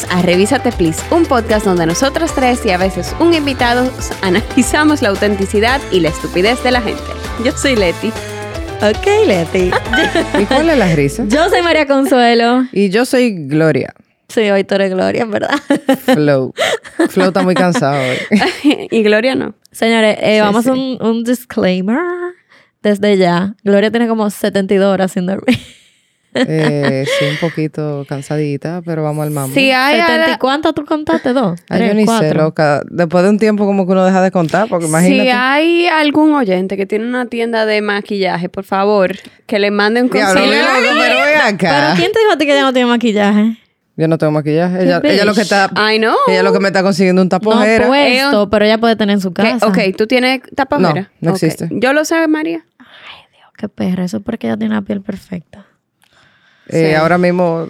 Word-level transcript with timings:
Bienvenidos 0.00 0.04
a 0.10 0.22
Revísate 0.22 0.72
Please, 0.72 1.02
un 1.14 1.24
podcast 1.26 1.66
donde 1.66 1.84
nosotros 1.84 2.34
tres 2.34 2.64
y 2.64 2.70
a 2.70 2.78
veces 2.78 3.14
un 3.20 3.34
invitado 3.34 3.90
analizamos 4.22 5.02
la 5.02 5.10
autenticidad 5.10 5.78
y 5.92 6.00
la 6.00 6.08
estupidez 6.08 6.62
de 6.62 6.70
la 6.70 6.80
gente. 6.80 7.02
Yo 7.44 7.52
soy 7.52 7.76
Leti. 7.76 8.08
Ok, 8.80 9.06
Leti. 9.26 9.70
¿Y 10.40 10.44
cuál 10.46 10.70
es 10.70 10.78
la 10.78 10.94
risa? 10.94 11.24
Yo 11.28 11.48
soy 11.50 11.60
María 11.62 11.86
Consuelo. 11.86 12.64
Y 12.72 12.88
yo 12.88 13.04
soy 13.04 13.46
Gloria. 13.46 13.92
Sí, 14.28 14.48
hoy 14.50 14.64
tú 14.64 14.76
eres 14.76 14.90
Gloria, 14.90 15.22
en 15.22 15.30
verdad. 15.32 15.58
Flow. 16.04 16.54
Flow 17.10 17.28
está 17.28 17.42
muy 17.42 17.54
cansado 17.54 18.00
hoy. 18.00 18.88
y 18.90 19.02
Gloria 19.02 19.34
no. 19.34 19.54
Señores, 19.70 20.16
eh, 20.20 20.36
Sí, 20.36 20.40
vamos 20.40 20.66
a 20.66 20.72
sí. 20.74 20.98
un, 21.00 21.06
un 21.06 21.24
disclaimer 21.24 21.98
desde 22.82 23.18
ya. 23.18 23.54
Gloria 23.64 23.90
tiene 23.90 24.08
como 24.08 24.30
72 24.30 24.86
horas 24.92 25.12
sin 25.12 25.26
dormir. 25.26 25.58
Eh, 26.34 27.04
sí, 27.18 27.24
un 27.26 27.36
poquito 27.38 28.04
cansadita, 28.08 28.82
pero 28.84 29.02
vamos 29.02 29.24
al 29.24 29.30
mambo. 29.32 29.52
Si 29.54 29.70
hay, 29.72 30.00
70 30.00 30.30
¿y 30.32 30.38
cuánto 30.38 30.72
tú 30.72 30.84
contaste? 30.84 31.32
¿Dos? 31.32 31.58
Ay, 31.68 31.80
yo 31.80 31.84
¿Tres? 31.86 31.94
ni 31.96 32.02
sé, 32.02 32.06
¿Cuatro? 32.06 32.42
loca. 32.42 32.82
Después 32.88 33.24
de 33.24 33.30
un 33.30 33.38
tiempo 33.38 33.66
como 33.66 33.84
que 33.86 33.92
uno 33.92 34.04
deja 34.04 34.22
de 34.22 34.30
contar, 34.30 34.68
porque 34.68 34.86
imagínate. 34.86 35.22
si 35.22 35.28
hay 35.30 35.86
algún 35.88 36.32
oyente 36.34 36.76
que 36.76 36.86
tiene 36.86 37.06
una 37.06 37.26
tienda 37.26 37.66
de 37.66 37.82
maquillaje, 37.82 38.48
por 38.48 38.64
favor, 38.64 39.16
que 39.46 39.58
le 39.58 39.70
manden 39.70 40.04
un 40.04 40.08
consejo. 40.10 40.34
pero 40.34 40.46
ven 40.50 41.56
¿Pero 41.58 41.72
acá. 41.76 41.94
quién 41.96 42.12
te 42.12 42.20
dijo 42.20 42.32
a 42.32 42.38
ti 42.38 42.46
que 42.46 42.52
ella 42.52 42.62
no 42.62 42.72
tiene 42.72 42.88
maquillaje? 42.88 43.56
Yo 43.96 44.08
no 44.08 44.16
tengo 44.16 44.30
maquillaje. 44.32 44.84
Ella, 44.84 45.00
ella 45.04 45.24
lo 45.26 45.34
que 45.34 45.42
está... 45.42 45.68
Ay, 45.74 45.98
no. 45.98 46.14
Ella 46.26 46.42
lo 46.42 46.52
que 46.54 46.60
me 46.60 46.68
está 46.68 46.82
consiguiendo 46.82 47.20
un 47.20 47.26
No 47.26 47.30
tapojera. 47.30 47.86
puesto, 47.86 48.48
pero 48.48 48.64
ella 48.64 48.78
puede 48.78 48.96
tener 48.96 49.14
en 49.14 49.20
su 49.20 49.32
¿Qué? 49.34 49.42
casa. 49.42 49.66
Ok, 49.66 49.78
¿tú 49.98 50.06
tienes 50.06 50.40
tapajera? 50.54 51.10
No, 51.20 51.30
no 51.30 51.30
existe. 51.32 51.68
Yo 51.72 51.92
lo 51.92 52.04
sé, 52.06 52.26
María. 52.28 52.64
Qué 53.58 53.68
perra, 53.68 54.04
eso 54.04 54.18
es 54.18 54.22
porque 54.22 54.46
ella 54.46 54.56
tiene 54.56 54.74
la 54.74 54.80
piel 54.82 55.02
perfecta. 55.02 55.66
Eh, 56.70 56.88
Sí. 56.90 56.94
Ahora 56.94 57.18
mismo... 57.18 57.68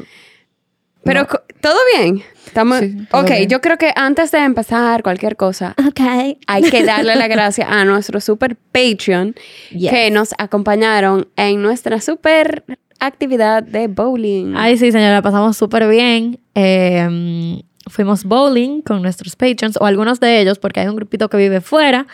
Pero, 1.02 1.26
co- 1.26 1.40
¿todo 1.60 1.78
bien? 1.96 2.22
Estamos... 2.46 2.78
Sí, 2.80 2.94
todo 3.10 3.22
ok, 3.22 3.30
bien. 3.30 3.48
yo 3.48 3.60
creo 3.60 3.78
que 3.78 3.90
antes 3.96 4.30
de 4.32 4.38
empezar 4.38 5.02
cualquier 5.02 5.36
cosa, 5.36 5.74
Ok. 5.88 6.00
hay 6.46 6.62
que 6.70 6.84
darle 6.84 7.16
la 7.16 7.26
gracia 7.34 7.66
a 7.68 7.84
nuestro 7.84 8.20
super 8.20 8.54
Patreon 8.56 9.34
Yes. 9.70 9.90
que 9.90 10.10
nos 10.10 10.30
acompañaron 10.38 11.28
en 11.36 11.62
nuestra 11.62 12.00
super 12.02 12.64
actividad 12.98 13.62
de 13.62 13.88
bowling. 13.88 14.54
Ay, 14.56 14.76
sí, 14.76 14.92
señora, 14.92 15.22
pasamos 15.22 15.56
súper 15.56 15.88
bien. 15.88 16.38
Eh, 16.54 17.62
fuimos 17.88 18.24
bowling 18.24 18.82
con 18.82 19.00
nuestros 19.00 19.36
patrons, 19.36 19.78
o 19.80 19.86
algunos 19.86 20.20
de 20.20 20.40
ellos, 20.40 20.58
porque 20.58 20.80
hay 20.80 20.88
un 20.88 20.96
grupito 20.96 21.30
que 21.30 21.38
vive 21.38 21.62
fuera 21.62 22.06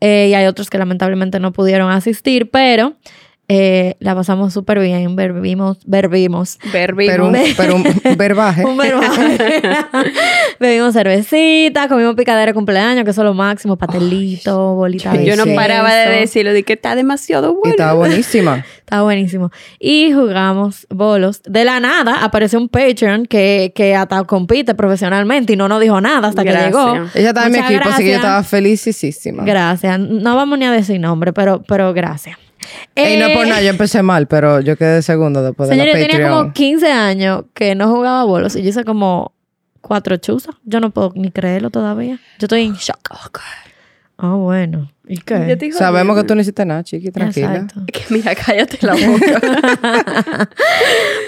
eh, 0.00 0.28
y 0.30 0.34
hay 0.34 0.46
otros 0.46 0.70
que 0.70 0.78
lamentablemente 0.78 1.40
no 1.40 1.52
pudieron 1.52 1.90
asistir, 1.90 2.50
pero 2.52 2.94
eh, 3.50 3.96
la 4.00 4.14
pasamos 4.14 4.52
súper 4.52 4.78
bien. 4.78 5.16
Bebimos, 5.16 5.78
bebimos. 5.86 6.58
Pero 6.70 7.26
un, 7.26 7.36
pero 7.56 7.76
un 7.76 7.84
verbaje. 8.18 8.62
Un 8.62 8.76
verbaje. 8.76 9.62
Bebimos 10.60 10.92
cervecita, 10.92 11.88
comimos 11.88 12.14
picadera 12.14 12.46
de 12.46 12.54
cumpleaños, 12.54 13.04
que 13.04 13.10
eso 13.12 13.22
es 13.22 13.24
lo 13.24 13.32
máximo, 13.32 13.76
pastelito, 13.76 14.74
bolita 14.74 15.12
de 15.12 15.24
Yo 15.24 15.36
no 15.36 15.46
paraba 15.54 15.94
de 15.94 16.10
decirlo, 16.20 16.52
de 16.52 16.62
que 16.62 16.74
está 16.74 16.94
demasiado 16.94 17.52
Y 17.52 17.54
bueno. 17.54 17.70
estaba 17.70 17.94
buenísima. 17.94 18.64
Estaba 18.88 19.02
buenísimo. 19.02 19.50
Y 19.78 20.12
jugamos 20.12 20.86
bolos. 20.88 21.42
De 21.44 21.62
la 21.62 21.78
nada 21.78 22.24
apareció 22.24 22.58
un 22.58 22.70
Patreon 22.70 23.26
que, 23.26 23.70
que 23.74 23.94
hasta 23.94 24.24
compite 24.24 24.74
profesionalmente 24.74 25.52
y 25.52 25.56
no 25.56 25.68
nos 25.68 25.78
dijo 25.82 26.00
nada 26.00 26.28
hasta 26.28 26.42
Gracias. 26.42 26.64
que 26.64 26.70
llegó. 26.70 26.94
Ella 27.14 27.28
estaba 27.28 27.46
en 27.46 27.52
mi 27.52 27.58
equipo, 27.58 27.86
así 27.86 28.02
que 28.02 28.08
yo 28.08 28.16
estaba 28.16 28.42
felicísima. 28.42 29.44
Gracias. 29.44 29.98
No 30.00 30.36
vamos 30.36 30.58
ni 30.58 30.64
a 30.64 30.72
decir 30.72 30.98
nombre, 30.98 31.34
pero, 31.34 31.62
pero 31.68 31.92
gracias. 31.92 32.38
Ey, 32.94 33.18
no 33.18 33.26
es 33.26 33.36
por 33.36 33.46
Eh, 33.46 33.48
nada, 33.48 33.62
yo 33.62 33.70
empecé 33.70 34.02
mal, 34.02 34.26
pero 34.26 34.60
yo 34.60 34.76
quedé 34.76 35.02
segundo 35.02 35.42
después 35.42 35.68
de 35.68 35.74
Señor, 35.76 35.88
la 35.94 36.00
yo 36.00 36.06
tenía 36.08 36.28
como 36.30 36.52
15 36.52 36.90
años 36.90 37.44
que 37.54 37.74
no 37.74 37.88
jugaba 37.88 38.24
bolos 38.24 38.56
y 38.56 38.62
yo 38.62 38.70
hice 38.70 38.84
como 38.84 39.32
cuatro 39.80 40.16
chuzas. 40.16 40.54
Yo 40.64 40.80
no 40.80 40.90
puedo 40.90 41.12
ni 41.14 41.30
creerlo 41.30 41.70
todavía. 41.70 42.18
Yo 42.38 42.46
estoy 42.46 42.62
en 42.64 42.74
shock. 42.74 43.40
Ah, 44.20 44.34
bueno. 44.34 44.90
¿Y 45.06 45.16
Yo 45.16 45.22
qué? 45.24 45.56
digo, 45.56 45.78
Sabemos 45.78 46.16
que 46.16 46.24
tú 46.24 46.34
no 46.34 46.40
hiciste 46.40 46.64
nada, 46.66 46.82
chiqui, 46.82 47.10
tranquila. 47.12 47.54
Exacto. 47.54 47.82
Que 47.86 48.02
mira, 48.10 48.34
cállate 48.34 48.78
la 48.84 48.94
boca. 48.94 50.48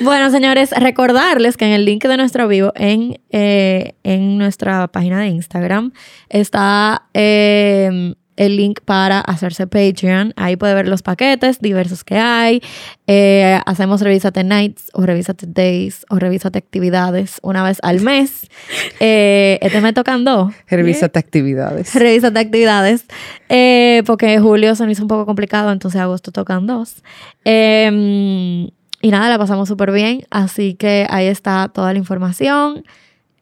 Bueno, 0.03 0.31
señores, 0.31 0.71
recordarles 0.73 1.57
que 1.57 1.67
en 1.67 1.73
el 1.73 1.85
link 1.85 2.05
de 2.05 2.17
nuestro 2.17 2.49
vivo 2.49 2.73
en, 2.75 3.21
eh, 3.31 3.95
en 4.03 4.39
nuestra 4.39 4.89
página 4.89 5.21
de 5.21 5.27
Instagram 5.29 5.93
está 6.31 7.03
eh, 7.15 8.15
el 8.41 8.57
link 8.57 8.81
para 8.87 9.21
hacerse 9.21 9.67
Patreon. 9.67 10.33
Ahí 10.37 10.57
puede 10.57 10.73
ver 10.73 10.89
los 10.89 11.03
paquetes 11.03 11.61
diversos 11.61 12.05
que 12.05 12.17
hay. 12.17 12.63
Eh, 13.07 13.61
hacemos 13.67 14.01
Revísate 14.01 14.45
Nights 14.45 14.91
o 14.95 15.05
Revísate 15.05 15.47
Days 15.47 16.07
o 16.09 16.19
Revísate 16.19 16.59
Actividades 16.59 17.39
una 17.43 17.63
vez 17.63 17.79
al 17.83 18.01
mes. 18.01 18.49
Eh, 19.03 19.59
este 19.63 19.81
me 19.81 19.95
tocan 19.95 20.25
dos. 20.27 20.53
Revísate 20.69 21.19
actividades. 21.19 21.95
Revísate 21.95 22.39
actividades. 22.39 23.07
Eh, 23.49 24.03
porque 24.05 24.39
julio 24.39 24.75
se 24.75 24.85
me 24.85 24.93
hizo 24.93 25.03
un 25.03 25.09
poco 25.09 25.25
complicado, 25.25 25.73
entonces 25.73 25.99
agosto 26.03 26.33
tocan 26.33 26.67
dos. 26.67 27.03
Eh, 27.47 28.69
y 29.01 29.11
nada, 29.11 29.31
la 29.31 29.39
pasamos 29.39 29.69
súper 29.69 29.91
bien. 29.93 30.27
Así 30.31 30.75
que 30.75 31.07
ahí 31.09 31.27
está 31.29 31.71
toda 31.73 31.93
la 31.95 31.99
información. 31.99 32.85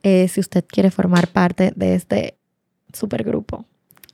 eh, 0.05 0.29
si 0.29 0.39
usted 0.39 0.65
quiere 0.69 0.93
formar 0.93 1.27
parte 1.27 1.73
de 1.75 1.95
este 1.97 2.39
super 2.93 3.25
grupo. 3.25 3.68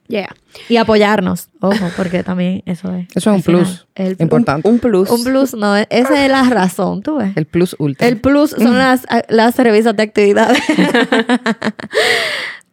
Yeah. 0.07 0.35
Y 0.69 0.77
apoyarnos, 0.77 1.49
ojo, 1.61 1.91
porque 1.97 2.23
también 2.23 2.63
eso 2.67 2.95
es. 2.95 3.07
Eso 3.15 3.31
es 3.31 3.37
un 3.37 3.43
final, 3.43 3.63
plus 3.63 3.87
el- 3.95 4.17
importante. 4.19 4.69
Un 4.69 4.79
plus. 4.79 5.11
Un, 5.11 5.25
plus, 5.25 5.55
no, 5.55 5.77
esa 5.77 6.25
es 6.25 6.31
la 6.31 6.43
razón, 6.45 7.03
tú 7.03 7.17
ves. 7.17 7.33
El 7.37 7.47
plus 7.47 7.75
ultra. 7.79 8.07
El 8.07 8.21
plus 8.21 8.51
son 8.51 8.79
las, 8.79 9.07
las 9.29 9.57
revisas 9.57 9.97
de 9.97 10.03
actividades. 10.03 10.63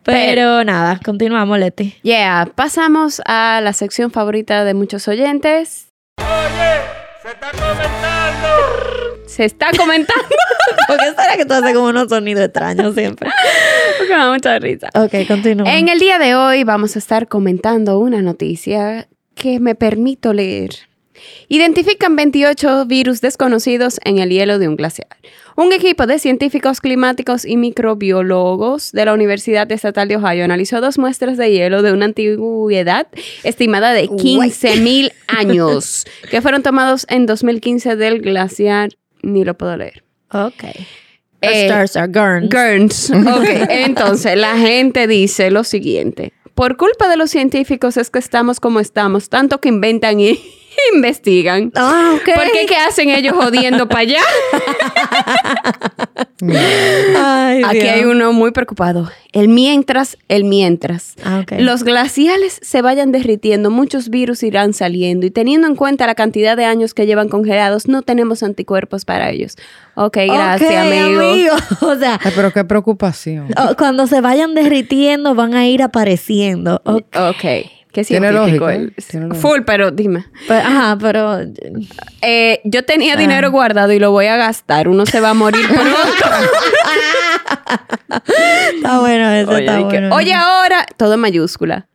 Pero 0.04 0.64
nada, 0.64 1.00
continuamos, 1.04 1.60
Leti. 1.60 1.96
Yeah, 2.02 2.50
pasamos 2.56 3.22
a 3.26 3.62
la 3.62 3.74
sección 3.74 4.12
favorita 4.12 4.64
de 4.64 4.74
muchos 4.74 5.08
oyentes. 5.08 5.88
Se 9.28 9.46
está 9.46 9.68
comentando. 9.78 10.24
¿Por 10.88 10.98
qué 10.98 11.10
será 11.12 11.38
que 11.38 11.46
tú 11.46 11.54
haces 11.54 11.74
como 11.74 11.88
unos 11.88 12.10
sonidos 12.10 12.44
extraños 12.46 12.96
siempre? 12.96 13.30
Porque 14.12 14.20
me 14.20 14.26
da 14.26 14.34
mucha 14.34 14.60
risa. 14.60 14.90
Ok, 14.94 15.28
continúa. 15.28 15.74
En 15.74 15.88
el 15.88 16.00
día 16.00 16.20
de 16.20 16.36
hoy 16.36 16.64
vamos 16.66 16.96
a 16.98 17.00
estar 17.00 17.30
comentando 17.30 17.98
una 18.00 18.22
noticia 18.22 19.08
que 19.36 19.60
me 19.62 19.74
permito 19.74 20.34
leer. 20.34 20.72
Identifican 21.48 22.16
28 22.16 22.86
virus 22.88 23.22
desconocidos 23.22 24.00
en 24.04 24.18
el 24.18 24.30
hielo 24.30 24.60
de 24.60 24.68
un 24.68 24.76
glaciar. 24.76 25.08
Un 25.56 25.72
equipo 25.72 26.08
de 26.08 26.20
científicos 26.20 26.82
climáticos 26.82 27.46
y 27.46 27.56
microbiólogos 27.56 28.92
de 28.92 29.06
la 29.06 29.14
Universidad 29.14 29.72
Estatal 29.72 30.08
de 30.08 30.18
Ohio 30.18 30.44
analizó 30.44 30.82
dos 30.82 30.98
muestras 30.98 31.38
de 31.38 31.52
hielo 31.52 31.82
de 31.82 31.94
una 31.94 32.06
antigüedad 32.06 33.08
estimada 33.44 33.94
de 33.94 34.10
15.000 34.10 35.14
años 35.28 36.06
que 36.30 36.42
fueron 36.42 36.64
tomados 36.64 37.06
en 37.10 37.26
2015 37.26 37.96
del 37.96 38.22
glaciar. 38.22 38.90
Ni 39.22 39.46
lo 39.46 39.56
puedo 39.56 39.78
leer. 39.78 40.04
Ok. 40.34 40.64
Eh, 41.42 41.66
Stars 41.66 41.96
are 41.98 42.08
Gurns. 42.08 42.50
Gurns. 42.50 43.10
Ok, 43.36 43.48
entonces 43.70 44.38
la 44.38 44.58
gente 44.58 45.08
dice 45.08 45.52
lo 45.52 45.64
siguiente. 45.64 46.34
Por 46.56 46.78
culpa 46.78 47.08
de 47.08 47.18
los 47.18 47.32
científicos 47.32 47.98
es 47.98 48.10
que 48.10 48.20
estamos 48.20 48.60
como 48.60 48.80
estamos, 48.80 49.30
tanto 49.30 49.60
que 49.60 49.70
inventan 49.70 50.20
y 50.20 50.40
investigan. 50.94 51.72
Ah, 51.76 52.14
ok. 52.16 52.36
¿Por 52.36 52.52
qué? 52.52 52.66
¿Qué 52.68 52.76
hacen 52.76 53.10
ellos 53.10 53.34
jodiendo 53.34 53.88
para 53.88 54.02
allá? 54.02 54.20
Ay, 57.18 57.62
Aquí 57.64 57.80
Dios. 57.80 57.94
hay 57.94 58.04
uno 58.04 58.34
muy 58.34 58.52
preocupado. 58.52 59.10
El 59.32 59.48
mientras, 59.48 60.18
el 60.28 60.44
mientras. 60.44 61.16
Ah, 61.24 61.40
ok. 61.44 61.54
Los 61.60 61.84
glaciales 61.84 62.60
se 62.62 62.82
vayan 62.82 63.12
derritiendo, 63.12 63.70
muchos 63.72 64.10
virus 64.10 64.44
irán 64.44 64.74
saliendo 64.74 65.26
y 65.26 65.32
teniendo 65.32 65.68
en 65.68 65.76
cuenta 65.76 66.06
la 66.08 66.16
cantidad 66.16 66.58
de 66.58 66.66
años 66.66 66.94
que 66.94 67.06
llevan 67.06 67.30
congelados, 67.30 67.88
no 67.88 68.02
tenemos 68.02 68.44
anticuerpos 68.44 69.06
para 69.06 69.30
ellos. 69.30 69.56
Ok, 70.06 70.18
gracias, 70.28 70.70
Ok, 70.88 70.94
amigo. 70.94 71.54
O 71.82 71.96
sea, 71.96 72.20
Ay, 72.24 72.32
pero 72.36 72.52
qué 72.52 72.64
preocupación. 72.64 73.48
oh, 73.58 73.76
cuando 73.78 74.08
se 74.08 74.22
vayan 74.22 74.56
derritiendo 74.56 75.36
van 75.36 75.54
a 75.54 75.66
ir 75.68 75.84
apareciendo. 75.84 76.82
Ok. 76.86 77.06
Ok. 77.16 77.46
Qué 77.94 78.06
Tiene 78.06 78.32
lógica. 78.32 78.74
¿eh? 78.74 78.90
Tiene 79.10 79.28
lógica. 79.28 79.48
Full, 79.48 79.62
pero 79.66 79.92
dime. 79.92 80.26
Pero- 80.48 80.62
ajá, 80.66 80.98
pero... 80.98 81.40
Eh, 82.22 82.62
yo 82.64 82.86
tenía 82.86 83.16
Ah. 83.16 83.18
dinero 83.18 83.52
guardado 83.52 83.92
y 83.92 84.00
lo 84.00 84.12
voy 84.12 84.28
a 84.28 84.38
gastar. 84.38 84.88
Uno 84.88 85.06
se 85.06 85.20
va 85.20 85.32
a 85.32 85.34
morir 85.34 85.68
pronto. 85.68 85.92
Está 88.76 89.00
bueno 89.00 89.30
eso, 89.32 89.52
Oye, 89.52 89.60
está 89.66 89.78
que- 89.78 89.84
bueno. 89.84 90.16
Oye, 90.16 90.34
ahora, 90.34 90.86
todo 90.98 91.16
en 91.16 91.20
mayúscula. 91.20 91.88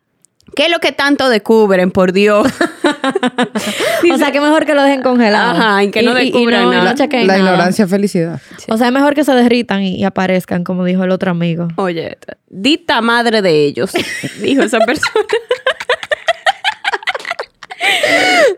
¿Qué 0.57 0.65
es 0.65 0.71
lo 0.71 0.79
que 0.79 0.91
tanto 0.91 1.29
descubren, 1.29 1.91
por 1.91 2.15
Dios? 2.15 2.47
o 4.13 4.17
sea, 4.17 4.33
que 4.33 4.41
mejor 4.41 4.65
que 4.65 4.75
lo 4.75 4.83
dejen 4.83 5.03
congelado. 5.03 5.51
Ajá, 5.51 5.85
y 5.85 5.91
que 5.91 6.03
no 6.03 6.15
descubran 6.15 6.65
y 6.65 6.71
nada. 6.71 6.93
lo 6.93 6.97
chequen 6.97 7.27
La 7.27 7.37
nada. 7.37 7.39
ignorancia 7.51 7.85
es 7.85 7.91
felicidad. 7.91 8.41
O 8.71 8.79
sea, 8.79 8.87
es 8.87 8.93
mejor 8.95 9.15
que 9.15 9.23
se 9.23 9.35
derritan 9.35 9.83
y, 9.83 9.97
y 9.97 10.05
aparezcan, 10.05 10.65
como 10.65 10.87
dijo 10.87 11.05
el 11.05 11.11
otro 11.11 11.31
amigo. 11.31 11.69
Oye, 11.77 12.17
dita 12.49 13.03
madre 13.03 13.43
de 13.43 13.67
ellos, 13.67 13.93
dijo 14.41 14.63
esa 14.63 14.79
persona. 14.79 15.27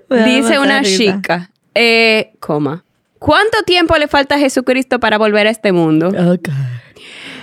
Dice 0.25 0.61
una 0.61 0.83
chica, 0.83 1.51
eh, 1.75 2.31
coma. 2.39 2.85
¿Cuánto 3.19 3.63
tiempo 3.65 3.97
le 3.97 4.07
falta 4.07 4.37
a 4.37 4.39
Jesucristo 4.39 5.01
para 5.01 5.19
volver 5.19 5.49
a 5.49 5.51
este 5.51 5.73
mundo? 5.73 6.09
Ok. 6.33 6.49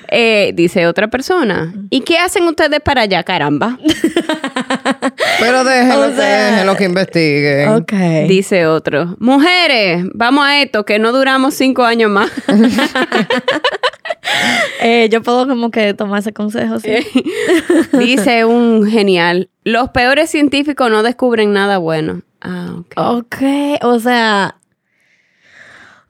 Eh, 0.09 0.51
dice 0.53 0.87
otra 0.87 1.07
persona. 1.09 1.73
¿Y 1.89 2.01
qué 2.01 2.17
hacen 2.17 2.43
ustedes 2.43 2.79
para 2.81 3.01
allá, 3.01 3.23
caramba? 3.23 3.77
Pero 5.39 5.63
déjenlo, 5.63 6.07
O 6.07 6.11
sea- 6.15 6.51
déjenlo 6.51 6.75
que 6.75 6.83
investiguen. 6.85 7.69
Ok. 7.69 7.93
Dice 8.27 8.65
otro. 8.67 9.15
Mujeres, 9.19 10.05
vamos 10.13 10.45
a 10.45 10.61
esto, 10.61 10.85
que 10.85 10.99
no 10.99 11.11
duramos 11.11 11.53
cinco 11.53 11.83
años 11.83 12.09
más. 12.11 12.31
Eh, 14.81 15.07
yo 15.11 15.21
puedo 15.21 15.47
como 15.47 15.71
que 15.71 15.93
tomar 15.93 16.19
ese 16.19 16.33
consejo, 16.33 16.79
sí. 16.79 16.95
Dice 17.97 18.45
un 18.45 18.85
genial. 18.89 19.49
Los 19.63 19.89
peores 19.89 20.29
científicos 20.29 20.89
no 20.91 21.03
descubren 21.03 21.53
nada 21.53 21.77
bueno. 21.77 22.21
Ah, 22.41 22.73
ok. 22.77 22.93
Ok, 22.97 23.35
o 23.83 23.99
sea... 23.99 24.55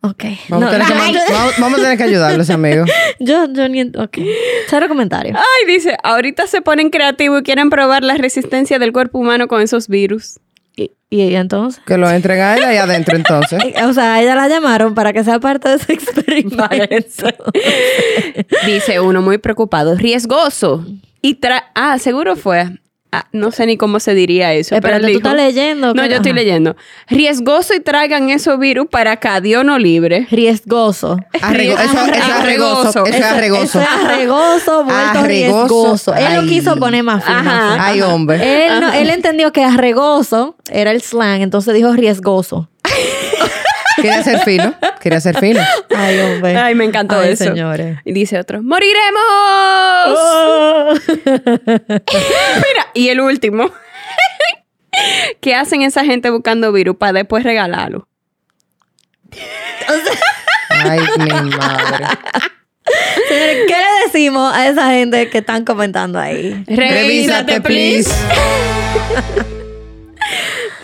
Ok. 0.10 0.24
Vamos, 0.50 0.62
No, 0.62 0.68
a 0.68 0.72
tener 0.72 0.88
que, 0.88 1.19
vamos- 1.34 1.54
vamos 1.60 1.80
a 1.80 1.81
tener 1.84 1.98
que 1.98 2.04
ayudarlos, 2.04 2.50
amigos. 2.50 2.90
Yo, 3.19 3.46
yo 3.52 3.68
ni... 3.69 3.81
Ok. 3.81 4.18
Cero 4.69 4.88
comentario. 4.88 5.36
Ay, 5.36 5.66
dice, 5.74 5.98
ahorita 6.04 6.48
se 6.48 6.62
ponen 6.62 6.90
creativos 6.90 7.42
y 7.42 7.44
quieren 7.44 7.69
probar 7.69 8.04
la 8.04 8.16
resistencia 8.16 8.78
del 8.78 8.92
cuerpo 8.92 9.19
humano 9.19 9.48
con 9.48 9.62
esos 9.62 9.88
virus. 9.88 10.40
Y, 10.75 10.92
y 11.10 11.36
entonces... 11.36 11.81
Que 11.86 11.98
lo 11.98 12.10
entren 12.10 12.40
a 12.42 12.57
ella 12.57 12.68
ahí 12.69 12.78
adentro, 12.78 13.16
entonces. 13.16 13.62
O 13.84 13.94
sea, 13.94 14.16
a 14.16 14.22
ella 14.22 14.36
la 14.36 14.48
llamaron 14.48 14.94
para 14.94 15.13
que 15.13 15.24
sea 15.24 15.40
parte 15.40 15.69
de 15.69 15.75
ese 15.75 15.94
experimento. 15.94 17.28
Dice 18.66 19.00
uno 19.00 19.22
muy 19.22 19.38
preocupado, 19.38 19.96
riesgoso. 19.96 20.86
Y 21.22 21.36
tra 21.36 21.72
ah, 21.74 21.98
seguro 21.98 22.36
fue. 22.36 22.69
Ah, 23.18 23.28
no 23.32 23.52
sé 23.52 23.66
ni 23.66 23.78
cómo 23.78 24.00
se 24.00 24.14
diría 24.14 24.54
eso. 24.54 24.70
pero 24.70 24.78
Espérate, 24.96 24.98
él 25.08 25.14
¿tú 25.14 25.18
dijo- 25.20 25.30
estás 25.30 25.46
leyendo? 25.46 25.94
No, 25.94 26.06
yo 26.06 26.16
estoy 26.18 26.34
leyendo. 26.34 26.76
Riesgoso 27.08 27.74
y 27.74 27.80
traigan 27.80 28.30
esos 28.30 28.60
virus 28.60 28.88
para 28.90 29.14
acá, 29.14 29.40
Dios 29.42 29.64
no 29.64 29.78
libre. 29.80 30.28
Riesgoso. 30.32 31.18
Arrego- 31.42 31.78
eso, 31.78 31.84
eso 31.94 32.14
es 32.14 32.30
arregoso. 32.30 33.06
Eso 33.06 33.06
es 33.06 33.22
arregoso. 33.24 33.64
Eso 33.64 33.82
es 33.82 33.88
arregoso, 33.88 34.84
vuelto 34.84 35.20
Arregoso. 35.20 35.26
riesgoso. 35.28 36.14
Él 36.16 36.36
lo 36.36 36.48
quiso 36.48 36.76
poner 36.78 37.04
más 37.04 37.24
fino. 37.24 37.38
Ajá. 37.38 37.78
Ay, 37.88 38.02
hombre. 38.02 38.66
Él, 38.68 38.80
no- 38.82 38.92
él 38.94 39.10
entendió 39.10 39.52
que 39.52 39.64
arregoso 39.64 40.56
era 40.70 40.92
el 40.92 41.02
slang, 41.02 41.42
entonces 41.42 41.74
dijo 41.74 41.92
riesgoso. 41.94 42.70
Quería 43.96 44.24
ser 44.24 44.40
fino. 44.40 44.74
Quería 45.00 45.20
ser 45.22 45.38
fino. 45.38 45.62
Ay, 45.96 46.20
hombre. 46.20 46.56
Ay, 46.58 46.76
me 46.76 46.86
encantó 46.86 47.20
Ay, 47.20 47.34
eso. 47.34 47.46
señores. 47.46 47.98
Y 48.06 48.14
dice 48.14 48.40
otro, 48.40 48.62
¡moriremos! 48.62 48.96
Oh. 50.08 50.94
Mira, 51.88 52.88
y 52.94 53.10
el 53.10 53.22
último. 53.22 53.72
¿Qué 55.42 55.56
hacen 55.56 55.82
esa 55.82 56.04
gente 56.06 56.30
buscando 56.30 56.72
virus 56.72 56.96
para 56.98 57.14
después 57.14 57.44
regalarlo? 57.44 58.08
Ay, 60.70 61.00
mi 61.20 61.32
madre. 61.32 62.08
Señores, 63.28 63.58
¿qué 63.68 63.76
le 63.76 64.06
decimos 64.06 64.54
a 64.54 64.68
esa 64.68 64.92
gente 64.92 65.30
que 65.30 65.40
están 65.40 65.66
comentando 65.66 66.20
ahí? 66.20 66.64
Revísate, 66.68 67.62
please. 67.62 68.12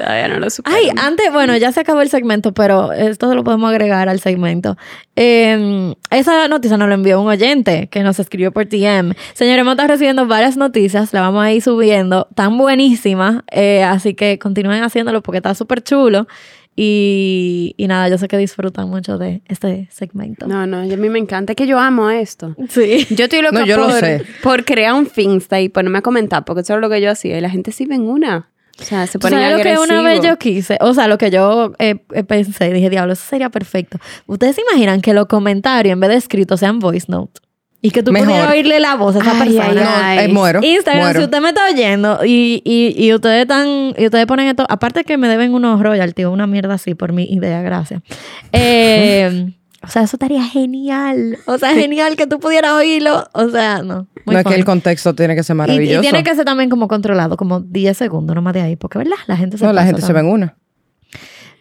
Todavía 0.02 0.28
no 0.30 0.40
lo 0.40 0.50
supero. 0.50 0.76
Ay, 0.76 0.90
antes, 0.98 1.32
bueno, 1.32 1.56
ya 1.58 1.72
se 1.72 1.80
acabó 1.82 2.02
el 2.02 2.10
segmento, 2.10 2.54
pero 2.54 2.92
esto 2.92 3.36
lo 3.36 3.44
podemos 3.44 3.70
agregar 3.70 4.10
al 4.10 4.20
segmento. 4.20 4.76
Eh, 5.16 5.94
esa 6.10 6.48
noticia 6.48 6.76
nos 6.78 6.90
la 6.90 6.96
envió 6.96 7.22
un 7.22 7.28
oyente 7.28 7.88
que 7.88 8.02
nos 8.02 8.18
escribió 8.20 8.52
por 8.52 8.66
TM. 8.66 9.14
Señores, 9.34 9.62
hemos 9.62 9.74
estado 9.74 9.90
recibiendo 9.90 10.26
varias 10.26 10.58
noticias, 10.58 11.14
la 11.14 11.22
vamos 11.22 11.44
a 11.44 11.52
ir 11.52 11.62
subiendo, 11.62 12.28
tan 12.34 12.58
buenísimas, 12.58 13.44
eh, 13.52 13.84
así 13.84 14.16
que 14.16 14.40
continúen 14.40 14.82
haciéndolo 14.82 15.22
porque 15.22 15.38
está 15.38 15.54
súper 15.54 15.84
chulo. 15.84 16.28
Y, 16.76 17.76
y 17.78 17.86
nada, 17.88 18.08
yo 18.10 18.18
sé 18.18 18.28
que 18.28 18.38
disfrutan 18.38 18.90
mucho 18.90 19.20
de 19.20 19.44
este 19.50 19.88
segmento. 19.92 20.48
No, 20.48 20.66
no, 20.66 20.78
a 20.78 20.84
mí 20.86 21.10
me 21.10 21.20
encanta. 21.20 21.52
Es 21.52 21.58
que 21.58 21.68
yo 21.68 21.78
amo 21.78 22.10
esto. 22.10 22.56
Sí. 22.70 23.06
Yo 23.12 23.26
estoy 23.26 23.42
loca 23.44 23.60
No, 23.60 23.66
yo 23.68 23.78
lo 23.78 23.88
por, 23.90 24.00
sé. 24.00 24.24
por 24.42 24.66
crear 24.66 24.94
un 24.96 25.06
Finsta 25.06 25.60
y 25.62 25.70
ponerme 25.70 26.00
a 26.00 26.02
comentar, 26.02 26.44
porque 26.44 26.62
eso 26.62 26.74
es 26.74 26.82
lo 26.82 26.90
que 26.90 27.02
yo 27.02 27.12
hacía. 27.12 27.38
Y 27.38 27.42
la 27.42 27.50
gente 27.52 27.72
sí 27.72 27.86
ven 27.86 28.02
una. 28.02 28.48
O 28.82 28.84
sea, 28.84 29.06
se 29.08 29.14
¿Tú 29.20 29.20
ponen 29.28 29.40
sabes 29.40 29.58
lo 29.58 29.64
que 29.64 29.70
agresivos. 29.70 29.90
una 29.90 30.02
vez 30.10 30.22
yo 30.22 30.38
quise? 30.38 30.78
O 30.82 30.94
sea, 30.94 31.08
lo 31.08 31.18
que 31.18 31.30
yo 31.32 31.74
eh, 31.80 32.04
eh, 32.14 32.24
pensé, 32.24 32.74
dije, 32.74 32.90
diablo, 32.90 33.14
eso 33.14 33.24
sería 33.30 33.50
perfecto. 33.50 33.98
¿Ustedes 34.26 34.56
se 34.56 34.62
imaginan 34.70 35.02
que 35.02 35.14
los 35.14 35.28
comentarios 35.28 35.94
en 35.94 36.00
vez 36.00 36.10
de 36.10 36.16
escritos 36.18 36.60
sean 36.60 36.80
voice 36.80 37.06
note? 37.08 37.40
Y 37.84 37.90
que 37.90 38.04
tú 38.04 38.12
Mejor. 38.12 38.28
pudieras 38.28 38.52
oírle 38.52 38.80
la 38.80 38.96
voz 38.96 39.16
a 39.16 39.20
esa 39.20 39.32
Ay, 39.32 39.40
persona. 39.56 40.10
ay, 40.12 40.18
No, 40.18 40.24
eh, 40.24 40.28
muero. 40.34 40.60
Instagram, 40.62 41.04
muero. 41.04 41.20
si 41.20 41.26
usted 41.26 41.42
me 41.42 41.50
está 41.50 41.62
oyendo 41.72 42.20
y, 42.24 42.62
y, 42.64 42.94
y 42.96 43.12
ustedes 43.14 43.42
están, 43.42 43.96
y 43.98 44.06
ustedes 44.06 44.26
ponen 44.28 44.48
esto, 44.50 44.66
aparte 44.70 45.04
que 45.04 45.18
me 45.18 45.28
deben 45.28 45.54
unos 45.56 45.82
royalties 45.82 46.28
una 46.28 46.46
mierda 46.46 46.76
así 46.76 46.94
por 46.94 47.12
mi 47.12 47.24
idea, 47.24 47.62
gracias. 47.64 48.02
Eh, 48.52 49.54
o 49.84 49.88
sea, 49.88 50.04
eso 50.04 50.16
estaría 50.16 50.44
genial. 50.44 51.40
O 51.46 51.58
sea, 51.58 51.74
genial 51.74 52.16
que 52.16 52.28
tú 52.28 52.40
pudieras 52.40 52.74
oírlo. 52.74 53.28
O 53.34 53.50
sea, 53.50 53.82
no. 53.82 54.08
muy 54.26 54.36
no 54.36 54.40
es 54.40 54.46
que 54.46 54.56
el 54.56 54.66
contexto 54.66 55.16
tiene 55.16 55.36
que 55.36 55.44
ser 55.44 55.56
maravilloso. 55.56 56.00
Y, 56.00 56.02
tiene 56.02 56.24
que 56.24 56.36
ser 56.36 56.46
también 56.46 56.70
como 56.70 56.88
controlado, 56.88 57.36
como 57.36 57.62
10 57.62 57.98
segundos, 57.98 58.36
no 58.36 58.42
más 58.42 58.54
de 58.54 58.62
ahí, 58.62 58.76
porque 58.76 59.00
¿verdad? 59.00 59.18
La 59.28 59.38
gente 59.38 59.58
se 59.58 59.66
no, 59.66 59.74
la 59.74 59.84
gente 59.84 60.02
se 60.02 60.08
ve 60.08 60.20
también. 60.20 60.28
en 60.28 60.34
una. 60.34 60.58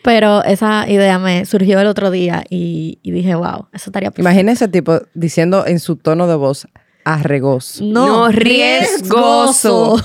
Pero 0.02 0.44
esa 0.44 0.88
idea 0.88 1.18
me 1.18 1.44
surgió 1.44 1.80
el 1.80 1.86
otro 1.86 2.10
día 2.10 2.44
y, 2.48 2.98
y 3.02 3.10
dije, 3.10 3.34
wow, 3.34 3.68
eso 3.72 3.90
estaría 3.90 4.10
perfecto. 4.10 4.22
Imagínese 4.22 4.64
ese 4.64 4.72
tipo 4.72 5.00
diciendo 5.14 5.66
en 5.66 5.78
su 5.78 5.96
tono 5.96 6.26
de 6.26 6.36
voz 6.36 6.66
arregoso. 7.14 7.84
No, 7.84 8.28
riesgoso. 8.28 9.96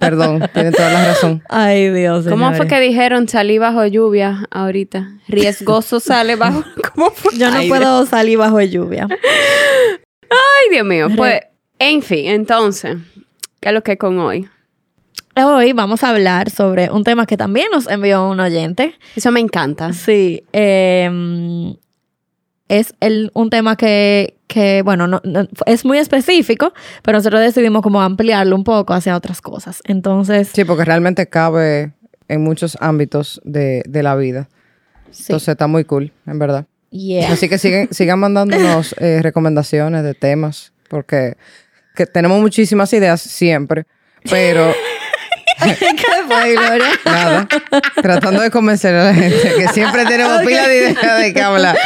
Perdón, 0.00 0.48
tiene 0.52 0.72
toda 0.72 0.90
la 0.92 1.06
razón. 1.08 1.42
Ay, 1.48 1.90
Dios. 1.90 2.24
¿Cómo 2.28 2.46
fue 2.48 2.56
señores. 2.58 2.72
que 2.72 2.80
dijeron 2.80 3.28
salí 3.28 3.58
bajo 3.58 3.84
lluvia 3.86 4.46
ahorita? 4.50 5.08
Riesgoso 5.28 6.00
sale 6.00 6.36
bajo. 6.36 6.64
¿Cómo 6.94 7.10
fue? 7.10 7.36
Yo 7.36 7.50
no 7.50 7.58
Ay, 7.58 7.68
puedo 7.68 8.06
salir 8.06 8.38
bajo 8.38 8.60
lluvia. 8.60 9.06
Ay, 9.10 10.70
Dios 10.70 10.86
mío. 10.86 11.08
Pues, 11.16 11.40
en 11.78 12.02
fin, 12.02 12.26
entonces, 12.28 12.96
¿qué 13.60 13.68
es 13.68 13.74
lo 13.74 13.82
que 13.82 13.92
es 13.92 13.98
con 13.98 14.18
hoy? 14.18 14.48
Hoy 15.36 15.72
vamos 15.72 16.02
a 16.02 16.08
hablar 16.10 16.50
sobre 16.50 16.90
un 16.90 17.04
tema 17.04 17.24
que 17.24 17.36
también 17.36 17.68
nos 17.72 17.86
envió 17.88 18.28
un 18.28 18.40
oyente. 18.40 18.94
Eso 19.14 19.30
me 19.30 19.38
encanta. 19.40 19.92
Sí. 19.92 20.42
eh, 20.52 21.74
es 22.68 22.94
el, 23.00 23.30
un 23.34 23.50
tema 23.50 23.76
que, 23.76 24.36
que 24.46 24.82
bueno, 24.82 25.06
no, 25.06 25.20
no- 25.24 25.48
es 25.66 25.84
muy 25.84 25.98
específico, 25.98 26.72
pero 27.02 27.18
nosotros 27.18 27.40
decidimos 27.40 27.82
como 27.82 28.00
ampliarlo 28.02 28.54
un 28.56 28.64
poco 28.64 28.92
hacia 28.94 29.16
otras 29.16 29.40
cosas. 29.40 29.80
Entonces, 29.84 30.50
Sí, 30.54 30.64
porque 30.64 30.84
realmente 30.84 31.26
cabe 31.28 31.92
en 32.28 32.42
muchos 32.42 32.76
ámbitos 32.80 33.40
de, 33.44 33.82
de 33.88 34.02
la 34.02 34.14
vida. 34.16 34.48
sí. 35.10 35.24
Entonces 35.28 35.48
está 35.48 35.66
muy 35.66 35.84
cool, 35.84 36.12
en 36.26 36.38
verdad. 36.38 36.66
Yeah. 36.90 37.32
Así 37.32 37.48
que 37.48 37.58
siguen, 37.58 37.88
sigan 37.92 38.18
mandándonos 38.18 38.94
eh, 38.98 39.20
recomendaciones 39.22 40.02
de 40.04 40.14
temas, 40.14 40.72
porque 40.88 41.36
que 41.94 42.06
tenemos 42.06 42.40
muchísimas 42.40 42.92
ideas 42.92 43.20
siempre, 43.20 43.84
pero 44.30 44.72
¿Qué 45.60 45.74
fue, 46.28 46.52
Gloria? 46.52 46.86
nada, 47.04 47.48
tratando 48.00 48.40
de 48.42 48.50
convencer 48.50 48.94
a 48.94 49.06
la 49.06 49.14
gente 49.14 49.54
que 49.56 49.68
siempre 49.68 50.04
tenemos 50.06 50.40
pila 50.42 50.68
de 50.68 50.76
ideas 50.78 51.18
de 51.20 51.34
qué 51.34 51.42
hablar. 51.42 51.76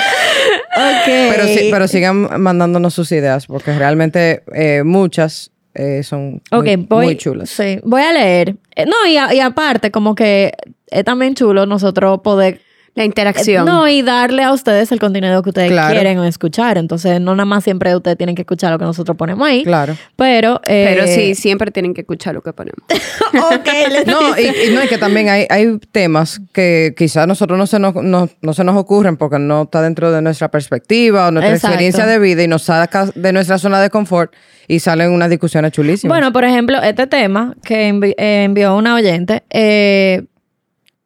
Pero, 0.75 1.45
sí, 1.49 1.69
pero 1.71 1.89
sigan 1.89 2.41
mandándonos 2.43 2.95
sus 2.95 3.13
ideas, 3.13 3.47
porque 3.47 3.77
realmente 3.77 4.43
eh, 4.55 4.83
muchas 4.85 5.51
eh, 5.75 6.03
son 6.03 6.43
muy, 6.51 6.75
Ok, 6.77 6.87
voy, 6.89 7.05
muy 7.07 7.17
chulas. 7.17 7.51
Sí, 7.51 7.79
voy 7.85 8.03
a 8.03 8.13
leer. 8.13 8.57
Eh, 8.77 8.87
No, 8.87 9.07
y, 9.09 9.17
a- 9.17 9.33
y 9.35 9.41
aparte, 9.41 9.91
como 9.91 10.15
que 10.15 10.53
es 10.91 11.05
también 11.05 11.35
chulo 11.35 11.67
nosotros 11.67 12.21
poder... 12.23 12.61
La 12.95 13.07
interacción. 13.07 13.65
No, 13.65 13.89
y 13.89 14.03
darle 14.03 14.43
a 14.43 14.53
ustedes 14.53 14.93
el 14.93 15.01
contenido 15.01 15.43
que 15.43 15.49
ustedes 15.49 15.71
Claro. 15.71 15.95
quieren 15.95 16.23
escuchar. 16.25 16.77
Entonces, 16.77 17.23
no 17.23 17.35
nada 17.35 17.47
más 17.47 17.65
siempre 17.65 17.97
ustedes 17.97 18.19
tienen 18.19 18.35
que 18.35 18.43
escuchar 18.43 18.71
lo 18.71 18.79
que 18.79 18.85
nosotros 18.85 19.17
ponemos 19.17 19.49
ahí. 19.49 19.65
Claro. 19.65 19.97
Pero... 20.17 20.61
eh, 20.67 20.85
Pero 20.95 21.07
sí, 21.07 21.35
siempre 21.35 21.71
tienen 21.71 21.95
que 21.95 22.03
escuchar 22.03 22.35
lo 22.35 22.43
que 22.43 22.53
ponemos. 22.53 22.77
ok, 23.33 23.69
les 23.91 24.07
No, 24.07 24.39
y, 24.39 24.43
y 24.69 24.75
no, 24.75 24.85
y 24.85 24.89
que 24.89 24.99
también 24.99 25.31
hay, 25.31 25.47
hay 25.49 25.79
temas 25.91 26.43
que 26.53 26.95
quizás 26.97 27.27
nosotros 27.27 27.59
no 27.59 27.67
se 27.67 27.79
nos, 27.79 27.95
no, 27.95 28.29
no 28.43 28.53
se 28.53 28.63
nos 28.63 28.77
ocurren 28.77 29.17
porque 29.17 29.39
no 29.39 29.63
está 29.63 29.81
dentro 29.81 30.13
de 30.13 30.21
nuestra 30.21 30.51
perspectiva 30.51 31.29
o 31.29 31.31
nuestra 31.31 31.55
Exacto. 31.55 31.69
experiencia 31.73 32.05
de 32.07 32.19
vida 32.19 32.43
y 32.43 32.49
nos 32.49 32.65
saca 32.65 33.07
de 33.15 33.33
nuestra 33.33 33.57
zona 33.59 33.81
de 33.81 33.89
confort 33.89 34.35
y 34.69 34.81
salen 34.81 35.13
unas 35.13 35.31
discusiones 35.31 35.73
chulísimas. 35.73 36.15
Bueno, 36.15 36.33
por 36.33 36.45
ejemplo, 36.45 36.81
este 36.83 37.07
tema 37.07 37.55
que 37.65 37.91
envi- 37.91 38.15
eh, 38.19 38.45
envió 38.45 38.77
una 38.77 38.95
oyente, 38.95 39.43
eh, 39.51 40.25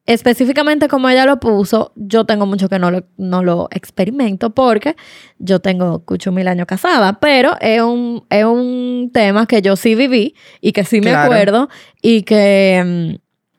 específicamente 0.07 0.89
como 0.89 1.09
ella 1.09 1.27
lo 1.27 1.39
puso, 1.41 1.93
yo 1.97 2.25
tengo 2.25 2.47
mucho 2.47 2.69
que 2.69 2.79
no 2.79 2.91
lo, 2.91 3.05
no 3.17 3.43
lo 3.43 3.69
experimento 3.73 4.51
porque 4.55 4.97
yo 5.39 5.61
tengo 5.61 6.05
cucho 6.05 6.33
mil 6.33 6.49
años 6.49 6.67
casada, 6.67 7.19
pero 7.21 7.57
es 7.61 7.83
un, 7.83 8.25
es 8.31 8.45
un 8.45 9.11
tema 9.13 9.47
que 9.47 9.63
yo 9.63 9.77
sí 9.77 9.95
viví 9.95 10.35
y 10.61 10.73
que 10.73 10.85
sí 10.85 11.01
me 11.01 11.11
Claro. 11.11 11.25
acuerdo 11.25 11.69
y 12.03 12.23
que, 12.23 12.83
mm, 12.87 13.15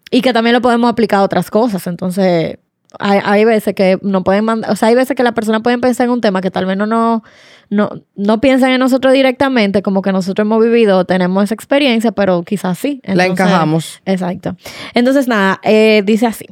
y 0.09 0.21
que 0.21 0.31
también 0.33 0.53
lo 0.53 0.61
podemos 0.61 0.89
aplicar 0.89 1.19
a 1.19 1.23
otras 1.23 1.51
cosas. 1.51 1.85
Entonces, 1.87 2.57
hay, 2.99 3.19
hay 3.23 3.45
veces 3.45 3.73
que 3.75 3.99
no 4.01 4.23
pueden 4.23 4.45
mandar, 4.45 4.71
o 4.71 4.75
sea, 4.75 4.89
hay 4.89 4.95
veces 4.95 5.15
que 5.15 5.23
las 5.23 5.33
personas 5.33 5.61
pueden 5.61 5.81
pensar 5.81 6.05
en 6.05 6.11
un 6.11 6.21
tema 6.21 6.41
que 6.41 6.51
tal 6.51 6.65
vez 6.65 6.77
no, 6.77 6.85
no, 6.85 7.23
no, 7.69 7.89
no 8.15 8.41
piensan 8.41 8.71
en 8.71 8.79
nosotros 8.79 9.13
directamente, 9.13 9.81
como 9.81 10.01
que 10.01 10.11
nosotros 10.11 10.45
hemos 10.45 10.63
vivido, 10.63 11.05
tenemos 11.05 11.43
esa 11.43 11.53
experiencia, 11.55 12.11
pero 12.11 12.43
quizás 12.43 12.77
sí. 12.77 13.01
la 13.03 13.25
Entonces- 13.25 13.45
encajamos. 13.45 14.01
Exacto. 14.05 14.55
Entonces, 14.93 15.27
nada, 15.27 15.59
eh, 15.63 16.01
dice 16.05 16.27
así. 16.27 16.45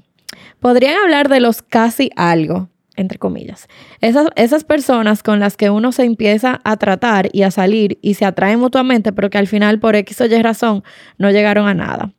Podrían 0.59 0.95
hablar 1.03 1.29
de 1.29 1.39
los 1.39 1.61
casi 1.61 2.09
algo. 2.15 2.69
entre 2.97 3.17
comillas. 3.17 3.67
Esas, 3.99 4.29
esas 4.37 4.63
personas 4.63 5.21
con 5.21 5.41
las 5.41 5.57
que 5.57 5.69
uno 5.69 5.91
se 5.91 6.05
empieza 6.05 6.61
a 6.63 6.77
tratar 6.77 7.27
y 7.33 7.41
a 7.43 7.51
salir 7.51 7.99
y 8.01 8.13
se 8.13 8.23
atraen 8.23 8.57
mutuamente, 8.57 9.11
pero 9.11 9.29
que 9.29 9.37
al 9.37 9.47
final 9.47 9.81
por 9.81 9.97
X 9.97 10.21
o 10.21 10.25
Y 10.27 10.41
razón 10.41 10.81
no 11.17 11.29
llegaron 11.29 11.67
a 11.67 11.73
nada. 11.73 12.13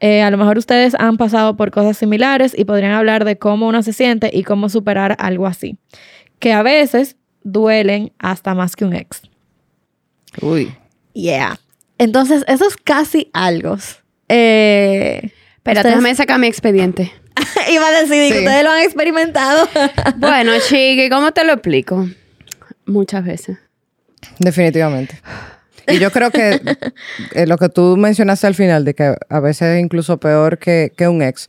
Eh, 0.00 0.22
a 0.22 0.30
lo 0.30 0.36
mejor 0.38 0.58
ustedes 0.58 0.94
han 0.98 1.16
pasado 1.16 1.56
por 1.56 1.70
cosas 1.70 1.96
similares 1.96 2.54
y 2.56 2.64
podrían 2.64 2.92
hablar 2.92 3.24
de 3.24 3.36
cómo 3.38 3.66
uno 3.68 3.82
se 3.82 3.92
siente 3.92 4.30
y 4.32 4.44
cómo 4.44 4.68
superar 4.68 5.16
algo 5.18 5.46
así. 5.46 5.76
Que 6.38 6.52
a 6.52 6.62
veces 6.62 7.16
duelen 7.42 8.12
hasta 8.18 8.54
más 8.54 8.76
que 8.76 8.84
un 8.84 8.94
ex. 8.94 9.22
Uy. 10.40 10.72
Yeah. 11.14 11.58
Entonces, 11.98 12.44
eso 12.46 12.66
es 12.68 12.76
casi 12.76 13.28
algo. 13.32 13.76
Eh, 14.28 15.32
Espera, 15.56 15.80
ustedes- 15.80 15.84
déjame 15.96 16.14
sacar 16.14 16.38
mi 16.38 16.46
expediente. 16.46 17.12
Iba 17.72 17.86
a 17.88 17.90
decir 18.02 18.32
que 18.32 18.38
ustedes 18.40 18.64
lo 18.64 18.70
han 18.70 18.82
experimentado. 18.82 19.68
bueno, 20.16 20.52
Chiqui, 20.68 21.08
¿cómo 21.10 21.32
te 21.32 21.44
lo 21.44 21.54
explico? 21.54 22.08
Muchas 22.86 23.24
veces. 23.24 23.58
Definitivamente. 24.38 25.20
Y 25.88 25.98
yo 25.98 26.10
creo 26.10 26.30
que 26.30 26.60
eh, 27.34 27.46
lo 27.46 27.56
que 27.58 27.68
tú 27.68 27.96
mencionaste 27.96 28.46
al 28.46 28.54
final, 28.54 28.84
de 28.84 28.94
que 28.94 29.14
a 29.28 29.40
veces 29.40 29.76
es 29.76 29.80
incluso 29.80 30.18
peor 30.18 30.58
que, 30.58 30.92
que 30.96 31.08
un 31.08 31.22
ex, 31.22 31.48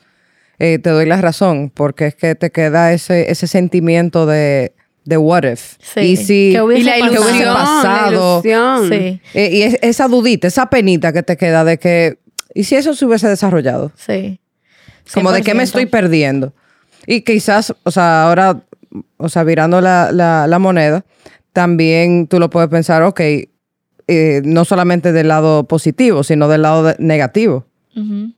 eh, 0.59 0.79
te 0.79 0.89
doy 0.89 1.05
la 1.05 1.21
razón, 1.21 1.71
porque 1.73 2.07
es 2.07 2.15
que 2.15 2.35
te 2.35 2.49
queda 2.51 2.91
ese, 2.93 3.31
ese 3.31 3.47
sentimiento 3.47 4.25
de, 4.25 4.73
de 5.05 5.17
what 5.17 5.43
if. 5.43 5.75
Sí. 5.81 5.99
Y 6.01 6.15
si 6.17 6.49
¿Qué 6.53 6.61
hubiese 6.61 6.81
y 6.81 6.85
la 6.85 6.97
ilusión, 6.99 7.23
hubiese 7.23 7.45
pasado? 7.45 8.41
la 8.43 8.51
ilusión. 8.51 8.89
sí, 8.89 9.21
eh, 9.33 9.49
y 9.51 9.61
es- 9.63 9.77
esa 9.81 10.07
dudita, 10.07 10.47
esa 10.47 10.69
penita 10.69 11.13
que 11.13 11.23
te 11.23 11.37
queda 11.37 11.63
de 11.63 11.77
que, 11.79 12.19
¿y 12.53 12.63
si 12.65 12.75
eso 12.75 12.93
se 12.93 13.05
hubiese 13.05 13.27
desarrollado? 13.27 13.91
sí. 13.95 14.39
Como 15.13 15.31
de 15.31 15.41
qué 15.41 15.55
me 15.55 15.61
100%. 15.61 15.65
estoy 15.65 15.85
perdiendo. 15.87 16.53
Y 17.07 17.21
quizás, 17.21 17.73
o 17.83 17.89
sea, 17.89 18.25
ahora, 18.27 18.61
o 19.17 19.27
sea, 19.27 19.43
virando 19.43 19.81
la, 19.81 20.11
la- 20.11 20.45
la 20.45 20.59
moneda, 20.59 21.03
también 21.51 22.27
tú 22.27 22.39
lo 22.39 22.51
puedes 22.51 22.69
pensar, 22.69 23.01
ok, 23.01 23.19
eh, 24.09 24.41
no 24.43 24.65
solamente 24.65 25.11
del 25.11 25.27
lado 25.27 25.65
positivo, 25.65 26.23
sino 26.23 26.47
del 26.47 26.63
lado 26.63 26.83
de- 26.83 26.95
negativo. 26.99 27.65
Ujú. 27.95 28.33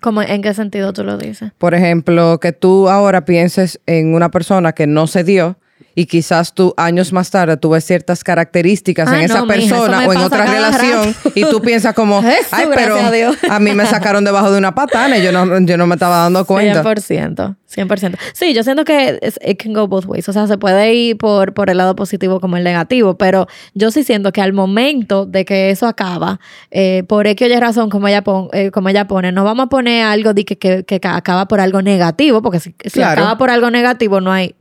¿Cómo, 0.00 0.22
¿En 0.22 0.42
qué 0.42 0.52
sentido 0.54 0.92
tú 0.92 1.04
lo 1.04 1.16
dices? 1.16 1.52
Por 1.58 1.74
ejemplo, 1.74 2.40
que 2.40 2.52
tú 2.52 2.88
ahora 2.88 3.24
pienses 3.24 3.80
en 3.86 4.14
una 4.14 4.30
persona 4.30 4.72
que 4.72 4.86
no 4.88 5.06
se 5.06 5.22
dio 5.22 5.56
y 5.94 6.06
quizás 6.06 6.54
tú 6.54 6.74
años 6.76 7.12
más 7.12 7.30
tarde 7.30 7.56
tú 7.56 7.70
ves 7.70 7.84
ciertas 7.84 8.24
características 8.24 9.08
Ah, 9.08 9.16
en 9.18 9.22
esa 9.22 9.38
no, 9.40 9.46
mija, 9.46 9.56
eso 9.58 9.68
persona 9.76 10.06
o 10.06 10.12
en 10.12 10.18
otra 10.18 10.46
relación 10.46 11.04
rato. 11.14 11.32
y 11.34 11.42
tú 11.44 11.60
piensas 11.60 11.94
como, 11.94 12.22
Jesús, 12.22 12.48
ay, 12.52 12.66
pero 12.74 12.96
a 12.96 13.10
Dios". 13.10 13.36
a 13.48 13.58
mí 13.58 13.72
me 13.72 13.86
sacaron 13.86 14.24
debajo 14.24 14.50
de 14.50 14.58
una 14.58 14.74
patana 14.74 15.18
y 15.18 15.22
yo 15.22 15.32
no, 15.32 15.60
yo 15.60 15.76
no 15.76 15.86
me 15.86 15.94
estaba 15.94 16.18
dando 16.18 16.44
cuenta. 16.44 16.82
100%. 16.82 17.56
100%. 17.74 18.16
Sí, 18.34 18.52
yo 18.52 18.62
siento 18.62 18.84
que 18.84 19.18
it 19.46 19.62
can 19.62 19.72
go 19.72 19.88
both 19.88 20.04
ways. 20.06 20.28
O 20.28 20.32
sea, 20.34 20.46
se 20.46 20.58
puede 20.58 20.92
ir 20.92 21.16
por, 21.16 21.54
por 21.54 21.70
el 21.70 21.78
lado 21.78 21.96
positivo 21.96 22.38
como 22.38 22.56
el 22.58 22.64
negativo, 22.64 23.16
pero 23.16 23.46
yo 23.74 23.90
sí 23.90 24.04
siento 24.04 24.30
que 24.32 24.42
al 24.42 24.52
momento 24.52 25.24
de 25.24 25.44
que 25.46 25.70
eso 25.70 25.86
acaba, 25.86 26.38
eh, 26.70 27.02
por 27.08 27.26
X 27.26 27.48
o 27.56 27.60
razón, 27.60 27.88
como 27.88 28.08
ella, 28.08 28.22
pon- 28.22 28.48
eh, 28.52 28.70
como 28.70 28.90
ella 28.90 29.06
pone, 29.08 29.32
no 29.32 29.44
vamos 29.44 29.66
a 29.66 29.68
poner 29.68 30.04
algo 30.04 30.34
de 30.34 30.44
que, 30.44 30.58
que, 30.58 30.84
que 30.84 31.00
acaba 31.02 31.48
por 31.48 31.60
algo 31.60 31.80
negativo, 31.80 32.42
porque 32.42 32.60
si, 32.60 32.74
si 32.84 32.90
Claro. 32.90 33.22
acaba 33.22 33.38
por 33.38 33.48
algo 33.50 33.70
negativo, 33.70 34.20
no 34.20 34.30
hay. 34.32 34.54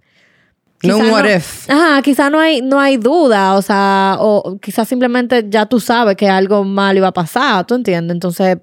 No 0.83 0.97
un 0.97 1.11
what 1.11 1.25
if. 1.25 1.69
Ajá, 1.69 2.01
quizá 2.01 2.29
no 2.29 2.39
hay, 2.39 2.61
no 2.61 2.79
hay 2.79 2.97
duda, 2.97 3.55
o 3.55 3.61
sea, 3.61 4.17
o 4.19 4.57
quizás 4.59 4.87
simplemente 4.87 5.45
ya 5.47 5.65
tú 5.65 5.79
sabes 5.79 6.15
que 6.15 6.27
algo 6.27 6.63
malo 6.63 6.97
iba 6.97 7.07
a 7.07 7.13
pasar, 7.13 7.65
¿tú 7.65 7.75
entiendes? 7.75 8.15
Entonces, 8.15 8.57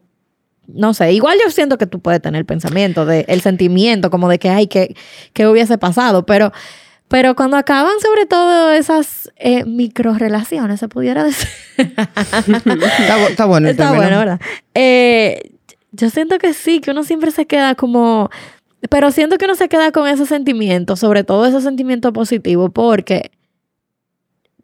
no 0.67 0.95
sé, 0.95 1.13
igual 1.13 1.39
yo 1.43 1.51
siento 1.51 1.79
que 1.79 1.87
tú 1.87 2.01
puedes 2.01 2.21
tener 2.21 2.41
el 2.41 2.45
pensamiento, 2.47 3.07
de, 3.07 3.25
el 3.29 3.41
sentimiento 3.41 4.11
como 4.11 4.29
de 4.29 4.39
que, 4.39 4.51
ay, 4.51 4.67
que, 4.67 4.95
que 5.33 5.47
hubiese 5.47 5.79
pasado, 5.79 6.27
pero, 6.27 6.53
pero 7.09 7.35
cuando 7.35 7.57
acaban 7.57 7.99
sobre 8.01 8.27
todo 8.27 8.71
esas 8.73 9.33
eh, 9.37 9.65
microrelaciones, 9.65 10.81
se 10.81 10.89
pudiera 10.89 11.25
decir. 11.25 11.49
Está, 11.79 13.29
está 13.29 13.45
bueno 13.47 13.69
el 13.69 13.73
Está 13.73 13.85
término. 13.85 14.03
bueno, 14.03 14.19
¿verdad? 14.19 14.41
Eh, 14.75 15.53
yo 15.93 16.11
siento 16.11 16.39
que 16.39 16.53
sí, 16.53 16.81
que 16.81 16.91
uno 16.91 17.03
siempre 17.05 17.31
se 17.31 17.47
queda 17.47 17.75
como... 17.75 18.31
Pero 18.91 19.11
siento 19.11 19.39
que 19.39 19.45
uno 19.45 19.57
se 19.57 19.69
queda 19.69 19.91
con 19.93 20.07
ese 20.07 20.27
sentimiento, 20.27 20.97
sobre 20.97 21.25
todo 21.25 21.47
ese 21.47 21.61
sentimiento 21.61 22.13
positivo, 22.13 22.71
porque 22.71 23.33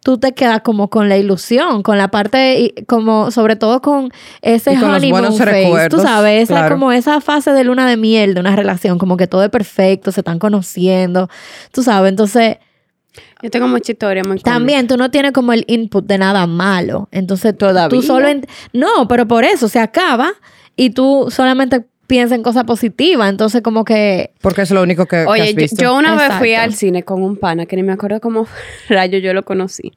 tú 0.05 0.19
te 0.19 0.33
quedas 0.33 0.61
como 0.61 0.89
con 0.89 1.09
la 1.09 1.17
ilusión, 1.17 1.83
con 1.83 1.99
la 1.99 2.09
parte, 2.09 2.75
como 2.87 3.31
sobre 3.31 3.57
todo 3.57 3.81
con 3.81 4.13
ese 4.43 4.75
Y 4.75 4.77
con 4.77 4.89
los 4.89 4.99
honeymoon 4.99 5.21
buenos 5.23 5.39
phase, 5.39 5.89
tú 5.89 5.99
sabes, 5.99 6.45
esa, 6.45 6.55
claro. 6.55 6.75
como 6.75 6.93
esa 6.93 7.21
fase 7.21 7.53
de 7.53 7.65
luna 7.65 7.89
de 7.89 7.97
miel 7.97 8.35
de 8.35 8.41
una 8.41 8.55
relación, 8.55 8.99
como 8.99 9.17
que 9.17 9.27
todo 9.27 9.43
es 9.43 9.51
perfecto, 9.51 10.13
se 10.13 10.21
están 10.21 10.39
conociendo, 10.39 11.29
tú 11.73 11.83
sabes, 11.83 12.11
entonces... 12.11 12.59
Yo 13.43 13.51
tengo 13.51 13.69
mucha 13.69 13.93
historia 13.93 14.23
muy. 14.27 14.41
También 14.41 14.87
tú 14.89 14.97
no 14.97 15.11
tienes 15.11 15.33
como 15.33 15.53
el 15.53 15.65
input 15.69 16.05
de 16.05 16.19
nada 16.19 16.47
malo. 16.47 17.09
Entonces 17.13 17.57
Todavía. 17.57 17.89
tú 17.89 18.03
solo... 18.03 18.27
No, 18.73 19.07
pero 19.07 19.29
por 19.29 19.45
eso 19.45 19.69
se 19.69 19.79
acaba 19.79 20.33
y 20.77 20.91
tú 20.91 21.29
solamente 21.31 21.85
piensas 22.07 22.37
en 22.37 22.43
cosas 22.43 22.65
positivas. 22.65 23.29
Entonces 23.31 23.63
como 23.63 23.85
que... 23.85 24.33
Porque 24.41 24.63
es 24.63 24.71
lo 24.71 24.83
único 24.83 25.07
que, 25.07 25.19
que 25.19 25.27
Oye, 25.27 25.43
has 25.43 25.51
yo, 25.51 25.57
visto. 25.57 25.83
yo 25.83 25.97
una 25.97 26.15
vez 26.17 26.33
fui 26.39 26.51
Exacto. 26.51 26.71
al 26.71 26.75
cine 26.75 27.03
con 27.03 27.23
un 27.23 27.37
pana 27.37 27.67
que 27.67 27.77
ni 27.77 27.83
me 27.83 27.93
acuerdo 27.93 28.21
cómo 28.21 28.47
rayo 28.89 29.19
yo 29.19 29.33
lo 29.35 29.45
conocí. 29.45 29.93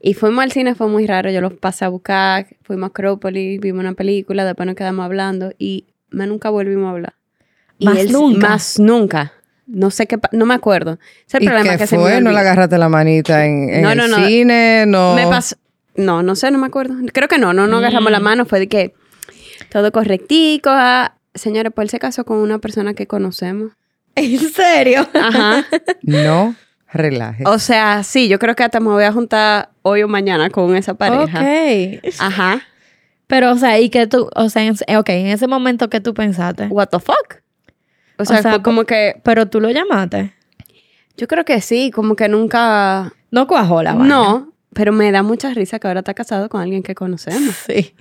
Y 0.00 0.14
fuimos 0.14 0.44
al 0.44 0.52
cine, 0.52 0.74
fue 0.74 0.88
muy 0.88 1.06
raro. 1.06 1.30
Yo 1.30 1.40
los 1.40 1.54
pasé 1.54 1.84
a 1.84 1.88
buscar, 1.88 2.46
fuimos 2.62 2.84
a 2.84 2.90
Acrópolis, 2.90 3.60
vimos 3.60 3.80
una 3.80 3.94
película, 3.94 4.44
después 4.44 4.66
nos 4.66 4.76
quedamos 4.76 5.04
hablando 5.04 5.52
y 5.58 5.86
más 6.10 6.28
nunca 6.28 6.50
volvimos 6.50 6.86
a 6.86 6.90
hablar. 6.90 7.14
Y 7.78 7.86
Más 7.86 7.98
él- 7.98 8.12
nunca. 8.12 8.48
Más 8.48 8.78
nunca. 8.78 9.32
No 9.66 9.90
sé 9.90 10.06
qué, 10.06 10.16
no 10.30 10.46
me 10.46 10.54
acuerdo. 10.54 10.92
Ese 10.92 11.24
es 11.26 11.34
el 11.34 11.42
¿Y 11.42 11.46
problema 11.46 11.72
qué 11.72 11.78
que 11.78 11.86
se 11.88 11.96
me 11.96 12.02
fue? 12.02 12.20
¿No 12.20 12.30
le 12.30 12.38
agarraste 12.38 12.78
la 12.78 12.88
manita 12.88 13.44
en, 13.44 13.68
en 13.68 13.82
No, 13.82 13.90
el 13.90 13.98
no, 13.98 14.06
no. 14.08 14.24
cine? 14.26 14.84
No. 14.86 15.14
Me 15.16 15.26
pasó. 15.26 15.56
No, 15.96 16.22
no 16.22 16.36
sé, 16.36 16.50
no 16.52 16.58
me 16.58 16.66
acuerdo. 16.68 16.94
Creo 17.12 17.26
que 17.26 17.38
no, 17.38 17.52
no 17.52 17.66
nos 17.66 17.78
agarramos 17.80 18.10
Mm. 18.10 18.12
la 18.12 18.20
mano. 18.20 18.44
Fue 18.44 18.60
de 18.60 18.68
que 18.68 18.94
todo 19.72 19.90
correctico. 19.90 20.70
ah. 20.72 21.15
Señores, 21.36 21.72
pues 21.74 21.86
él 21.86 21.90
se 21.90 21.98
casó 21.98 22.24
con 22.24 22.38
una 22.38 22.58
persona 22.58 22.94
que 22.94 23.06
conocemos. 23.06 23.72
¿En 24.14 24.38
serio? 24.38 25.06
Ajá. 25.14 25.64
No 26.02 26.54
relajes. 26.92 27.46
O 27.46 27.58
sea, 27.58 28.02
sí, 28.02 28.28
yo 28.28 28.38
creo 28.38 28.54
que 28.56 28.64
hasta 28.64 28.80
me 28.80 28.88
voy 28.88 29.04
a 29.04 29.12
juntar 29.12 29.70
hoy 29.82 30.02
o 30.02 30.08
mañana 30.08 30.50
con 30.50 30.74
esa 30.76 30.94
pareja. 30.94 31.40
Ok. 31.40 32.04
Ajá. 32.18 32.62
Pero, 33.26 33.52
o 33.52 33.56
sea, 33.56 33.78
y 33.80 33.90
que 33.90 34.06
tú... 34.06 34.30
O 34.34 34.48
sea, 34.48 34.62
en, 34.64 34.74
ok, 34.96 35.08
en 35.10 35.26
ese 35.26 35.46
momento 35.46 35.90
que 35.90 36.00
tú 36.00 36.14
pensaste. 36.14 36.66
What 36.68 36.88
the 36.88 37.00
fuck? 37.00 37.42
O 38.18 38.24
sea, 38.24 38.40
sea, 38.40 38.52
fue 38.52 38.62
como 38.62 38.84
que 38.84 39.20
Pero 39.24 39.46
tú 39.46 39.60
lo 39.60 39.70
llamaste. 39.70 40.32
yo 41.16 41.28
creo 41.28 41.44
que 41.44 41.60
sí, 41.60 41.90
como 41.90 42.16
que 42.16 42.28
nunca 42.28 43.12
No 43.30 43.46
cuajó 43.46 43.82
la 43.82 43.92
vaina. 43.94 44.08
No, 44.08 44.52
pero 44.76 44.92
me 44.92 45.10
da 45.10 45.22
mucha 45.22 45.54
risa 45.54 45.78
que 45.78 45.88
ahora 45.88 46.00
está 46.00 46.12
casado 46.12 46.50
con 46.50 46.60
alguien 46.60 46.82
que 46.82 46.94
conocemos. 46.94 47.56
Sí. 47.66 47.94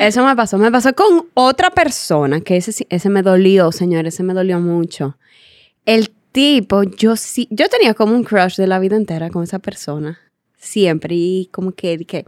Eso 0.00 0.24
me 0.24 0.34
pasó, 0.36 0.56
me 0.56 0.70
pasó 0.70 0.94
con 0.94 1.26
otra 1.34 1.70
persona 1.70 2.40
que 2.40 2.56
ese 2.56 2.86
ese 2.88 3.10
me 3.10 3.22
dolió, 3.22 3.72
señores, 3.72 4.14
ese 4.14 4.22
me 4.22 4.32
dolió 4.32 4.60
mucho. 4.60 5.18
El 5.84 6.10
tipo, 6.32 6.84
yo 6.84 7.16
sí, 7.16 7.48
yo 7.50 7.68
tenía 7.68 7.94
como 7.94 8.14
un 8.14 8.22
crush 8.22 8.56
de 8.56 8.68
la 8.68 8.78
vida 8.78 8.96
entera 8.96 9.28
con 9.28 9.42
esa 9.42 9.58
persona, 9.58 10.18
siempre 10.56 11.16
y 11.16 11.48
como 11.52 11.72
que, 11.72 11.98
que 12.06 12.24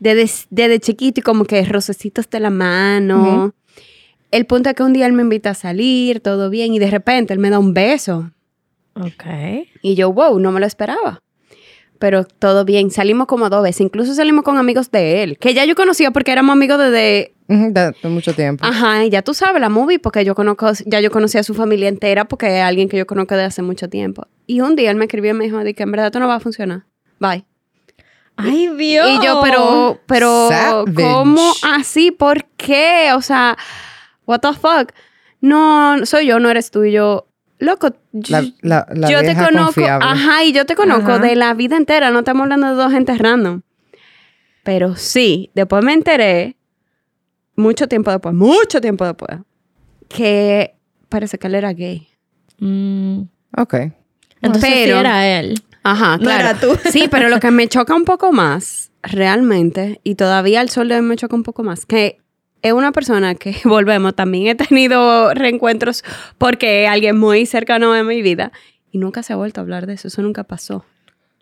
desde, 0.00 0.46
desde 0.50 0.80
chiquito 0.80 1.20
y 1.20 1.22
como 1.22 1.44
que 1.44 1.64
rocecitos 1.64 2.28
de 2.28 2.40
la 2.40 2.50
mano. 2.50 3.54
El 4.32 4.46
punto 4.46 4.68
es 4.68 4.74
que 4.74 4.82
un 4.82 4.92
día 4.92 5.06
él 5.06 5.12
me 5.12 5.22
invita 5.22 5.50
a 5.50 5.54
salir, 5.54 6.20
todo 6.20 6.50
bien, 6.50 6.74
y 6.74 6.80
de 6.80 6.90
repente 6.90 7.32
él 7.32 7.38
me 7.38 7.50
da 7.50 7.60
un 7.60 7.72
beso. 7.72 8.32
Ok. 8.94 9.24
Y 9.82 9.94
yo, 9.94 10.12
wow, 10.12 10.38
no 10.40 10.50
me 10.50 10.60
lo 10.60 10.66
esperaba. 10.66 11.20
Pero 11.98 12.24
todo 12.24 12.64
bien, 12.64 12.90
salimos 12.90 13.26
como 13.26 13.48
dos 13.48 13.62
veces, 13.62 13.80
incluso 13.82 14.14
salimos 14.14 14.44
con 14.44 14.58
amigos 14.58 14.90
de 14.90 15.22
él, 15.22 15.38
que 15.38 15.54
ya 15.54 15.64
yo 15.64 15.74
conocía 15.74 16.10
porque 16.10 16.32
éramos 16.32 16.52
amigos 16.52 16.78
desde, 16.78 17.34
de, 17.48 17.94
de 18.02 18.08
mucho 18.08 18.34
tiempo. 18.34 18.64
ajá, 18.64 19.04
y 19.04 19.10
ya 19.10 19.22
tú 19.22 19.34
sabes, 19.34 19.60
la 19.60 19.68
movie, 19.68 19.98
porque 19.98 20.24
yo 20.24 20.34
conozco, 20.34 20.70
ya 20.84 21.00
yo 21.00 21.10
conocía 21.10 21.40
a 21.40 21.44
su 21.44 21.54
familia 21.54 21.88
entera 21.88 22.26
porque 22.26 22.58
es 22.58 22.62
alguien 22.62 22.88
que 22.88 22.96
yo 22.98 23.06
conozco 23.06 23.34
de 23.34 23.44
hace 23.44 23.62
mucho 23.62 23.88
tiempo. 23.88 24.26
Y 24.46 24.60
un 24.60 24.76
día 24.76 24.90
él 24.90 24.96
me 24.96 25.04
escribió 25.06 25.30
y 25.30 25.34
me 25.34 25.44
dijo, 25.44 25.58
de 25.58 25.74
que 25.74 25.82
en 25.82 25.90
verdad 25.90 26.06
esto 26.06 26.20
no 26.20 26.28
va 26.28 26.36
a 26.36 26.40
funcionar. 26.40 26.84
Bye. 27.18 27.44
Ay, 28.36 28.68
Dios. 28.76 29.08
Y 29.08 29.24
yo, 29.24 29.40
pero, 29.42 29.98
pero, 30.06 30.48
Savage. 30.50 31.02
¿cómo 31.02 31.52
así? 31.62 32.10
¿Por 32.10 32.44
qué? 32.56 33.10
O 33.14 33.22
sea, 33.22 33.56
what 34.26 34.40
the 34.40 34.52
fuck? 34.52 34.92
No, 35.40 36.04
soy 36.04 36.26
yo, 36.26 36.38
no 36.38 36.50
eres 36.50 36.70
tú. 36.70 36.84
Y 36.84 36.92
yo, 36.92 37.28
loco, 37.58 37.90
La, 38.28 38.44
la, 38.62 38.86
la 38.94 39.10
yo 39.10 39.20
te 39.20 39.34
conozco, 39.34 39.64
confiable. 39.80 40.06
ajá, 40.08 40.44
y 40.44 40.52
yo 40.52 40.66
te 40.66 40.74
conozco 40.76 41.12
Ajá. 41.12 41.18
de 41.26 41.36
la 41.36 41.54
vida 41.54 41.76
entera, 41.76 42.10
no 42.10 42.20
estamos 42.20 42.42
hablando 42.44 42.68
de 42.68 42.74
dos 42.74 42.92
gente 42.92 43.16
random. 43.16 43.62
Pero 44.62 44.96
sí, 44.96 45.50
después 45.54 45.84
me 45.84 45.92
enteré, 45.92 46.56
mucho 47.54 47.88
tiempo 47.88 48.10
después, 48.10 48.34
mucho 48.34 48.80
tiempo 48.80 49.04
después, 49.04 49.38
que 50.08 50.74
parece 51.08 51.38
que 51.38 51.46
él 51.46 51.54
era 51.54 51.72
gay. 51.72 52.08
Mm, 52.58 53.22
Ok. 53.56 53.74
entonces 54.42 54.70
sí 54.70 54.90
era 54.90 55.38
él. 55.40 55.62
Ajá, 55.82 56.16
No 56.16 56.24
claro. 56.24 56.40
era 56.48 56.60
tú. 56.60 56.76
Sí, 56.90 57.06
pero 57.10 57.28
lo 57.28 57.38
que 57.38 57.50
me 57.52 57.68
choca 57.68 57.94
un 57.94 58.04
poco 58.04 58.32
más, 58.32 58.90
realmente, 59.02 60.00
y 60.02 60.16
todavía 60.16 60.60
al 60.60 60.68
sol 60.68 60.88
de 60.88 60.96
hoy 60.96 61.02
me 61.02 61.16
choca 61.16 61.36
un 61.36 61.44
poco 61.44 61.62
más, 61.62 61.86
que 61.86 62.18
es 62.66 62.72
una 62.72 62.92
persona 62.92 63.34
que, 63.34 63.56
volvemos, 63.64 64.14
también 64.14 64.46
he 64.48 64.54
tenido 64.54 65.32
reencuentros 65.34 66.04
porque 66.38 66.86
alguien 66.88 67.18
muy 67.18 67.46
cercano 67.46 67.92
de 67.92 68.02
mi 68.04 68.22
vida 68.22 68.52
y 68.92 68.98
nunca 68.98 69.22
se 69.22 69.32
ha 69.32 69.36
vuelto 69.36 69.60
a 69.60 69.62
hablar 69.62 69.86
de 69.86 69.94
eso. 69.94 70.08
Eso 70.08 70.22
nunca 70.22 70.44
pasó. 70.44 70.84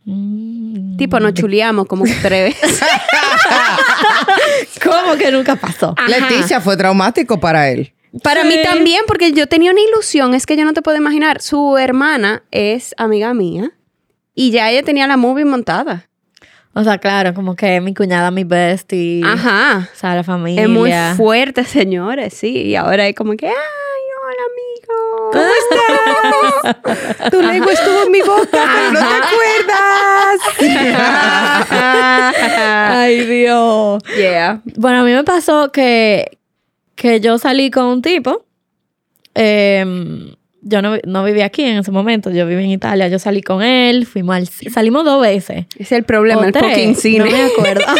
Mm. 0.06 0.96
Tipo, 0.96 1.18
nos 1.20 1.34
chuleamos 1.34 1.86
como 1.86 2.04
tres 2.22 2.54
veces. 2.60 2.80
¿Cómo 4.84 5.16
que 5.16 5.30
nunca 5.30 5.56
pasó? 5.56 5.94
Ajá. 5.96 6.08
Leticia 6.08 6.60
fue 6.60 6.76
traumático 6.76 7.40
para 7.40 7.68
él. 7.70 7.92
Para 8.22 8.42
Sí. 8.42 8.48
mí 8.48 8.54
también, 8.62 9.02
porque 9.06 9.32
yo 9.32 9.46
tenía 9.48 9.72
una 9.72 9.80
ilusión, 9.80 10.34
es 10.34 10.46
que 10.46 10.56
yo 10.56 10.64
no 10.64 10.72
te 10.72 10.82
puedo 10.82 10.96
imaginar. 10.96 11.40
Su 11.42 11.76
hermana 11.78 12.42
es 12.50 12.94
amiga 12.96 13.34
mía 13.34 13.72
y 14.34 14.50
ya 14.50 14.70
ella 14.70 14.82
tenía 14.82 15.06
la 15.06 15.16
movie 15.16 15.44
montada. 15.44 16.08
O 16.74 16.82
sea, 16.82 16.98
claro, 16.98 17.32
como 17.34 17.54
que 17.54 17.80
mi 17.80 17.94
cuñada, 17.94 18.30
mi 18.30 18.42
bestie. 18.44 19.22
Ajá. 19.24 19.88
O 19.92 19.96
sea, 19.96 20.14
la 20.16 20.24
familia. 20.24 20.62
Es 20.64 20.68
muy 20.68 20.90
fuerte, 21.16 21.64
señores, 21.64 22.34
sí. 22.34 22.62
Y 22.62 22.74
ahora 22.76 23.06
es 23.06 23.14
como 23.14 23.36
que, 23.36 23.46
ay, 23.46 23.54
hola, 24.24 24.42
amigo. 24.50 25.30
¿Cómo 25.32 25.44
estás? 26.74 27.30
Tu 27.30 27.42
lengua 27.42 27.72
estuvo 27.72 28.02
en 28.04 28.10
mi 28.12 28.20
boca, 28.22 28.48
pero 28.50 28.92
no 28.92 28.98
te 28.98 29.14
acuerdas. 29.14 30.40
Ay, 32.90 33.24
Dios. 33.26 34.02
yeah. 34.16 34.60
Bueno, 34.76 35.00
a 35.00 35.04
mí 35.04 35.12
me 35.12 35.24
pasó 35.24 35.70
que, 35.72 36.38
que 36.96 37.20
yo 37.20 37.38
salí 37.38 37.70
con 37.70 37.84
un 37.86 38.02
tipo. 38.02 38.44
em, 39.34 40.34
yo 40.66 40.80
no, 40.82 40.96
no 41.04 41.22
vivía 41.24 41.44
aquí 41.46 41.62
en 41.62 41.78
ese 41.78 41.90
momento, 41.90 42.30
yo 42.30 42.46
vivía 42.46 42.64
en 42.64 42.70
Italia. 42.70 43.08
Yo 43.08 43.18
salí 43.18 43.42
con 43.42 43.62
él, 43.62 44.06
fuimos 44.06 44.34
al 44.36 44.48
ci- 44.48 44.70
salimos 44.72 45.04
dos 45.04 45.20
veces. 45.22 45.66
Es 45.78 45.92
el 45.92 46.04
problema, 46.04 46.40
O 46.40 46.44
el 46.44 46.52
tres, 46.52 46.64
fucking 46.72 46.96
cine. 46.96 47.18
No 47.18 47.30
me 47.30 47.42
acuerdo. 47.44 47.84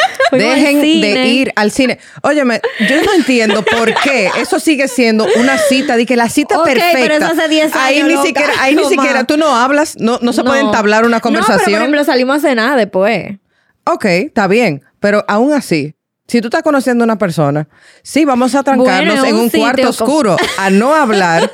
Dejen 0.32 0.80
de 0.80 0.86
cine. 0.86 1.28
ir 1.28 1.52
al 1.56 1.70
cine. 1.72 1.98
Óyeme, 2.22 2.60
yo 2.88 3.02
no 3.02 3.12
entiendo 3.14 3.62
por 3.64 3.92
qué 4.02 4.30
eso 4.40 4.60
sigue 4.60 4.86
siendo 4.86 5.26
una 5.38 5.58
cita, 5.58 5.96
de 5.96 6.06
que 6.06 6.14
la 6.16 6.28
cita 6.28 6.58
Ok, 6.58 6.66
perfecta. 6.66 6.98
pero 7.00 7.14
eso 7.14 7.26
hace 7.26 7.48
10 7.48 7.74
Ahí 7.74 7.96
años, 7.96 8.08
ni 8.08 8.14
loca. 8.14 8.26
siquiera, 8.28 8.52
ahí 8.60 8.76
ni 8.76 8.84
siquiera 8.84 9.24
tú 9.24 9.36
no 9.36 9.54
hablas, 9.56 9.96
no, 9.98 10.18
no 10.22 10.32
se 10.32 10.44
puede 10.44 10.60
No. 10.62 10.66
entablar 10.68 11.04
una 11.04 11.16
No, 11.16 11.22
pero 11.22 11.34
por 11.34 11.40
conversación. 11.46 11.80
ejemplo, 11.80 12.04
salimos 12.04 12.36
a 12.36 12.40
cenar 12.48 12.78
después. 12.78 13.38
ok, 13.84 14.04
está 14.04 14.46
bien, 14.46 14.82
pero 15.00 15.24
aún 15.26 15.52
así. 15.52 15.94
Si 16.30 16.40
tú 16.40 16.46
estás 16.46 16.62
conociendo 16.62 17.02
a 17.02 17.06
una 17.06 17.18
persona, 17.18 17.66
sí, 18.04 18.24
vamos 18.24 18.54
a 18.54 18.62
trancarnos 18.62 19.18
Bueno, 19.18 19.24
en 19.24 19.34
un 19.34 19.44
sitio 19.46 19.60
cuarto 19.62 19.88
oscuro 19.88 20.36
a 20.58 20.70
no 20.70 20.94
hablar, 21.02 21.50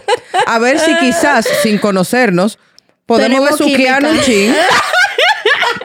a 0.46 0.58
ver 0.58 0.78
si 0.78 0.94
quizás 0.98 1.48
sin 1.62 1.78
conocernos 1.78 2.58
podemos 3.06 3.38
Tenemos 3.48 3.58
besuquear 3.58 4.04
un 4.04 4.20
química. 4.20 4.24
chin 4.26 4.54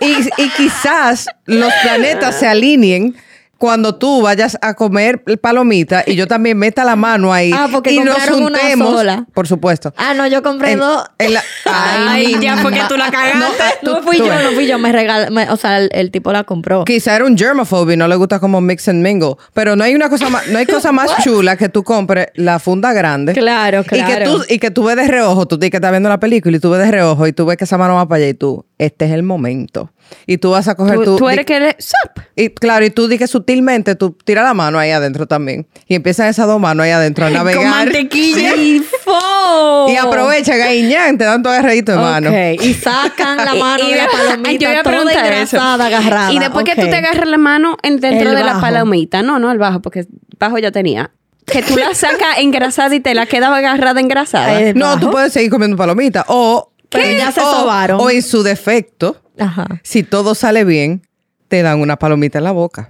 y, 0.38 0.44
y 0.44 0.50
quizás 0.50 1.28
los 1.46 1.72
planetas 1.84 2.38
se 2.38 2.48
alineen 2.48 3.16
cuando 3.62 3.94
tú 3.94 4.24
vayas 4.24 4.58
a 4.64 4.74
comer 4.74 5.24
palomita 5.40 6.04
y 6.08 6.16
yo 6.16 6.26
también 6.26 6.58
meta 6.58 6.84
la 6.84 6.96
mano 6.96 7.32
ahí 7.32 7.52
Ah, 7.56 7.68
porque 7.72 7.92
y 7.92 8.00
nos 8.00 8.16
una 8.28 8.28
juntemos, 8.34 8.92
sola. 8.92 9.26
por 9.36 9.48
supuesto. 9.48 9.94
Ah, 9.98 10.16
no, 10.16 10.26
yo 10.26 10.42
compré 10.42 10.72
En- 10.72 10.80
dos. 10.80 11.06
en 11.20 11.36
la- 11.36 11.44
Ay, 11.66 12.36
mi 12.38 12.44
ya, 12.44 12.58
porque 12.64 12.82
tú 12.90 12.98
la 12.98 13.12
cagaste. 13.12 13.38
No, 13.84 14.02
fui 14.02 14.18
tú 14.18 14.26
yo, 14.26 14.34
no 14.42 14.50
fui 14.54 14.66
yo, 14.66 14.80
me 14.80 14.92
regaló, 14.92 15.30
o 15.54 15.58
sea, 15.58 15.78
el, 15.78 15.90
el 15.94 16.10
tipo 16.10 16.34
la 16.34 16.44
compró. 16.44 16.86
Quizá 16.86 17.16
era 17.16 17.26
un 17.26 17.38
germaphobe 17.38 17.94
y 17.94 17.98
no 17.98 18.08
le 18.08 18.16
gusta 18.16 18.40
como 18.40 18.62
mix 18.62 18.88
and 18.88 19.04
mingle. 19.04 19.36
Pero 19.54 19.76
no 19.76 19.84
hay 19.84 19.94
una 19.94 20.10
cosa 20.10 20.28
más, 20.32 20.48
no 20.48 20.58
hay 20.58 20.66
cosa 20.66 20.92
más 20.92 21.12
chula 21.24 21.56
que 21.56 21.70
tú 21.70 21.84
compres 21.84 22.30
la 22.34 22.58
funda 22.58 22.94
grande. 22.94 23.34
Claro, 23.34 23.82
Y 23.82 23.84
que, 23.84 23.96
claro. 24.04 24.38
tú, 24.38 24.44
y 24.50 24.58
que 24.58 24.72
tú 24.72 24.86
ves 24.86 24.96
de 24.96 25.08
reojo, 25.08 25.46
tú 25.48 25.60
que 25.60 25.68
estar 25.68 25.92
viendo 25.92 26.10
la 26.10 26.20
película 26.20 26.58
y 26.58 26.60
tú 26.60 26.72
ves 26.72 26.82
de 26.82 26.90
reojo 26.90 27.28
y 27.28 27.34
tú 27.34 27.46
ves 27.46 27.58
que 27.58 27.66
esa 27.66 27.78
mano 27.78 27.94
va 27.94 28.08
para 28.08 28.18
allá 28.24 28.30
y 28.30 28.34
tú, 28.34 28.66
este 28.80 29.06
es 29.06 29.12
el 29.12 29.22
momento. 29.22 29.92
Y 30.28 30.38
tú 30.38 30.52
vas 30.52 30.68
a 30.68 30.76
coger 30.76 30.96
Tú, 30.96 31.04
tu... 31.04 31.16
tú 31.18 31.30
eres 31.30 31.46
que 31.46 31.56
eres... 31.56 31.76
Sup. 31.80 32.24
Y 32.36 32.50
claro, 32.50 32.86
y 32.86 32.90
tú 32.90 33.08
di 33.08 33.18
que 33.18 33.28
sutilmente 33.28 33.96
tú 33.96 34.12
tira 34.24 34.44
la 34.44 34.54
mano 34.54 34.80
ahí 34.80 34.92
adentro 34.92 35.28
también. 35.28 35.68
Y 35.88 35.96
empiezan 35.96 36.28
esas 36.28 36.48
dos 36.48 36.60
manos 36.60 36.84
ahí 36.86 36.92
adentro 36.92 37.26
a 37.26 37.30
navegar. 37.32 37.62
Con 37.62 37.70
mantequilla. 37.70 38.56
¡Y 38.56 38.80
fo! 38.80 39.88
Y 39.90 39.96
aprovechan 39.96 40.62
ahí, 40.62 40.84
ñan, 40.84 41.18
te 41.18 41.24
dan 41.26 41.42
tu 41.44 41.50
agarradito 41.50 41.92
de 41.94 41.98
mano. 41.98 42.30
Ok, 42.30 42.62
y 42.64 42.74
sacan 42.74 43.38
la 43.38 43.54
mano 43.56 43.84
Y- 43.88 43.92
de 43.92 43.98
la 43.98 44.08
palomita 44.12 44.74
yo 44.74 44.84
toda 44.84 45.12
engrasada, 45.14 45.86
agarrada. 45.88 46.32
Y 46.34 46.40
después 46.40 46.66
que 46.66 46.76
tú 46.76 46.88
te 46.90 46.96
agarras 46.96 47.28
la 47.28 47.38
mano 47.38 47.78
en- 47.84 48.00
dentro 48.00 48.30
El 48.30 48.36
de 48.36 48.44
la 48.44 48.60
palomita. 48.62 49.22
No, 49.24 49.40
no, 49.40 49.52
el 49.52 49.58
bajo, 49.58 49.82
porque 49.82 50.06
bajo 50.40 50.58
ya 50.58 50.72
tenía. 50.72 51.12
Que 51.46 51.64
tú 51.64 51.76
la 51.76 51.94
sacas 51.96 52.38
engrasada 52.38 52.94
y 52.96 53.00
te 53.00 53.14
la 53.14 53.26
quedas 53.26 53.50
agarrada 53.50 54.00
engrasada. 54.00 54.74
No, 54.74 55.00
tú 55.00 55.10
puedes 55.12 55.34
seguir 55.34 55.50
comiendo 55.50 55.76
palomita. 55.76 56.24
O, 56.28 56.72
Pero 56.90 57.18
ya 57.18 57.32
se 57.32 57.42
sobaron. 57.42 58.00
O 58.00 58.10
en 58.10 58.22
su 58.22 58.44
defecto, 58.44 59.18
Ajá. 59.42 59.68
si 59.84 60.04
todo 60.04 60.36
sale 60.36 60.64
bien, 60.64 61.02
te 61.48 61.62
dan 61.64 61.80
una 61.82 61.98
palomita 61.98 62.38
en 62.38 62.44
la 62.46 62.52
boca. 62.52 62.90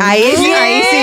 Ahí, 0.00 0.22
sí- 0.36 0.50
ahí 0.50 0.82
sí, 0.90 0.96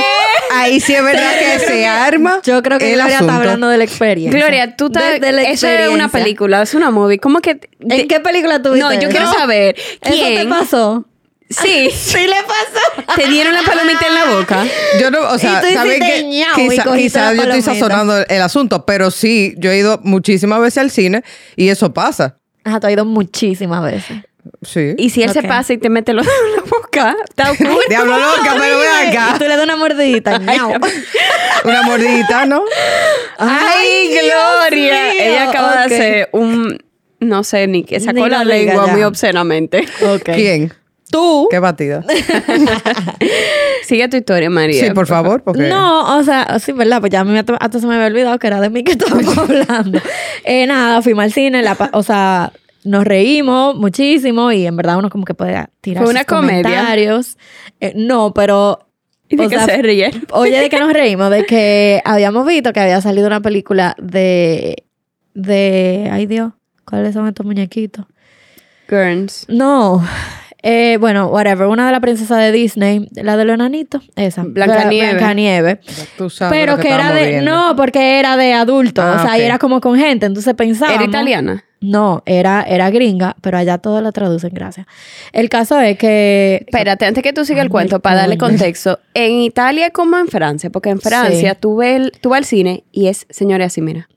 ahí 0.51 0.79
sí 0.79 0.95
es 0.95 1.03
verdad 1.03 1.31
que 1.37 1.59
se 1.59 1.85
arma. 1.87 2.39
Yo 2.43 2.63
creo 2.63 2.79
que 2.79 2.87
el 2.93 2.95
Gloria 2.95 3.17
asunto. 3.17 3.33
está 3.33 3.39
hablando 3.41 3.67
de 3.69 3.77
la 3.77 3.83
experiencia. 3.83 4.39
Gloria, 4.39 4.75
tú 4.75 4.87
estás... 4.87 5.19
Eso 5.47 5.67
es 5.67 5.89
una 5.89 6.09
película, 6.09 6.61
es 6.63 6.73
una 6.73 6.89
movie. 6.89 7.19
¿Cómo 7.19 7.39
que...? 7.39 7.59
de- 7.79 8.01
¿En 8.01 8.07
qué 8.07 8.19
película 8.19 8.59
tuviste 8.61 8.83
No, 8.83 8.99
yo 8.99 9.09
quiero 9.09 9.31
saber. 9.31 9.75
¿Eso 10.01 10.23
te 10.25 10.33
¿Quién? 10.33 10.49
pasó? 10.49 11.05
Sí. 11.51 11.89
Sí 11.93 12.25
le 12.25 12.35
pasó. 12.47 13.15
¿Te 13.15 13.27
dieron 13.27 13.53
la 13.53 13.61
palomita 13.61 14.07
en 14.07 14.13
la 14.15 14.25
boca? 14.25 14.65
Yo 14.99 15.11
no, 15.11 15.19
o 15.29 15.37
sea, 15.37 15.61
tú 15.61 15.67
hiciste 15.67 15.99
que 15.99 16.19
y 16.63 16.69
quizá, 17.03 17.33
yo 17.35 17.43
estoy 17.43 17.61
sazonando 17.61 18.17
el 18.27 18.41
asunto, 18.41 18.85
pero 18.87 19.11
sí, 19.11 19.53
yo 19.57 19.69
he 19.71 19.77
ido 19.77 19.99
muchísimas 20.03 20.59
veces 20.61 20.79
al 20.79 20.89
cine 20.91 21.23
y 21.55 21.69
eso 21.69 21.93
pasa. 21.93 22.37
Ajá, 22.63 22.79
tú 22.79 22.87
has 22.87 22.93
ido 22.93 23.05
muchísimas 23.05 23.83
veces. 23.83 24.17
Sí. 24.61 24.93
Y 24.97 25.09
si 25.09 25.23
él 25.23 25.31
se 25.31 25.43
pasa 25.43 25.73
y 25.73 25.77
te 25.77 25.89
mete 25.89 26.13
los 26.13 26.25
dedos 26.27 26.39
en 26.49 26.55
la 26.55 26.61
boca, 26.69 27.15
está 27.27 27.47
cool. 27.55 27.79
Diablo 27.87 28.17
loca, 28.17 28.55
pero 28.59 28.77
ven 28.79 29.13
Y 29.13 29.15
acá. 29.15 29.35
tú 29.37 29.43
le 29.45 29.55
das 29.55 29.63
una 29.63 29.75
mordidita. 29.75 30.39
Una 31.65 31.81
mordidita, 31.83 32.45
¿no? 32.45 32.63
¡Ay, 33.37 34.11
Gloria! 34.11 35.13
Ella 35.13 35.49
acaba 35.49 35.75
de 35.77 35.95
hacer 35.95 36.29
un... 36.31 36.77
No 37.19 37.43
sé, 37.43 37.67
ni 37.67 37.83
que 37.83 37.99
sacó 37.99 38.23
Ni 38.23 38.29
la 38.29 38.45
lengua 38.45 38.85
ya. 38.87 38.91
muy 38.93 39.03
obscenamente. 39.03 39.85
¿Quién? 40.23 40.73
Tú. 41.11 41.47
¿Qué 41.51 41.59
batida? 41.59 42.01
Sigue 43.83 44.07
tu 44.07 44.17
historia, 44.17 44.49
María. 44.49 44.85
Sí, 44.85 44.91
por 44.91 45.07
favor, 45.07 45.41
porque... 45.43 45.63
No, 45.67 46.17
o 46.17 46.23
sea, 46.23 46.59
sí, 46.59 46.71
¿verdad? 46.71 46.99
Pues 46.99 47.11
ya 47.11 47.21
a 47.21 47.23
mí 47.23 47.37
hasta, 47.37 47.55
hasta 47.55 47.79
se 47.79 47.87
me 47.87 47.95
había 47.95 48.07
olvidado 48.07 48.37
que 48.39 48.47
era 48.47 48.61
de 48.61 48.69
mí 48.69 48.83
que 48.83 48.91
estábamos 48.93 49.37
hablando. 49.37 49.99
Eh, 50.43 50.65
nada, 50.67 51.01
fuimos 51.01 51.23
al 51.25 51.33
cine, 51.33 51.61
la 51.63 51.75
o 51.93 52.03
sea, 52.03 52.51
nos 52.83 53.03
reímos 53.03 53.75
muchísimo 53.75 54.51
y 54.51 54.65
en 54.65 54.75
verdad 54.75 54.97
uno 54.97 55.09
como 55.09 55.25
que 55.25 55.33
puede 55.33 55.67
tirar 55.81 56.03
¿Fue 56.03 56.11
una 56.11 56.21
sus 56.21 56.27
comedia? 56.27 56.63
comentarios. 56.63 57.37
Eh, 57.79 57.93
no, 57.95 58.33
pero... 58.33 58.85
¿Y 59.27 59.35
de 59.35 59.45
o 59.45 59.49
sea, 59.49 59.65
se 59.65 59.81
rieron? 59.81 60.25
Oye, 60.31 60.59
¿de 60.59 60.69
qué 60.69 60.79
nos 60.79 60.91
reímos? 60.93 61.29
De 61.29 61.45
que 61.45 62.01
habíamos 62.03 62.47
visto 62.47 62.73
que 62.73 62.79
había 62.79 62.99
salido 63.01 63.27
una 63.27 63.41
película 63.41 63.95
de... 63.99 64.85
De... 65.33 66.09
Ay, 66.11 66.25
Dios. 66.25 66.53
¿Cuáles 66.85 67.13
son 67.13 67.27
estos 67.27 67.45
muñequitos? 67.45 68.05
Gurns. 68.89 69.45
No. 69.47 70.03
Eh, 70.61 70.97
bueno, 70.99 71.27
whatever. 71.27 71.67
Una 71.67 71.85
de 71.85 71.91
las 71.93 72.01
princesas 72.01 72.37
de 72.39 72.51
Disney. 72.51 73.07
La 73.13 73.37
de 73.37 73.45
los 73.45 73.53
enanitos. 73.53 74.03
Esa. 74.15 74.43
Blancanieves. 74.43 75.13
Blancanieves. 75.13 75.77
Tú 76.17 76.29
sabes 76.29 76.57
Pero 76.59 76.77
que, 76.77 76.89
era 76.89 77.13
de... 77.13 77.27
viendo. 77.29 77.51
No, 77.51 77.75
porque 77.75 78.19
era 78.19 78.35
de 78.35 78.53
adultos. 78.53 79.03
Ah, 79.05 79.17
o 79.19 79.25
sea, 79.25 79.37
y 79.37 79.41
ok. 79.41 79.45
era 79.45 79.57
como 79.59 79.79
con 79.79 79.97
gente. 79.97 80.25
Entonces 80.25 80.53
pensábamos... 80.55 80.99
¿Era 81.01 81.09
italiana? 81.09 81.63
No, 81.81 82.23
era, 82.25 82.63
era 82.63 82.89
gringa, 82.89 83.37
pero 83.39 83.57
allá 83.57 83.77
todo 83.77 84.01
la 84.01 84.11
traducen, 84.11 84.49
gracias. 84.53 84.85
El 85.31 85.47
caso 85.47 85.79
es 85.79 85.97
que... 85.97 86.65
Espérate, 86.67 87.05
antes 87.05 87.23
que 87.23 87.31
tú 87.31 87.45
sigas 87.45 87.63
el 87.63 87.69
cuento, 87.69 88.01
para 88.01 88.17
darle 88.17 88.37
contexto, 88.37 88.99
en 89.13 89.31
Italia 89.43 89.89
como 89.91 90.17
en 90.17 90.27
Francia, 90.27 90.69
porque 90.69 90.89
en 90.89 90.99
Francia 90.99 91.51
Sí. 91.53 91.57
tú, 91.57 91.77
ves 91.77 91.95
el- 91.95 92.11
tú 92.19 92.29
vas 92.31 92.39
al 92.39 92.43
cine 92.45 92.83
y 92.91 93.07
es, 93.07 93.25
señores, 93.29 93.67
así, 93.67 93.79
mira. 93.79 94.09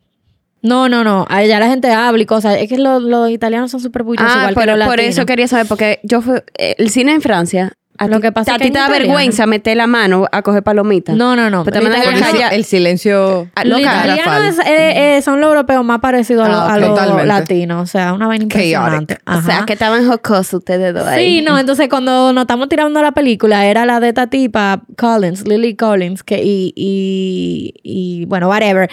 No, 0.63 0.89
no, 0.89 1.03
no. 1.05 1.27
Allá 1.29 1.59
la 1.59 1.67
gente 1.69 1.91
habla 1.91 2.23
y 2.23 2.27
cosas. 2.27 2.57
Es 2.59 2.69
que 2.69 2.79
los, 2.79 3.03
los 3.03 3.31
italianos 3.31 3.71
son 3.71 3.81
súper 3.81 4.05
bullosos, 4.05 4.31
Ah, 4.33 4.39
igual 4.51 4.55
por, 4.55 4.63
que 4.65 4.71
los 4.77 4.79
por 4.87 4.97
latinos. 4.97 5.17
eso 5.19 5.27
quería 5.27 5.49
saber, 5.49 5.67
porque 5.67 5.99
yo 6.05 6.23
fui, 6.23 6.37
eh, 6.57 6.77
el 6.79 6.89
cine 6.91 7.13
en 7.13 7.21
Francia, 7.21 7.73
a 7.99 8.09
Lo 8.09 8.17
ti, 8.17 8.23
que 8.23 8.33
pasa 8.33 8.55
a 8.55 8.59
ti 8.59 8.71
te 8.71 8.79
da 8.79 8.89
vergüenza 8.89 9.47
meter 9.47 9.77
la 9.77 9.87
mano 9.87 10.27
a 10.33 10.43
coger 10.43 10.63
palomitas. 10.63 11.15
No, 11.15 11.37
no, 11.37 11.51
no. 11.51 11.63
Pero 11.65 11.79
El 11.79 11.93
también 11.93 12.53
el 12.53 12.65
silencio... 12.65 13.49
Los 13.65 13.79
loca. 13.81 13.93
Garrafal. 14.07 14.19
italianos 14.19 14.59
es- 14.59 14.67
eh, 14.67 15.17
eh, 15.19 15.23
son 15.23 15.41
los 15.41 15.51
europeos 15.51 15.85
más 15.85 16.01
parecidos 16.01 16.47
a, 16.47 16.49
lo- 16.49 16.57
Ah, 16.57 16.75
a 16.75 16.79
los 17.07 17.27
latinos. 17.27 17.83
O 17.83 17.87
sea, 17.87 18.13
una 18.15 18.27
vaina 18.27 18.45
impresionante. 18.45 19.19
O 19.27 19.41
sea, 19.43 19.65
que 19.67 19.75
estaban 19.75 20.07
jocosos 20.09 20.55
ustedes 20.55 20.95
dos 20.95 21.07
ahí. 21.07 21.39
Sí, 21.39 21.43
no, 21.43 21.59
entonces 21.59 21.89
cuando 21.89 22.33
nos 22.33 22.43
estamos 22.43 22.69
tirando 22.69 23.01
la 23.03 23.13
película, 23.13 23.67
era 23.67 23.85
la 23.87 24.01
de 24.01 24.09
esta 24.09 24.27
tipa, 24.27 24.83
Collins, 24.97 25.47
Lily 25.47 25.77
Collins, 25.77 26.23
que 26.23 26.43
y, 26.43 26.73
y, 26.75 27.75
y 27.83 28.25
bueno, 28.27 28.49
whatever. 28.49 28.91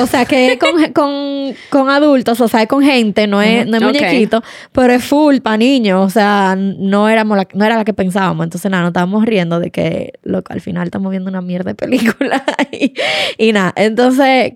O 0.00 0.06
sea, 0.06 0.24
que 0.24 0.52
es 0.52 0.58
con, 0.58 0.70
con, 0.92 1.54
con 1.70 1.90
adultos, 1.90 2.40
o 2.40 2.48
sea, 2.48 2.62
es 2.62 2.68
con 2.68 2.82
gente, 2.82 3.26
no 3.26 3.42
es, 3.42 3.66
no 3.66 3.76
es 3.78 3.82
muñequito, 3.82 4.42
pero 4.72 4.92
es 4.92 5.04
full 5.04 5.38
para 5.38 5.56
niños, 5.56 6.04
o 6.04 6.10
sea, 6.10 6.54
no, 6.56 7.08
éramos 7.08 7.36
la, 7.36 7.46
no 7.54 7.64
era 7.64 7.76
la 7.76 7.84
que 7.84 7.92
pensábamos. 7.94 8.41
Entonces, 8.44 8.70
nada, 8.70 8.82
nos 8.82 8.90
estábamos 8.90 9.24
riendo 9.24 9.60
de 9.60 9.70
que 9.70 10.12
loco, 10.22 10.52
al 10.52 10.60
final 10.60 10.84
estamos 10.86 11.10
viendo 11.10 11.28
una 11.30 11.40
mierda 11.40 11.70
de 11.70 11.74
película. 11.74 12.44
y, 12.72 12.94
y 13.38 13.52
nada, 13.52 13.72
entonces, 13.76 14.54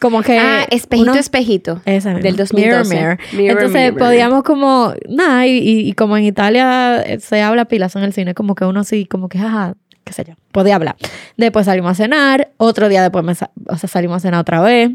como 0.00 0.22
que... 0.22 0.38
Ah, 0.38 0.66
espejito, 0.70 1.10
uno- 1.12 1.20
espejito. 1.20 1.80
esa. 1.84 2.14
Del 2.14 2.36
2012. 2.36 2.94
Mirror, 2.94 3.18
mirror. 3.32 3.50
Entonces 3.58 3.92
mirror. 3.92 3.98
podíamos 3.98 4.42
como, 4.42 4.92
nada, 5.08 5.46
y, 5.46 5.58
y- 5.58 5.88
y 5.88 5.92
como 5.92 6.16
en 6.16 6.24
Italia 6.24 7.04
se 7.20 7.40
habla 7.42 7.66
pilas 7.66 7.94
en 7.96 8.02
el 8.02 8.12
cine, 8.12 8.34
como 8.34 8.54
que 8.54 8.64
uno 8.64 8.80
así, 8.80 9.06
como 9.06 9.28
que, 9.28 9.38
jaja, 9.38 9.74
qué 10.04 10.12
sé 10.12 10.24
yo, 10.26 10.34
podía 10.50 10.74
hablar. 10.74 10.96
Después 11.36 11.66
salimos 11.66 11.92
a 11.92 11.94
cenar, 11.94 12.50
otro 12.56 12.88
día 12.88 13.02
después 13.02 13.24
me 13.24 13.32
o 13.32 13.76
sea, 13.76 13.88
salimos 13.88 14.16
a 14.16 14.20
cenar 14.20 14.40
otra 14.40 14.60
vez. 14.60 14.90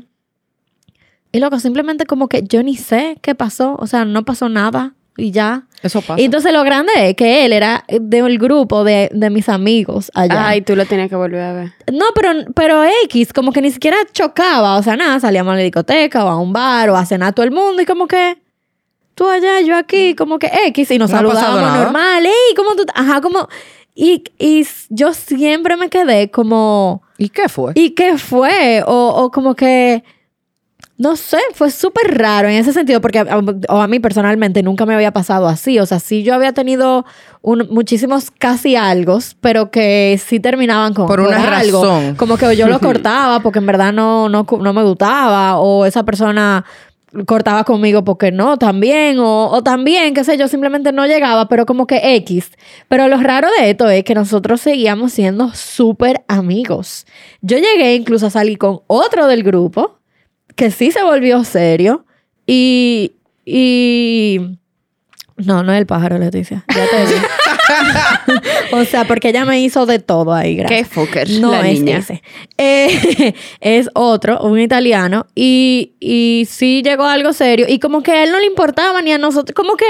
Y 1.31 1.39
loco, 1.39 1.59
simplemente 1.59 2.05
como 2.05 2.27
que 2.27 2.43
yo 2.43 2.63
ni 2.63 2.75
sé 2.75 3.17
qué 3.21 3.35
pasó, 3.35 3.75
o 3.79 3.87
sea, 3.87 4.05
no 4.05 4.23
pasó 4.25 4.49
nada 4.49 4.93
y 5.17 5.31
ya. 5.31 5.63
Eso 5.83 6.01
pasa. 6.01 6.19
Y 6.21 6.25
entonces 6.25 6.53
lo 6.53 6.63
grande 6.63 6.91
es 6.97 7.15
que 7.15 7.45
él 7.45 7.53
era 7.53 7.83
del 7.87 8.37
grupo 8.37 8.83
de, 8.83 9.09
de 9.13 9.29
mis 9.29 9.49
amigos 9.49 10.11
allá. 10.13 10.47
Ay, 10.47 10.61
tú 10.61 10.75
lo 10.75 10.85
tienes 10.85 11.09
que 11.09 11.15
volver 11.15 11.41
a 11.41 11.53
ver. 11.53 11.73
No, 11.91 12.05
pero, 12.15 12.31
pero 12.55 12.83
X, 13.03 13.33
como 13.33 13.51
que 13.51 13.61
ni 13.61 13.71
siquiera 13.71 13.97
chocaba, 14.13 14.77
o 14.77 14.83
sea, 14.83 14.95
nada, 14.95 15.19
salíamos 15.19 15.53
a 15.53 15.57
la 15.57 15.63
discoteca 15.63 16.23
o 16.25 16.29
a 16.29 16.39
un 16.39 16.53
bar 16.53 16.89
o 16.89 16.95
a 16.95 17.05
cenar 17.05 17.33
todo 17.33 17.45
el 17.45 17.51
mundo 17.51 17.81
y 17.81 17.85
como 17.85 18.07
que 18.07 18.37
tú 19.17 19.27
allá, 19.27 19.61
yo 19.61 19.75
aquí, 19.75 20.15
como 20.15 20.37
que 20.37 20.49
X, 20.67 20.91
y 20.91 20.99
nos 20.99 21.09
No 21.09 21.17
saludábamos 21.17 21.79
normal, 21.79 22.25
ey, 22.25 22.55
¿cómo 22.55 22.75
tú? 22.75 22.83
Ajá, 22.93 23.19
como, 23.19 23.49
y, 23.95 24.23
y 24.37 24.65
yo 24.89 25.13
siempre 25.13 25.75
me 25.75 25.89
quedé 25.89 26.29
como, 26.29 27.01
¿Y 27.17 27.29
qué 27.29 27.49
fue? 27.49 27.71
¿y 27.75 27.91
qué 27.91 28.19
fue? 28.19 28.83
O, 28.85 29.23
o 29.23 29.31
como 29.31 29.55
que, 29.55 30.03
no 30.97 31.15
sé, 31.15 31.37
fue 31.53 31.69
súper 31.69 32.17
raro 32.17 32.47
en 32.47 32.55
ese 32.55 32.73
sentido, 32.73 33.01
porque 33.01 33.19
a, 33.19 33.39
o 33.69 33.81
a 33.81 33.87
mí 33.87 33.99
personalmente 33.99 34.63
nunca 34.63 34.85
me 34.87 34.95
había 34.95 35.11
pasado 35.11 35.47
así. 35.47 35.77
O 35.79 35.85
sea, 35.85 35.99
sí 35.99 36.23
yo 36.23 36.33
había 36.33 36.53
tenido 36.53 37.05
un- 37.43 37.67
muchísimos 37.69 38.31
casi 38.31 38.75
algo, 38.75 39.19
pero 39.39 39.69
que 39.69 40.19
sí 40.25 40.39
terminaban 40.39 40.93
con 40.95 41.05
Por 41.05 41.19
una 41.19 41.57
algo. 41.59 41.83
razón. 41.83 42.15
Como 42.15 42.37
que 42.37 42.55
yo 42.55 42.67
lo 42.67 42.79
cortaba 42.81 43.41
porque 43.41 43.59
en 43.59 43.67
verdad 43.67 43.93
no, 43.93 44.27
no, 44.27 44.45
no 44.59 44.73
me 44.73 44.83
gustaba, 44.83 45.59
o 45.59 45.85
esa 45.85 46.03
persona 46.03 46.65
cortaba 47.25 47.63
conmigo 47.63 48.03
porque 48.03 48.31
no, 48.31 48.57
también, 48.57 49.17
o, 49.19 49.49
o 49.49 49.63
también, 49.63 50.13
qué 50.13 50.23
sé 50.23 50.37
yo, 50.37 50.47
simplemente 50.47 50.91
no 50.91 51.05
llegaba, 51.05 51.47
pero 51.47 51.65
como 51.65 51.87
que 51.87 52.15
X. 52.17 52.51
Pero 52.89 53.07
lo 53.07 53.17
raro 53.17 53.47
de 53.59 53.69
esto 53.69 53.87
es 53.89 54.03
que 54.03 54.13
nosotros 54.15 54.61
seguíamos 54.61 55.13
siendo 55.13 55.53
súper 55.53 56.23
amigos. 56.27 57.05
Yo 57.41 57.57
llegué 57.57 57.95
incluso 57.95 58.27
a 58.27 58.29
salir 58.29 58.57
con 58.57 58.81
otro 58.87 59.27
del 59.27 59.43
grupo, 59.43 59.96
que 60.57 60.71
sí 60.71 60.91
se 60.91 61.01
volvió 61.03 61.45
serio, 61.45 62.05
y... 62.45 63.13
y 63.45 64.57
no, 65.37 65.61
no 65.61 65.71
es 65.71 65.77
el 65.79 65.85
pájaro, 65.85 66.17
Leticia. 66.17 66.65
Ya 66.67 66.87
te 66.89 67.05
dije. 67.05 67.27
o 68.71 68.83
sea, 68.85 69.05
porque 69.05 69.29
ella 69.29 69.45
me 69.45 69.61
hizo 69.61 69.85
de 69.85 69.99
todo 69.99 70.33
ahí, 70.33 70.55
gracias. 70.55 70.89
Qué 70.89 70.95
fucker, 70.95 71.29
No 71.39 71.51
la 71.51 71.69
es 71.69 71.79
niña. 71.79 71.99
ese. 71.99 72.23
Eh, 72.57 73.35
es 73.61 73.87
otro, 73.93 74.41
un 74.41 74.59
italiano. 74.59 75.27
Y, 75.35 75.93
y 75.99 76.47
sí 76.49 76.81
llegó 76.83 77.03
a 77.03 77.13
algo 77.13 77.33
serio. 77.33 77.67
Y 77.69 77.77
como 77.77 78.01
que 78.01 78.13
a 78.13 78.23
él 78.23 78.31
no 78.31 78.39
le 78.39 78.47
importaba 78.47 78.99
ni 79.03 79.11
a 79.11 79.19
nosotros. 79.19 79.53
Como 79.55 79.75
que, 79.75 79.85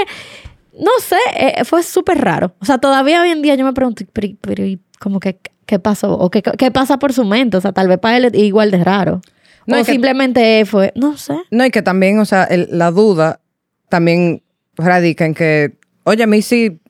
no 0.78 0.90
sé, 1.00 1.16
eh, 1.34 1.64
fue 1.64 1.82
súper 1.82 2.18
raro. 2.18 2.52
O 2.60 2.66
sea, 2.66 2.76
todavía 2.76 3.22
hoy 3.22 3.30
en 3.30 3.40
día 3.40 3.54
yo 3.54 3.64
me 3.64 3.72
pregunto, 3.72 4.04
pero, 4.12 4.28
pero 4.42 4.66
¿y 4.66 4.78
como 5.00 5.18
que, 5.18 5.38
¿qué 5.64 5.78
pasó? 5.78 6.12
¿O 6.12 6.28
qué, 6.28 6.42
qué 6.42 6.70
pasa 6.70 6.98
por 6.98 7.14
su 7.14 7.24
mente? 7.24 7.56
O 7.56 7.60
sea, 7.62 7.72
tal 7.72 7.88
vez 7.88 7.98
para 7.98 8.18
él 8.18 8.26
es 8.26 8.34
igual 8.34 8.70
de 8.70 8.84
raro. 8.84 9.22
No, 9.68 9.80
o 9.80 9.84
que- 9.84 9.92
simplemente 9.92 10.64
fue, 10.66 10.92
no 10.96 11.16
sé. 11.16 11.34
No, 11.50 11.64
y 11.64 11.70
que 11.70 11.82
también, 11.82 12.18
o 12.18 12.24
sea, 12.24 12.44
el- 12.44 12.68
la 12.72 12.90
duda 12.90 13.40
también 13.88 14.42
radica 14.76 15.24
en 15.26 15.34
que, 15.34 15.76
oye, 16.04 16.22
a 16.22 16.26
mí 16.26 16.42
sí, 16.42 16.80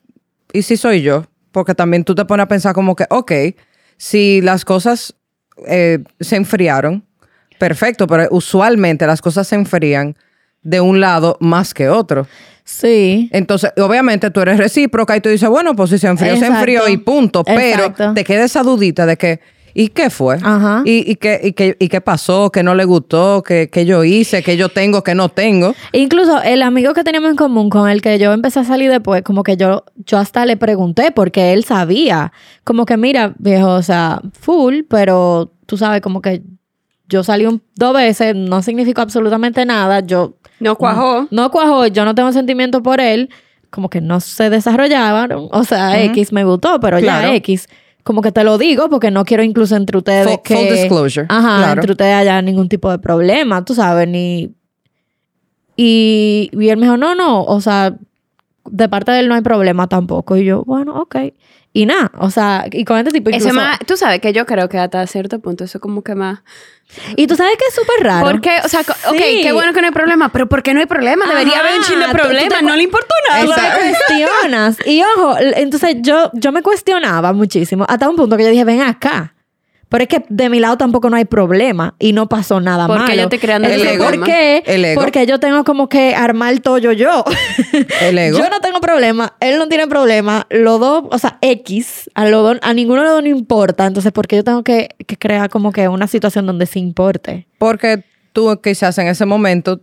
y 0.53 0.63
sí 0.63 0.77
soy 0.77 1.03
yo, 1.03 1.27
porque 1.53 1.75
también 1.75 2.05
tú 2.05 2.15
te 2.15 2.25
pones 2.25 2.45
a 2.45 2.49
pensar 2.49 2.75
como 2.75 2.95
que, 2.97 3.05
ok, 3.11 3.33
si 3.97 4.41
las 4.41 4.65
cosas 4.65 5.15
eh, 5.67 5.99
se 6.21 6.37
enfriaron, 6.37 7.05
perfecto, 7.59 8.07
pero 8.07 8.29
usualmente 8.31 9.07
las 9.09 9.21
cosas 9.21 9.49
se 9.49 9.57
enfrían 9.57 10.17
de 10.63 10.81
un 10.81 11.01
lado 11.01 11.37
más 11.41 11.75
que 11.75 11.89
otro. 11.89 12.29
Sí. 12.63 13.29
Entonces, 13.33 13.73
obviamente 13.77 14.31
tú 14.31 14.41
eres 14.41 14.59
recíproca 14.59 15.17
y 15.17 15.21
tú 15.21 15.31
dices, 15.31 15.49
bueno, 15.49 15.75
pues 15.75 15.91
si 15.91 15.99
se 15.99 16.07
enfrió, 16.07 16.37
se 16.37 16.47
enfrió 16.47 16.87
y 16.89 16.99
punto. 16.99 17.43
Exacto. 17.45 17.95
Pero 17.97 18.15
te 18.15 18.23
queda 18.23 18.45
esa 18.45 18.63
dudita 18.63 19.05
de 19.07 19.17
que, 19.17 19.41
¿y 19.81 19.89
qué 19.89 20.11
fue? 20.11 20.37
Ajá. 20.43 20.83
¿Y, 20.85 21.09
y 21.11 21.15
qué, 21.15 21.41
y, 21.43 21.53
qué, 21.53 21.77
¿Y 21.79 21.89
qué 21.89 22.01
pasó? 22.01 22.51
¿Qué 22.51 22.63
no 22.63 22.75
le 22.75 22.85
gustó? 22.85 23.43
¿Qué, 23.47 23.71
qué 23.71 23.87
yo 23.87 24.03
hice? 24.03 24.43
¿Qué 24.43 24.57
yo 24.57 24.69
tengo? 24.69 25.05
¿Qué 25.05 25.15
no 25.15 25.29
tengo? 25.29 25.75
Incluso 25.93 26.43
el 26.43 26.63
amigo 26.63 26.95
que 26.95 27.05
teníamos 27.05 27.31
en 27.31 27.37
común 27.37 27.71
con 27.71 27.89
el 27.89 28.03
que 28.03 28.19
yo 28.19 28.33
empecé 28.33 28.61
a 28.61 28.65
salir 28.65 28.91
después, 28.91 29.23
como 29.23 29.43
que 29.45 29.57
yo, 29.57 29.85
yo 30.05 30.19
hasta 30.19 30.45
le 30.47 30.57
pregunté 30.57 31.13
porque 31.13 31.53
él 31.53 31.63
sabía. 31.65 32.33
Como 32.65 32.85
que, 32.87 32.97
mira, 32.97 33.35
viejo, 33.39 33.69
o 33.75 33.83
sea, 33.83 34.21
full, 34.33 34.81
pero 34.89 35.53
tú 35.67 35.77
sabes, 35.77 36.01
como 36.01 36.21
que 36.23 36.43
yo 37.09 37.23
salí 37.23 37.47
un- 37.47 37.63
dos 37.77 37.95
veces, 37.95 38.35
no 38.35 38.61
significó 38.63 39.01
absolutamente 39.03 39.65
nada. 39.65 40.01
Yo 40.01 40.35
No 40.61 40.75
cuajó. 40.77 41.29
no 41.31 41.51
cuajó, 41.51 41.87
yo 41.87 42.05
no 42.05 42.15
tengo 42.15 42.33
sentimiento 42.33 42.83
por 42.83 43.01
él, 43.01 43.31
como 43.71 43.89
que 43.91 44.01
no 44.01 44.19
se 44.21 44.51
desarrollaban, 44.51 45.31
o 45.35 45.65
sea, 45.65 46.03
X 46.05 46.33
me 46.33 46.43
gustó, 46.45 46.81
pero 46.81 46.99
Claro. 46.99 47.29
ya 47.29 47.35
X. 47.37 47.69
Como 48.09 48.23
que 48.23 48.33
te 48.33 48.43
lo 48.43 48.57
digo 48.57 48.89
porque 48.89 49.11
no 49.11 49.23
quiero 49.27 49.43
incluso 49.43 49.77
entre 49.77 49.99
ustedes 49.99 50.27
Full- 50.27 50.41
que... 50.43 50.57
full 50.57 50.69
disclosure, 50.73 51.27
Ajá, 51.29 51.59
claro. 51.59 51.73
entre 51.83 51.93
ustedes 51.93 52.15
haya 52.15 52.41
ningún 52.41 52.67
tipo 52.67 52.91
de 52.91 52.99
problema, 52.99 53.63
tú 53.67 53.75
sabes, 53.75 54.09
ni... 54.09 54.51
Y, 55.77 56.49
y 56.59 56.69
él 56.71 56.79
me 56.79 56.87
dijo, 56.87 56.97
no, 56.97 57.15
no, 57.15 57.45
o 57.45 57.61
sea, 57.61 57.95
de 58.65 58.89
parte 58.89 59.13
de 59.13 59.21
él 59.21 59.29
no 59.29 59.35
hay 59.35 59.43
problema 59.43 59.89
tampoco. 59.89 60.39
Y 60.39 60.47
yo, 60.47 60.65
bueno, 60.65 60.99
ok. 61.03 61.17
Y 61.79 61.87
nada, 61.87 62.11
o 62.19 62.29
sea, 62.31 62.65
y 62.73 62.85
con 62.85 62.99
este 62.99 63.13
tipo 63.13 63.31
Eso 63.31 63.39
incluso... 63.49 63.55
más, 63.55 63.79
tú 63.87 63.97
sabes 63.97 64.21
que 64.21 64.33
yo 64.33 64.47
creo 64.47 64.69
que 64.69 64.79
hasta 64.79 65.07
cierto 65.07 65.39
punto 65.39 65.63
eso 65.65 65.79
como 65.79 66.03
que 66.03 66.15
más... 66.17 66.41
Y 67.17 67.27
tú 67.29 67.37
sabes 67.37 67.53
que 67.57 67.65
es 67.69 67.75
súper 67.75 68.05
raro. 68.05 68.27
Porque, 68.27 68.51
o 68.65 68.69
sea, 68.69 68.81
ok, 68.81 69.17
Sí. 69.17 69.41
qué 69.43 69.53
bueno 69.53 69.73
que 69.73 69.81
no 69.83 69.87
hay 69.89 69.93
problema, 69.93 70.31
pero 70.31 70.49
¿por 70.49 70.63
qué 70.63 70.75
no 70.75 70.81
hay 70.81 70.87
problema? 70.87 71.27
Debería 71.29 71.53
Ajá, 71.53 71.61
haber 71.61 71.79
un 71.79 71.85
chingo 71.85 72.01
de 72.07 72.13
problema, 72.15 72.57
te- 72.57 72.63
no 72.65 72.75
le 72.75 72.83
importó 72.83 73.15
nada. 73.29 73.45
Exacto. 73.45 73.79
te 73.81 73.91
cuestionas. 74.17 74.77
Y 74.87 75.03
ojo, 75.03 75.37
entonces 75.39 75.97
yo, 76.01 76.31
yo 76.35 76.51
me 76.51 76.63
cuestionaba 76.63 77.33
muchísimo 77.33 77.85
hasta 77.89 78.09
un 78.09 78.17
punto 78.17 78.37
que 78.37 78.43
yo 78.45 78.51
dije, 78.51 78.65
ven 78.65 78.81
acá. 78.81 79.35
Pero 79.89 80.03
es 80.05 80.09
que 80.09 80.25
de 80.29 80.49
mi 80.51 80.61
lado 80.61 80.77
tampoco 80.77 81.09
no 81.09 81.17
hay 81.17 81.25
problema 81.25 81.95
y 81.99 82.13
no 82.13 82.29
pasó 82.29 82.61
nada 82.61 82.87
Porque 82.87 83.03
malo. 83.03 83.15
yo 83.15 83.23
estoy 83.23 83.39
creando 83.39 83.69
Entonces, 83.69 83.89
el 83.95 84.01
ego. 84.01 84.05
¿Por 84.11 84.25
qué? 84.25 84.63
El 84.67 84.85
ego. 84.85 85.01
Porque 85.01 85.27
yo 85.27 85.41
tengo 85.41 85.65
como 85.65 85.89
que 85.89 86.15
armar 86.15 86.53
el 86.53 86.61
tollo 86.61 86.93
yo. 86.93 87.25
El 88.03 88.19
ego. 88.19 88.39
Yo 88.39 88.51
no 88.51 88.61
tengo 88.61 88.81
problema, 88.81 89.35
él 89.41 89.59
no 89.59 89.69
tiene 89.69 89.87
problema. 89.87 90.47
Los 90.51 90.79
dos, 90.81 91.05
o 91.11 91.19
sea, 91.19 91.39
X, 91.41 92.11
a, 92.15 92.27
los 92.29 92.43
dos- 92.43 92.59
a 92.63 92.75
ninguno 92.75 93.01
de 93.01 93.07
los 93.07 93.15
dos 93.17 93.23
no 93.23 93.29
importa. 93.31 93.87
Entonces, 93.87 94.13
¿por 94.13 94.27
qué 94.27 94.37
yo 94.37 94.45
tengo 94.45 94.63
que, 94.63 94.91
que 95.07 95.17
crear 95.17 95.49
como 95.49 95.73
que 95.73 95.89
una 95.89 96.07
situación 96.07 96.47
donde 96.47 96.67
sí 96.67 96.81
importe? 96.81 97.47
Porque 97.59 98.05
tú 98.35 98.61
quizás 98.63 98.99
en 98.99 99.07
ese 99.09 99.25
momento, 99.25 99.81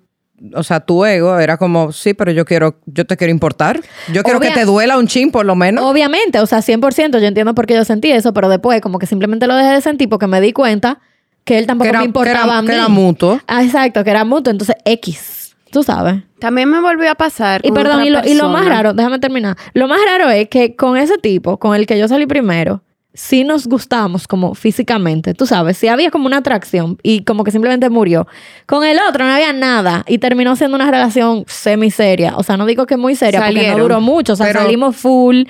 o 0.53 0.63
sea, 0.63 0.79
tu 0.81 1.05
ego 1.05 1.39
era 1.39 1.57
como, 1.57 1.91
sí, 1.91 2.13
pero 2.13 2.31
yo 2.31 2.45
quiero, 2.45 2.79
yo 2.85 3.05
te 3.05 3.15
quiero 3.17 3.31
importar. 3.31 3.79
Yo 4.11 4.21
quiero 4.23 4.39
Obvia- 4.39 4.49
que 4.49 4.55
te 4.59 4.65
duela 4.65 4.97
un 4.97 5.07
chin 5.07 5.31
por 5.31 5.45
lo 5.45 5.55
menos. 5.55 5.85
Obviamente, 5.85 6.39
o 6.39 6.45
sea, 6.45 6.59
100%, 6.61 7.19
yo 7.19 7.25
entiendo 7.27 7.55
por 7.55 7.65
qué 7.65 7.73
yo 7.75 7.85
sentí 7.85 8.11
eso, 8.11 8.33
pero 8.33 8.49
después 8.49 8.81
como 8.81 8.99
que 8.99 9.05
simplemente 9.05 9.47
lo 9.47 9.55
dejé 9.55 9.69
de 9.71 9.81
sentir 9.81 10.09
porque 10.09 10.27
me 10.27 10.41
di 10.41 10.51
cuenta 10.53 10.99
que 11.45 11.57
él 11.57 11.67
tampoco 11.67 11.83
que 11.85 11.89
era, 11.89 11.99
me 11.99 12.05
importaba 12.05 12.37
que 12.43 12.47
era- 12.47 12.57
a 12.57 12.61
mí. 12.61 12.67
que 12.67 12.73
era 12.73 12.87
mutuo. 12.89 13.39
Ah, 13.47 13.63
exacto, 13.63 14.03
que 14.03 14.09
era 14.09 14.25
mutuo, 14.25 14.51
entonces 14.51 14.75
X, 14.83 15.55
tú 15.71 15.83
sabes. 15.83 16.23
También 16.39 16.69
me 16.69 16.81
volvió 16.81 17.09
a 17.09 17.15
pasar. 17.15 17.61
Y 17.63 17.69
con 17.69 17.75
perdón, 17.77 17.93
otra 18.01 18.05
y 18.05 18.09
lo, 18.09 18.19
y 18.25 18.33
lo 18.35 18.49
más 18.49 18.65
raro, 18.65 18.93
déjame 18.93 19.19
terminar. 19.19 19.55
Lo 19.73 19.87
más 19.87 19.99
raro 20.05 20.29
es 20.29 20.49
que 20.49 20.75
con 20.75 20.97
ese 20.97 21.17
tipo, 21.17 21.57
con 21.59 21.75
el 21.75 21.85
que 21.87 21.97
yo 21.97 22.07
salí 22.07 22.25
primero, 22.27 22.81
sí 23.15 23.43
nos 23.43 23.65
gustamos 23.67 24.27
como 24.27 24.53
físicamente, 24.55 25.33
tú 25.33 25.45
sabes, 25.47 25.77
sí 25.77 25.87
había 25.87 26.11
como 26.11 26.25
una 26.27 26.37
atracción 26.37 26.97
y 27.01 27.23
como 27.23 27.43
que 27.43 27.51
simplemente 27.51 27.89
murió. 27.89 28.27
Con 28.67 28.83
el 28.83 28.99
otro 29.09 29.25
no 29.25 29.31
había 29.33 29.53
nada 29.53 30.03
y 30.07 30.17
terminó 30.19 30.55
siendo 30.55 30.75
una 30.75 30.91
relación 30.91 31.45
semi-seria. 31.47 32.35
O 32.37 32.43
sea, 32.43 32.57
no 32.57 32.65
digo 32.65 32.85
que 32.85 32.97
muy 32.97 33.15
seria 33.15 33.39
porque 33.39 33.53
Salieron. 33.53 33.77
no 33.77 33.83
duró 33.83 34.01
mucho, 34.01 34.33
o 34.33 34.35
sea, 34.35 34.47
Pero- 34.47 34.59
salimos 34.61 34.95
full 34.95 35.43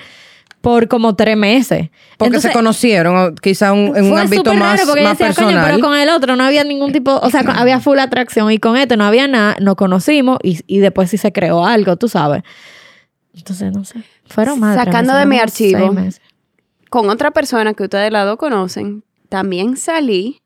por 0.60 0.88
como 0.88 1.14
tres 1.14 1.36
meses. 1.36 1.90
Porque 2.16 2.28
Entonces, 2.36 2.50
se 2.50 2.52
conocieron, 2.56 3.34
quizá 3.36 3.72
un- 3.72 3.96
en 3.96 4.10
un 4.10 4.18
ámbito 4.18 4.52
más, 4.54 4.78
raro 4.80 4.86
porque 4.88 5.02
más 5.04 5.18
decía, 5.18 5.34
coño, 5.34 5.46
personal. 5.48 5.64
pero 5.74 5.80
con 5.86 5.96
el 5.96 6.08
otro 6.08 6.34
no 6.34 6.42
había 6.44 6.64
ningún 6.64 6.92
tipo, 6.92 7.14
o 7.22 7.30
sea, 7.30 7.40
había 7.40 7.78
full 7.78 7.98
atracción 7.98 8.50
y 8.50 8.58
con 8.58 8.76
este 8.76 8.96
no 8.96 9.04
había 9.04 9.28
nada, 9.28 9.56
nos 9.60 9.76
conocimos 9.76 10.38
y, 10.42 10.58
y 10.66 10.78
después 10.78 11.10
sí 11.10 11.18
se 11.18 11.30
creó 11.32 11.64
algo, 11.66 11.96
tú 11.96 12.08
sabes. 12.08 12.42
Entonces, 13.34 13.72
no 13.72 13.84
sé. 13.84 14.00
Fueron 14.28 14.58
más. 14.58 14.76
Sacando 14.76 15.12
meses, 15.12 15.18
de 15.20 15.26
mi 15.26 15.38
archivo. 15.38 15.78
seis 15.78 15.92
meses. 15.92 16.20
Con 16.96 17.10
otra 17.10 17.30
persona 17.30 17.74
que 17.74 17.82
ustedes 17.82 18.10
la 18.10 18.24
dos 18.24 18.38
conocen, 18.38 19.04
también 19.28 19.76
salí. 19.76 20.40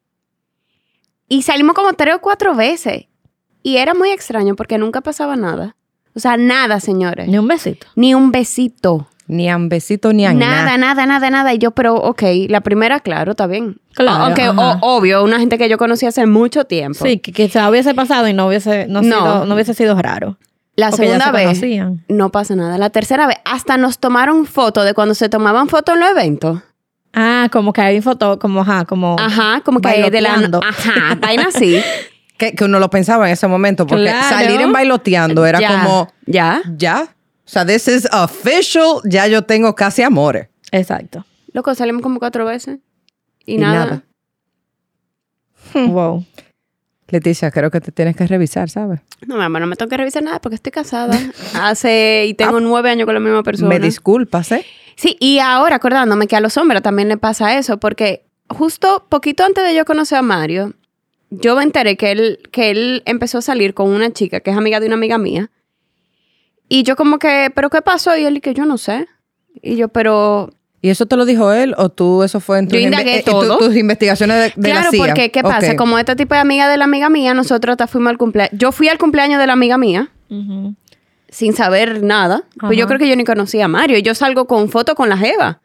Y 1.29 1.43
salimos 1.43 1.77
como 1.77 1.93
tres 1.93 2.17
o 2.17 2.21
cuatro 2.21 2.57
veces. 2.57 3.05
Y 3.63 3.77
era 3.77 3.95
muy 3.95 4.11
extraño 4.11 4.57
porque 4.57 4.77
nunca 4.77 5.01
pasaba 5.01 5.37
nada. 5.37 5.77
O 6.17 6.19
sea, 6.19 6.37
nada, 6.37 6.81
señores. 6.81 7.29
Ni 7.29 7.39
un 7.39 7.47
besito. 7.47 7.87
Ni 7.95 8.15
un 8.17 8.33
besito. 8.33 9.07
Ni 9.29 9.49
a 9.49 9.55
un 9.55 9.69
besito 9.69 10.13
ni 10.13 10.27
a 10.27 10.35
Nada, 10.35 10.77
nada, 10.77 11.07
nada, 11.07 11.31
nada. 11.31 11.55
Y 11.55 11.59
yo, 11.59 11.71
pero 11.71 11.95
ok, 11.95 12.23
la 12.49 12.63
primera, 12.63 12.99
claro, 12.99 13.31
está 13.31 13.47
bien. 13.47 13.81
Claro, 13.95 14.25
Aunque, 14.25 14.49
o- 14.49 14.79
obvio, 14.81 15.23
una 15.23 15.39
gente 15.39 15.57
que 15.57 15.69
yo 15.69 15.79
conocí 15.79 16.05
hace 16.05 16.27
mucho 16.27 16.65
tiempo. 16.65 17.05
Sí, 17.07 17.19
que 17.21 17.31
quizá 17.31 17.71
hubiese 17.71 17.95
pasado 17.95 18.27
y 18.27 18.33
no 18.33 18.49
hubiese, 18.49 18.89
no, 18.89 19.03
No. 19.03 19.17
Sido, 19.19 19.47
no 19.47 19.55
hubiese 19.55 19.73
sido 19.75 19.95
raro. 20.03 20.37
La 20.81 20.91
Porque 20.91 21.05
segunda 21.07 21.27
se 21.27 21.33
vez, 21.33 21.47
conocían. 21.47 22.05
no 22.09 22.31
pasa 22.31 22.57
nada. 22.57 22.79
La 22.79 22.89
tercera 22.91 23.27
vez, 23.27 23.37
hasta 23.45 23.77
nos 23.77 23.99
tomaron 23.99 24.47
fotos 24.47 24.85
de 24.85 24.95
cuando 24.95 25.15
se 25.15 25.29
tomaban 25.29 25.69
fotos 25.69 25.95
en 25.95 26.01
los 26.01 26.11
eventos. 26.11 26.61
Ah, 27.13 27.49
como 27.53 27.73
que 27.73 27.81
hay 27.83 28.01
foto, 28.01 28.39
como, 28.39 28.63
ajá, 28.63 28.85
como. 28.87 29.17
Ajá, 29.19 29.61
como 29.65 29.81
que 29.81 30.11
de 30.11 30.21
la... 30.21 30.35
Ajá, 30.35 31.17
vaina 31.21 31.47
así. 31.49 31.81
Que, 32.39 32.55
que 32.55 32.65
uno 32.65 32.79
lo 32.79 32.89
pensaba 32.89 33.27
en 33.27 33.35
ese 33.35 33.47
momento, 33.47 33.87
porque 33.87 34.05
Claro. 34.05 34.27
salir 34.31 34.63
en 34.63 34.73
bailoteando 34.73 35.45
era 35.45 35.61
Ya, 35.61 35.69
como, 35.83 36.11
Ya. 36.25 36.63
ya. 36.75 37.03
O 37.45 37.49
sea, 37.53 37.67
this 37.67 37.87
is 37.87 38.09
official, 38.15 39.03
ya 39.05 39.27
yo 39.27 39.43
tengo 39.43 39.75
casi 39.75 40.01
amores. 40.03 40.49
Exacto. 40.73 41.27
Loco, 41.53 41.75
salimos 41.75 42.01
como 42.01 42.19
cuatro 42.19 42.47
veces. 42.47 42.79
Y, 43.45 43.57
Y 43.57 43.59
nada. 43.59 44.03
nada. 45.75 45.87
Wow. 45.89 46.25
Leticia, 47.11 47.51
creo 47.51 47.71
que 47.71 47.81
te 47.81 47.93
tienes 47.93 48.17
que 48.17 48.27
revisar, 48.27 48.71
¿sabes? 48.71 49.01
No, 49.27 49.37
mi 49.37 49.43
amor, 49.43 49.61
no 49.61 49.67
me 49.67 49.77
tengo 49.77 49.89
que 49.89 49.97
revisar 49.97 50.23
nada 50.23 50.41
porque 50.41 50.55
estoy 50.55 50.73
casada. 50.73 51.19
Hace... 51.55 52.27
Y 52.27 52.35
tengo 52.35 52.61
nueve 52.61 52.91
años 52.91 53.07
con 53.07 53.15
la 53.15 53.21
misma 53.21 53.43
persona. 53.43 53.69
Me 53.69 53.81
disculpas, 53.81 54.53
¿eh? 54.53 54.65
Sí, 54.97 55.17
y 55.19 55.39
ahora 55.39 55.77
acordándome 55.77 56.27
que 56.27 56.37
a 56.37 56.41
los 56.41 56.57
hombres 56.57 56.83
también 56.83 57.09
le 57.09 57.17
pasa 57.17 57.57
eso, 57.57 57.79
porque 57.79 58.27
justo 58.49 59.07
poquito 59.09 59.45
antes 59.45 59.65
de 59.65 59.75
yo 59.75 59.85
conocer 59.85 60.19
a 60.19 60.23
Mario, 60.23 60.75
yo 61.31 61.57
me 61.57 61.63
enteré 61.63 61.97
que 61.97 62.11
él, 62.11 62.39
que 62.51 62.71
él 62.71 63.03
empezó 63.07 63.39
a 63.39 63.43
salir 63.43 63.73
con 63.73 63.89
una 63.89 64.13
chica 64.13 64.41
que 64.41 64.51
es 64.51 64.57
amiga 64.57 64.81
de 64.81 64.87
una 64.87 64.97
amiga 64.97 65.17
mía. 65.17 65.51
Y 66.69 66.83
yo 66.83 66.97
como 66.97 67.19
que, 67.19 67.51
¿pero 67.55 67.71
qué 67.71 67.83
pasó? 67.83 68.17
Y 68.17 68.25
él 68.25 68.37
y 68.37 68.41
que 68.41 68.55
yo 68.55 68.65
no 68.65 68.79
sé. 68.79 69.09
Y 69.63 69.77
yo, 69.77 69.89
pero... 69.89 70.51
¿Y 70.83 70.89
eso 70.89 71.05
te 71.07 71.17
lo 71.17 71.27
dijo 71.27 71.53
él 71.53 71.75
o 71.77 71.91
tú 71.91 72.23
eso 72.23 72.41
fue 72.41 72.59
en 72.59 72.67
tus, 72.69 72.79
Yo 72.79 72.85
indagué 72.85 73.19
en 73.19 73.25
tu- 73.25 73.31
todo. 73.33 73.59
tus 73.59 73.77
investigaciones 73.77 74.37
de, 74.57 74.61
de 74.61 74.69
la 74.71 74.77
claro, 74.81 74.91
CIA? 74.93 75.05
porque 75.07 75.31
¿qué 75.31 75.43
pasa? 75.43 75.77
Como 75.77 75.99
este 75.99 76.17
tipo 76.17 76.35
de 76.35 76.41
amiga 76.41 76.69
de 76.69 76.79
la 76.79 76.85
amiga 76.85 77.11
mía, 77.11 77.35
nosotros 77.35 77.75
hasta 77.75 77.87
fuimos 77.87 78.11
al 78.11 78.17
cumpleaños. 78.19 78.59
Yo 78.59 78.73
fui 78.73 78.89
al 78.89 78.97
cumpleaños 78.99 79.39
de 79.39 79.47
la 79.47 79.53
amiga 79.53 79.77
mía 79.77 80.11
sin 81.29 81.53
saber 81.55 82.03
nada. 82.03 82.45
Pues 82.59 82.79
yo 82.79 82.87
creo 82.87 82.99
que 82.99 83.09
yo 83.09 83.15
ni 83.17 83.25
conocía 83.25 83.67
a 83.67 83.69
Mario. 83.69 83.99
Y 83.99 84.03
yo 84.03 84.15
salgo 84.15 84.47
con 84.47 84.69
foto 84.71 84.95
con 84.95 85.09
la 85.09 85.17
Jeva. 85.17 85.61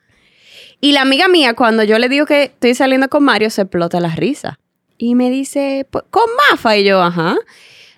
Y 0.82 0.92
la 0.92 1.02
amiga 1.02 1.28
mía, 1.28 1.54
cuando 1.54 1.84
yo 1.84 1.98
le 1.98 2.10
digo 2.10 2.26
que 2.26 2.44
estoy 2.44 2.76
saliendo 2.76 3.08
con 3.10 3.24
Mario, 3.24 3.50
se 3.50 3.62
explota 3.62 4.00
la 4.00 4.10
risa. 4.10 4.60
Y 4.98 5.16
me 5.16 5.30
dice, 5.30 5.88
"Pues, 5.90 6.04
con 6.10 6.24
Mafa. 6.52 6.78
Y 6.78 6.84
yo, 6.84 7.02
ajá. 7.02 7.36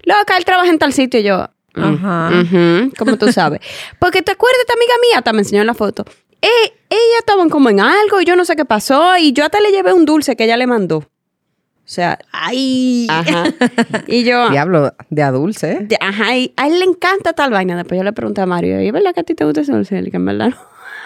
Loca, 0.03 0.37
él 0.37 0.45
trabaja 0.45 0.69
en 0.69 0.77
tal 0.79 0.93
sitio. 0.93 1.19
Y 1.19 1.23
yo, 1.23 1.49
"Mm, 1.75 1.83
Ajá. 1.83 2.31
como 2.97 3.17
tú 3.17 3.31
sabes. 3.31 3.59
Porque 3.99 4.21
te 4.21 4.31
acuerdas 4.31 4.57
de 4.59 4.61
esta 4.61 4.73
amiga 4.73 4.93
mía, 5.01 5.17
hasta 5.17 5.33
me 5.33 5.39
enseñó 5.39 5.61
en 5.61 5.67
la 5.67 5.73
foto. 5.73 6.05
Eh, 6.41 6.73
ella 6.89 7.17
estaban 7.19 7.49
como 7.49 7.69
en 7.69 7.79
algo 7.79 8.21
y 8.21 8.25
yo 8.25 8.35
no 8.35 8.45
sé 8.45 8.55
qué 8.55 8.65
pasó. 8.65 9.17
Y 9.17 9.33
yo 9.33 9.43
hasta 9.45 9.59
le 9.59 9.71
llevé 9.71 9.93
un 9.93 10.05
dulce 10.05 10.35
que 10.35 10.43
ella 10.45 10.57
le 10.57 10.67
mandó. 10.67 10.97
O 10.99 11.89
sea, 11.89 12.19
Ay. 12.31 13.07
ajá. 13.09 13.45
Y 14.07 14.23
yo, 14.23 14.49
Diablo, 14.49 14.93
de 15.09 15.23
a 15.23 15.31
dulce, 15.31 15.79
de- 15.81 15.97
Ajá, 16.01 16.35
y 16.35 16.53
a 16.57 16.67
él 16.67 16.79
le 16.79 16.85
encanta 16.85 17.33
tal 17.33 17.51
vaina. 17.51 17.75
Después 17.77 17.97
yo 17.97 18.03
le 18.03 18.11
pregunté 18.13 18.41
a 18.41 18.45
Mario, 18.45 18.81
¿y 18.81 18.87
es 18.87 18.93
verdad 18.93 19.13
que 19.13 19.21
a 19.21 19.23
ti 19.23 19.35
te 19.35 19.45
gusta 19.45 19.61
ese 19.61 19.71
dulce? 19.71 19.95
Y 19.95 19.99
él, 19.99 20.11
que 20.11 20.17
en 20.17 20.25
verdad 20.25 20.49
no. 20.49 20.57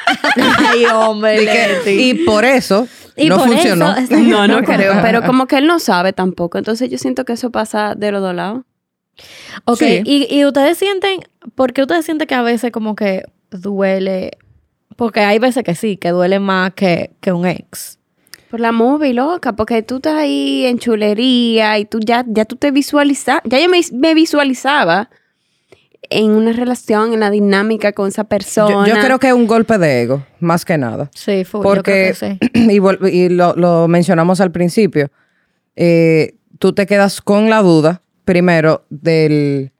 Ay, 0.69 0.85
hombre. 0.85 1.43
Y, 1.43 1.45
que- 1.45 1.67
Leti. 1.67 1.89
y 2.09 2.13
por 2.25 2.43
eso 2.45 2.87
Y 3.15 3.29
no 3.29 3.37
por 3.37 3.47
funcionó. 3.47 3.95
eso- 3.95 4.17
No, 4.17 4.47
no 4.47 4.61
creo, 4.63 4.95
pero 5.03 5.21
como 5.23 5.45
que 5.45 5.57
él 5.59 5.67
no 5.67 5.77
sabe 5.79 6.13
tampoco. 6.13 6.57
Entonces 6.57 6.89
yo 6.89 6.97
siento 6.97 7.25
que 7.25 7.33
eso 7.33 7.51
pasa 7.51 7.93
de 7.95 8.11
los 8.11 8.21
dos 8.21 8.33
lados. 8.35 8.63
Ok, 9.65 9.77
Sí. 9.79 10.01
y, 10.03 10.27
y 10.35 10.45
ustedes 10.45 10.77
sienten, 10.79 11.19
¿por 11.53 11.73
qué 11.73 11.83
ustedes 11.83 12.05
sienten 12.05 12.27
que 12.27 12.33
a 12.35 12.41
veces 12.41 12.71
como 12.71 12.95
que 12.95 13.23
duele? 13.51 14.37
Porque 14.95 15.21
hay 15.21 15.39
veces 15.39 15.63
que 15.63 15.75
sí, 15.75 15.97
que 15.97 16.09
duele 16.09 16.39
más 16.39 16.73
que, 16.73 17.11
que 17.21 17.31
un 17.31 17.45
ex. 17.45 17.99
Por 18.49 18.59
la 18.59 18.71
movie, 18.71 19.13
loca, 19.13 19.53
porque 19.53 19.81
tú 19.81 19.97
estás 19.97 20.15
ahí 20.15 20.65
en 20.65 20.77
chulería 20.77 21.79
y 21.79 21.85
tú 21.85 21.99
ya, 21.99 22.25
ya 22.27 22.45
tú 22.45 22.57
te 22.57 22.71
visualizas, 22.71 23.39
ya 23.45 23.59
yo 23.59 23.69
me, 23.69 23.79
me 23.93 24.13
visualizaba 24.13 25.09
en 26.09 26.31
una 26.31 26.51
relación, 26.51 27.13
en 27.13 27.21
la 27.21 27.31
dinámica 27.31 27.93
con 27.93 28.09
esa 28.09 28.25
persona. 28.25 28.85
Yo, 28.85 28.95
yo 28.95 29.01
creo 29.01 29.19
que 29.19 29.27
es 29.27 29.33
un 29.33 29.47
golpe 29.47 29.77
de 29.77 30.01
ego, 30.01 30.25
más 30.39 30.65
que 30.65 30.77
nada. 30.77 31.09
Sí, 31.15 31.45
full, 31.45 31.61
Porque, 31.61 32.13
yo 32.13 32.19
creo 32.19 32.37
que 32.39 32.49
sí. 32.59 33.09
y, 33.09 33.17
y 33.17 33.29
lo, 33.29 33.55
lo 33.55 33.87
mencionamos 33.87 34.41
al 34.41 34.51
principio, 34.51 35.09
eh, 35.77 36.35
tú 36.59 36.73
te 36.73 36.85
quedas 36.85 37.21
con 37.21 37.49
la 37.49 37.61
duda, 37.61 38.01
primero, 38.25 38.85
del, 38.89 39.71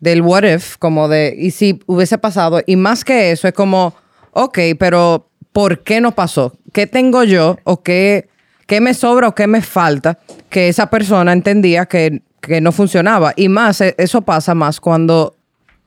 del 0.00 0.20
what 0.20 0.44
if, 0.44 0.76
como 0.76 1.08
de, 1.08 1.34
y 1.36 1.50
si 1.50 1.80
hubiese 1.86 2.18
pasado, 2.18 2.60
y 2.66 2.76
más 2.76 3.04
que 3.04 3.30
eso, 3.30 3.48
es 3.48 3.54
como, 3.54 3.94
ok, 4.34 4.58
pero 4.78 5.28
¿por 5.52 5.82
qué 5.82 6.00
no 6.00 6.12
pasó? 6.12 6.52
¿Qué 6.72 6.86
tengo 6.86 7.24
yo 7.24 7.56
o 7.64 7.82
qué, 7.82 8.28
qué 8.66 8.80
me 8.80 8.94
sobra 8.94 9.28
o 9.28 9.34
qué 9.34 9.46
me 9.46 9.62
falta 9.62 10.18
que 10.50 10.68
esa 10.68 10.90
persona 10.90 11.32
entendía 11.32 11.86
que, 11.86 12.22
que 12.40 12.60
no 12.60 12.72
funcionaba? 12.72 13.32
Y 13.36 13.48
más, 13.48 13.80
eh, 13.80 13.94
eso 13.98 14.22
pasa 14.22 14.54
más 14.54 14.80
cuando 14.80 15.34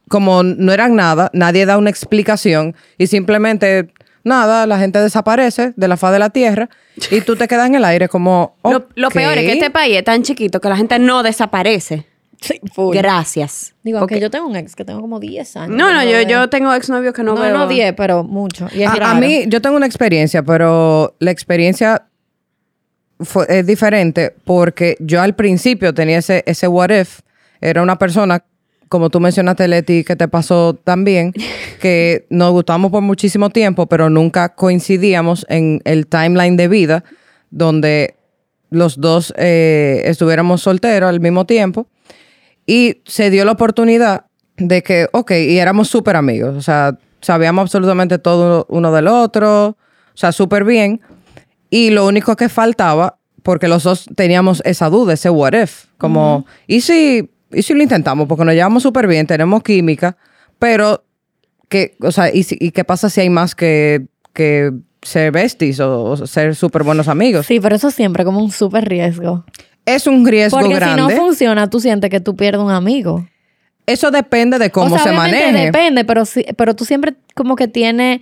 como 0.08 0.42
no 0.42 0.72
eran 0.72 0.96
nada, 0.96 1.30
nadie 1.34 1.66
da 1.66 1.78
una 1.78 1.90
explicación 1.90 2.76
y 2.98 3.08
simplemente 3.08 3.90
nada, 4.24 4.66
la 4.66 4.80
gente 4.80 5.00
desaparece 5.00 5.74
de 5.76 5.88
la 5.88 5.98
faz 5.98 6.14
de 6.14 6.20
la 6.20 6.30
tierra 6.30 6.70
y 7.12 7.22
tú 7.22 7.36
te 7.36 7.48
quedas 7.48 7.68
en 7.68 7.76
el 7.76 7.86
aire 7.86 8.08
como... 8.08 8.56
Lo, 8.64 8.88
lo 8.96 9.10
peor 9.10 9.38
es 9.38 9.46
que 9.46 9.54
este 9.54 9.70
país 9.70 9.98
es 9.98 10.04
tan 10.04 10.24
chiquito 10.24 10.62
que 10.62 10.70
la 10.70 10.78
gente 10.78 10.98
no 11.00 11.24
desaparece. 11.24 12.06
Sí, 12.42 12.60
full. 12.74 12.96
Gracias. 12.96 13.74
Digo, 13.84 14.00
Porque- 14.00 14.16
aunque 14.16 14.22
yo 14.24 14.30
tengo 14.30 14.48
un 14.48 14.56
ex 14.56 14.76
que 14.76 14.86
tengo 14.86 15.02
como 15.02 15.20
10 15.20 15.56
años. 15.58 15.76
No, 15.76 15.92
no, 15.94 16.04
yo, 16.04 16.12
veo. 16.12 16.28
yo 16.28 16.50
tengo 16.50 16.74
exnovios 16.74 17.14
que 17.14 17.24
no, 17.24 17.34
No, 17.36 17.42
veo. 17.42 17.58
no 17.58 17.68
10, 17.68 17.94
pero 17.96 18.24
mucho. 18.24 18.68
Y 18.74 18.84
es 18.84 18.90
A, 19.02 19.16
mí, 19.16 19.46
yo 19.48 19.62
tengo 19.62 19.76
una 19.76 19.86
experiencia, 19.88 20.44
pero 20.44 21.16
la 21.20 21.32
experiencia 21.32 22.04
fue, 23.20 23.46
es 23.50 23.66
diferente 23.66 24.36
porque 24.44 24.96
yo 25.00 25.22
al 25.22 25.34
principio 25.36 25.94
tenía 25.94 26.20
ese, 26.20 26.44
ese 26.46 26.68
what 26.68 26.90
if. 26.92 27.22
Era 27.60 27.82
una 27.82 27.98
persona, 27.98 28.44
como 28.88 29.10
tú 29.10 29.20
mencionaste, 29.20 29.68
Leti, 29.68 30.04
que 30.04 30.16
te 30.16 30.28
pasó 30.28 30.76
también, 30.76 31.34
que 31.82 32.28
nos 32.30 32.52
gustábamos 32.52 32.92
por 32.92 33.02
muchísimo 33.02 33.50
tiempo, 33.50 33.88
pero 33.88 34.10
nunca 34.12 34.50
coincidíamos 34.50 35.46
en 35.50 35.82
el 35.86 36.06
timeline 36.06 36.56
de 36.56 36.68
vida 36.68 37.04
donde 37.50 38.14
los 38.70 39.00
dos 39.02 39.34
eh, 39.38 40.04
estuviéramos 40.06 40.62
solteros 40.62 41.10
al 41.10 41.20
mismo 41.20 41.46
tiempo. 41.46 41.88
Y 42.68 43.02
se 43.06 43.30
dio 43.32 43.44
la 43.46 43.54
oportunidad 43.54 44.26
de 44.58 44.84
que, 44.84 45.08
ok, 45.14 45.32
y 45.32 45.58
éramos 45.58 45.88
súper 45.88 46.16
amigos, 46.18 46.56
o 46.56 46.62
sea, 46.62 46.98
sabíamos 47.22 47.64
absolutamente 47.64 48.20
todo 48.20 48.66
uno 48.70 48.92
del 48.92 49.08
otro, 49.08 49.70
o 49.70 49.78
sea, 50.14 50.32
súper 50.32 50.64
bien. 50.66 51.02
Y 51.70 51.90
lo 51.92 52.06
único 52.06 52.36
que 52.36 52.50
faltaba, 52.50 53.18
porque 53.44 53.68
los 53.68 53.84
dos 53.84 54.06
teníamos 54.16 54.62
esa 54.66 54.90
duda, 54.90 55.14
ese 55.14 55.30
what 55.30 55.54
if, 55.54 55.86
como, 55.98 56.46
¿y, 56.68 56.82
si, 56.82 57.30
¿y 57.52 57.62
si 57.62 57.74
lo 57.74 57.82
intentamos? 57.84 58.28
Porque 58.28 58.44
nos 58.46 58.54
llevamos 58.54 58.84
súper 58.84 59.08
bien, 59.08 59.26
tenemos 59.28 59.64
química, 59.64 60.18
pero, 60.60 61.06
que, 61.70 61.96
o 62.02 62.12
sea, 62.12 62.34
¿y, 62.34 62.44
si- 62.44 62.58
y 62.60 62.72
qué 62.72 62.84
pasa 62.84 63.10
si 63.10 63.22
hay 63.22 63.30
más 63.30 63.56
que, 63.56 64.08
que 64.34 64.72
ser 65.02 65.32
besties 65.32 65.80
o, 65.80 66.04
o 66.04 66.28
ser 66.28 66.56
súper 66.56 66.84
buenos 66.84 67.08
amigos? 67.08 67.46
Sí, 67.46 67.60
pero 67.60 67.76
eso 67.76 67.92
siempre 67.92 68.26
como 68.26 68.40
un 68.44 68.52
súper 68.52 68.86
riesgo. 68.90 69.46
Es 69.88 70.06
un 70.06 70.24
riesgo 70.28 70.60
Porque 70.60 70.76
grande. 70.76 71.02
si 71.02 71.16
no 71.18 71.24
funciona, 71.24 71.70
tú 71.70 71.80
sientes 71.80 72.10
que 72.12 72.20
tú 72.20 72.36
pierdes 72.36 72.62
un 72.62 72.70
amigo. 72.72 73.28
Eso 73.88 74.12
depende 74.12 74.60
de 74.60 74.70
cómo 74.70 74.94
o 74.94 75.00
sea, 75.00 75.12
se 75.12 75.18
maneje. 75.18 75.66
depende, 75.66 76.04
pero, 76.06 76.26
sí- 76.26 76.46
pero 76.58 76.76
tú 76.76 76.86
siempre 76.86 77.16
como 77.34 77.56
que 77.56 77.68
tienes... 77.68 78.20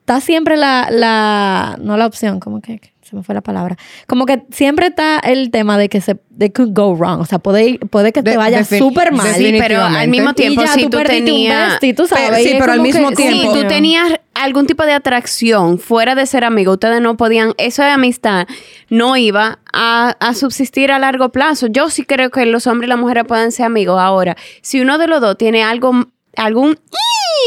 Está 0.00 0.20
siempre 0.20 0.56
la, 0.56 0.88
la... 0.90 1.76
No 1.82 1.96
la 1.96 2.06
opción, 2.06 2.38
como 2.38 2.60
que... 2.60 2.80
Se 3.14 3.18
me 3.18 3.22
fue 3.22 3.34
la 3.34 3.42
palabra. 3.42 3.76
Como 4.08 4.26
que 4.26 4.42
siempre 4.50 4.86
está 4.88 5.20
el 5.20 5.50
tema 5.52 5.78
de 5.78 5.88
que 5.88 6.00
se... 6.00 6.16
De 6.30 6.52
could 6.52 6.70
go 6.72 6.96
wrong. 6.96 7.20
O 7.20 7.24
sea, 7.26 7.38
puede, 7.38 7.78
puede 7.78 8.12
que 8.12 8.20
te 8.24 8.36
vaya 8.36 8.64
súper 8.64 9.12
mal. 9.12 9.32
Sí, 9.34 9.54
pero 9.56 9.84
al 9.84 10.08
mismo 10.08 10.30
Y 10.30 10.34
tiempo, 10.34 10.62
ya 10.62 10.68
si 10.72 10.82
tú 10.82 10.90
tú 10.90 10.98
un 10.98 11.04
tenías... 11.04 11.70
bestie, 11.70 11.94
tú 11.94 12.08
sabes. 12.08 12.30
Pero- 12.30 12.42
sí, 12.42 12.56
pero 12.58 12.72
al 12.72 12.80
mismo 12.80 13.10
que- 13.10 13.14
tiempo- 13.16 13.40
Si 13.40 13.46
coño. 13.46 13.62
tú 13.62 13.68
tenías 13.68 14.14
algún 14.34 14.66
tipo 14.66 14.84
de 14.84 14.92
atracción 14.94 15.78
fuera 15.78 16.16
de 16.16 16.26
ser 16.26 16.42
amigo, 16.42 16.72
ustedes 16.72 17.00
no 17.00 17.16
podían, 17.16 17.52
eso 17.56 17.84
de 17.84 17.90
amistad 17.90 18.48
no 18.90 19.16
iba 19.16 19.60
a, 19.72 20.16
a 20.18 20.34
subsistir 20.34 20.90
a 20.90 20.98
largo 20.98 21.28
plazo. 21.30 21.68
Yo 21.68 21.88
sí 21.88 22.04
creo 22.04 22.30
que 22.30 22.44
los 22.46 22.66
hombres 22.66 22.88
y 22.88 22.90
las 22.90 22.98
mujeres 22.98 23.24
pueden 23.28 23.52
ser 23.52 23.66
amigos. 23.66 24.00
Ahora, 24.00 24.36
si 24.60 24.80
uno 24.80 24.98
de 24.98 25.06
los 25.06 25.20
dos 25.20 25.38
tiene 25.38 25.62
algo, 25.62 26.06
algún, 26.36 26.78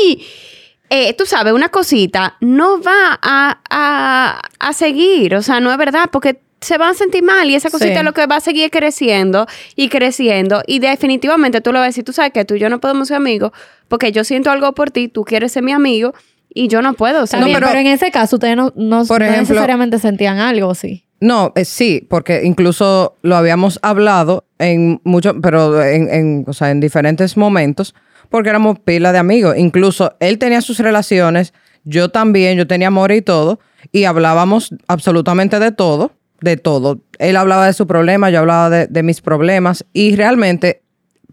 ¡ii! 0.08 0.26
Eh, 0.90 1.14
tú 1.14 1.26
sabes, 1.26 1.54
una 1.54 1.70
cosita, 1.70 2.36
no 2.42 2.82
va 2.82 3.20
a, 3.22 3.60
a, 3.70 4.42
a 4.60 4.74
seguir. 4.74 5.36
O 5.36 5.42
sea, 5.42 5.60
no 5.60 5.72
es 5.72 5.78
verdad, 5.78 6.10
porque 6.12 6.40
se 6.60 6.78
van 6.78 6.92
a 6.92 6.94
sentir 6.96 7.24
mal 7.24 7.50
y 7.50 7.56
esa 7.56 7.70
cosita 7.70 8.00
Sí. 8.00 8.04
lo 8.06 8.14
que 8.14 8.26
va 8.26 8.38
a 8.38 8.42
seguir 8.42 8.72
creciendo 8.72 9.46
y 9.76 9.90
creciendo. 9.90 10.64
Y 10.66 10.80
definitivamente 10.80 11.62
tú 11.62 11.72
lo 11.72 11.80
vas 11.80 11.86
a 11.86 11.88
decir, 11.88 12.04
tú 12.04 12.14
sabes 12.14 12.32
que 12.32 12.46
tú 12.46 12.56
y 12.56 12.60
yo 12.60 12.70
no 12.70 12.80
podemos 12.80 13.10
ser 13.10 13.18
amigos 13.18 13.52
porque 13.88 14.12
yo 14.12 14.24
siento 14.24 14.50
algo 14.50 14.74
por 14.74 14.90
ti, 14.92 15.08
tú 15.08 15.24
quieres 15.24 15.52
ser 15.52 15.62
mi 15.64 15.72
amigo 15.72 16.14
y 16.50 16.68
yo 16.68 16.82
no 16.82 16.94
puedo 16.94 17.26
bien, 17.26 17.44
pero- 17.54 17.68
pero, 17.68 17.80
en 17.80 17.88
ese 17.88 18.10
caso 18.12 18.38
ustedes 18.38 18.56
no, 18.58 18.74
no, 18.76 19.06
Por 19.06 19.20
no 19.20 19.26
ejemplo- 19.28 19.42
necesariamente 19.54 20.00
sentían 20.00 20.40
algo, 20.40 20.74
sí. 20.74 21.04
No, 21.20 21.52
eh, 21.56 21.66
sí, 21.66 22.06
porque 22.10 22.42
incluso 22.44 23.16
lo 23.24 23.36
habíamos 23.36 23.80
hablado 23.82 24.46
en 24.60 25.02
mucho, 25.04 25.40
pero 25.42 25.84
en, 25.84 26.10
en, 26.14 26.46
o 26.48 26.54
sea, 26.54 26.70
en 26.72 26.80
diferentes 26.80 27.38
momentos, 27.38 27.94
porque 28.30 28.50
éramos 28.50 28.80
pila 28.80 29.12
de 29.12 29.20
amigos. 29.20 29.56
Incluso 29.58 30.16
él 30.20 30.38
tenía 30.38 30.62
sus 30.62 30.80
relaciones, 30.80 31.54
yo 31.84 32.10
también, 32.10 32.58
yo 32.58 32.68
tenía 32.68 32.88
amor 32.90 33.12
y 33.12 33.22
todo, 33.22 33.60
y 33.92 34.04
hablábamos 34.06 34.74
absolutamente 34.88 35.60
de 35.60 35.72
todo, 35.72 36.12
de 36.42 36.58
todo. 36.58 37.00
Él 37.20 37.36
hablaba 37.38 37.66
de 37.68 37.74
su 37.74 37.88
problema, 37.88 38.30
yo 38.30 38.40
hablaba 38.40 38.70
de, 38.70 38.88
de 38.88 39.04
mis 39.04 39.22
problemas, 39.22 39.86
y 39.94 40.16
realmente 40.16 40.82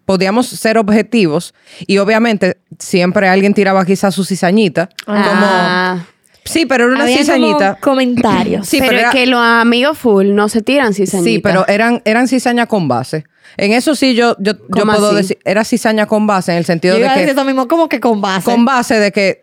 podíamos 0.04 0.46
ser 0.48 0.78
objetivos, 0.78 1.54
y 1.86 1.98
obviamente 1.98 2.58
siempre 2.78 3.28
alguien 3.28 3.54
tiraba 3.54 3.84
quizás 3.84 4.14
su 4.14 4.24
cizañita, 4.24 4.88
Ah. 5.06 5.96
como... 5.98 6.14
Sí, 6.46 6.66
pero 6.66 6.84
era 6.84 6.92
una 6.94 7.04
Habían 7.04 7.20
cizañita. 7.20 7.78
comentarios. 7.80 8.68
Sí, 8.68 8.76
pero, 8.78 8.88
pero 8.90 8.98
es 8.98 9.02
era- 9.04 9.12
que 9.12 9.26
los 9.26 9.40
amigos 9.40 9.96
full 9.96 10.34
no 10.34 10.50
se 10.50 10.60
tiran 10.60 10.92
cizañita. 10.92 11.30
Sí, 11.30 11.38
pero 11.38 11.66
eran, 11.68 12.02
eran 12.04 12.28
cizaña 12.28 12.66
con 12.66 12.86
base. 12.86 13.24
En 13.56 13.72
eso 13.72 13.94
sí 13.94 14.14
yo, 14.14 14.36
yo, 14.38 14.52
yo 14.54 14.58
¿Cómo 14.70 14.92
puedo 14.92 15.08
así? 15.08 15.16
decir, 15.16 15.38
era 15.44 15.64
cizaña 15.64 16.06
con 16.06 16.26
base 16.26 16.52
en 16.52 16.58
el 16.58 16.64
sentido 16.64 16.94
Yo 16.94 17.00
de 17.00 17.04
iba 17.06 17.12
a 17.12 17.14
decir 17.16 17.26
que, 17.26 17.32
eso 17.32 17.44
mismo, 17.44 17.68
como 17.68 17.88
que 17.88 18.00
con 18.00 18.20
base. 18.20 18.44
con 18.44 18.64
base 18.64 18.98
de 18.98 19.12
que 19.12 19.40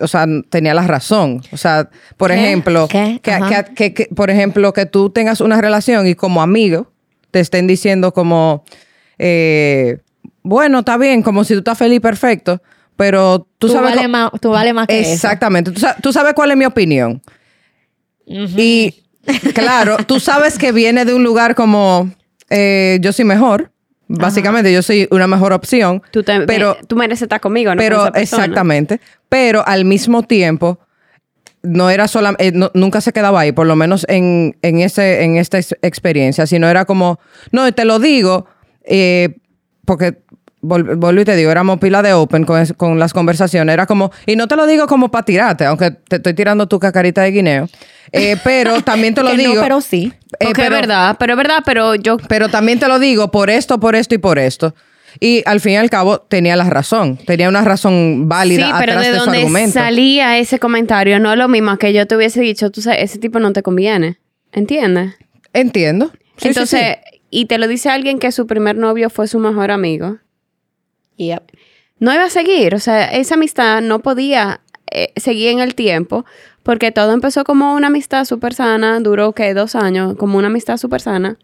o 0.00 0.08
sea, 0.08 0.26
tenía 0.48 0.72
la 0.72 0.86
razón. 0.86 1.42
O 1.52 1.56
sea, 1.58 1.90
por 2.16 2.30
¿Qué? 2.30 2.36
ejemplo, 2.42 2.88
¿Qué? 2.88 3.20
Que, 3.22 3.38
que- 3.48 3.74
que- 3.74 3.94
que- 3.94 4.14
por 4.14 4.30
ejemplo, 4.30 4.72
que 4.72 4.86
tú 4.86 5.10
tengas 5.10 5.40
una 5.42 5.60
relación 5.60 6.06
y 6.06 6.14
como 6.14 6.40
amigo 6.40 6.90
te 7.30 7.40
estén 7.40 7.66
diciendo 7.66 8.12
como, 8.14 8.64
eh, 9.18 9.98
bueno, 10.42 10.78
está 10.78 10.96
bien, 10.96 11.22
como 11.22 11.44
si 11.44 11.52
tú 11.52 11.58
estás 11.58 11.76
feliz, 11.76 12.00
perfecto, 12.00 12.62
pero 12.96 13.46
tú, 13.58 13.66
Tú, 13.68 13.72
sabes... 13.74 13.94
vale 13.94 14.08
más, 14.08 14.30
tú 14.40 14.50
vale 14.50 14.72
más 14.72 14.86
que 14.86 14.98
eso. 15.00 15.10
Exactamente. 15.12 15.70
Tú, 15.72 15.80
sa- 15.80 15.96
tú 16.02 16.10
sabes 16.12 16.32
cuál 16.34 16.50
es 16.52 16.56
mi 16.56 16.64
opinión. 16.64 17.20
Y 18.26 18.94
claro, 19.54 19.98
tú 20.06 20.20
sabes 20.20 20.58
que 20.58 20.72
viene 20.72 21.04
de 21.04 21.12
un 21.14 21.22
lugar 21.22 21.54
como 21.54 22.10
eh, 22.52 22.98
yo 23.00 23.12
soy 23.12 23.24
mejor. 23.24 23.70
Básicamente, 24.08 24.70
yo 24.72 24.82
soy 24.82 25.08
una 25.10 25.26
mejor 25.26 25.52
opción. 25.54 26.02
Tú, 26.10 26.22
te- 26.22 26.42
pero, 26.42 26.76
tú 26.86 26.96
mereces 26.96 27.22
estar 27.22 27.40
conmigo, 27.40 27.74
¿no? 27.74 27.78
Pero 27.78 28.14
exactamente. 28.14 29.00
Pero 29.30 29.66
al 29.66 29.84
mismo 29.86 30.22
tiempo, 30.22 30.78
no 31.62 31.88
era 31.88 32.08
solamente, 32.08 32.52
nunca 32.74 33.00
se 33.00 33.12
quedaba 33.12 33.40
ahí, 33.40 33.52
por 33.52 33.66
lo 33.66 33.74
menos 33.76 34.04
en, 34.08 34.56
en, 34.60 34.80
ese, 34.80 35.22
en 35.22 35.36
esta 35.36 35.58
ex- 35.58 35.76
experiencia, 35.80 36.46
sino 36.46 36.68
era 36.68 36.84
como, 36.84 37.20
no, 37.52 37.72
te 37.72 37.84
lo 37.86 37.98
digo, 38.00 38.46
eh, 38.84 39.36
porque 39.86 40.18
vol- 40.62 40.96
vuelvo 40.96 41.20
y 41.20 41.24
te 41.24 41.36
digo, 41.36 41.50
éramos 41.50 41.78
pila 41.78 42.02
de 42.02 42.12
open 42.14 42.44
con, 42.44 42.60
es- 42.60 42.72
con 42.72 42.98
las 42.98 43.12
conversaciones, 43.12 43.72
era 43.72 43.86
como, 43.86 44.10
y 44.26 44.36
no 44.36 44.48
te 44.48 44.56
lo 44.56 44.66
digo 44.66 44.86
como 44.86 45.10
para 45.10 45.24
tirarte, 45.24 45.64
aunque 45.66 45.90
te 45.90 46.16
estoy 46.16 46.34
tirando 46.34 46.66
tu 46.68 46.78
cacarita 46.78 47.22
de 47.22 47.30
guineo, 47.32 47.68
eh, 48.12 48.36
pero 48.44 48.80
también 48.82 49.14
te 49.14 49.22
lo 49.24 49.30
Que 49.30 49.36
no, 49.36 49.42
digo. 49.50 49.62
pero 49.62 49.80
sí. 49.80 50.12
eh, 50.14 50.46
Porque 50.46 50.62
es 50.62 50.68
pero- 50.68 50.76
verdad, 50.80 51.16
pero 51.18 51.32
es 51.34 51.36
verdad, 51.36 51.58
pero 51.64 51.94
yo... 51.96 52.16
pero 52.28 52.48
también 52.48 52.78
te 52.78 52.88
lo 52.88 52.98
digo 52.98 53.30
por 53.30 53.50
esto, 53.50 53.78
por 53.80 53.94
esto 53.96 54.14
y 54.14 54.18
por 54.18 54.38
esto. 54.38 54.74
Y 55.20 55.42
al 55.44 55.60
fin 55.60 55.72
y 55.72 55.76
al 55.76 55.90
cabo 55.90 56.20
tenía 56.20 56.56
la 56.56 56.64
razón. 56.70 57.18
Tenía 57.18 57.46
una 57.50 57.60
razón 57.60 58.30
válida 58.30 58.64
sí, 58.68 58.72
pero 58.80 58.92
atrás 58.92 59.04
de 59.06 59.12
de, 59.12 59.18
su 59.18 59.24
donde 59.26 59.38
argumento. 59.40 59.72
salía 59.74 60.38
ese 60.38 60.58
comentario 60.58 61.20
no 61.20 61.30
es 61.32 61.36
lo 61.38 61.48
mismo 61.48 61.76
que 61.76 61.92
yo 61.92 62.06
te 62.06 62.16
hubiese 62.16 62.40
dicho, 62.40 62.70
tú 62.70 62.80
sabes, 62.80 63.02
ese 63.02 63.18
tipo 63.18 63.38
no 63.38 63.52
te 63.52 63.62
conviene. 63.62 64.18
¿Entiendes? 64.52 65.14
Entiendo. 65.52 66.06
Sí, 66.06 66.18
sí, 66.38 66.48
Entonces, 66.48 66.80
sí. 67.10 67.20
y 67.28 67.44
te 67.44 67.58
lo 67.58 67.68
dice 67.68 67.90
alguien 67.90 68.18
que 68.18 68.32
su 68.32 68.46
primer 68.46 68.76
novio 68.78 69.10
fue 69.10 69.28
su 69.28 69.38
mejor 69.38 69.70
amigo. 69.70 70.16
Yep. 71.16 71.52
No 71.98 72.12
iba 72.12 72.24
a 72.24 72.30
seguir, 72.30 72.74
o 72.74 72.80
sea, 72.80 73.04
esa 73.12 73.34
amistad 73.34 73.80
no 73.80 74.00
podía 74.00 74.60
eh, 74.90 75.12
seguir 75.16 75.48
en 75.50 75.60
el 75.60 75.74
tiempo 75.74 76.24
porque 76.62 76.92
todo 76.92 77.12
empezó 77.12 77.44
como 77.44 77.74
una 77.74 77.88
amistad 77.88 78.24
súper 78.24 78.54
sana, 78.54 79.00
duró 79.00 79.32
que 79.32 79.54
dos 79.54 79.74
años, 79.74 80.16
como 80.16 80.38
una 80.38 80.48
amistad 80.48 80.76
súper 80.76 81.00
sana, 81.00 81.36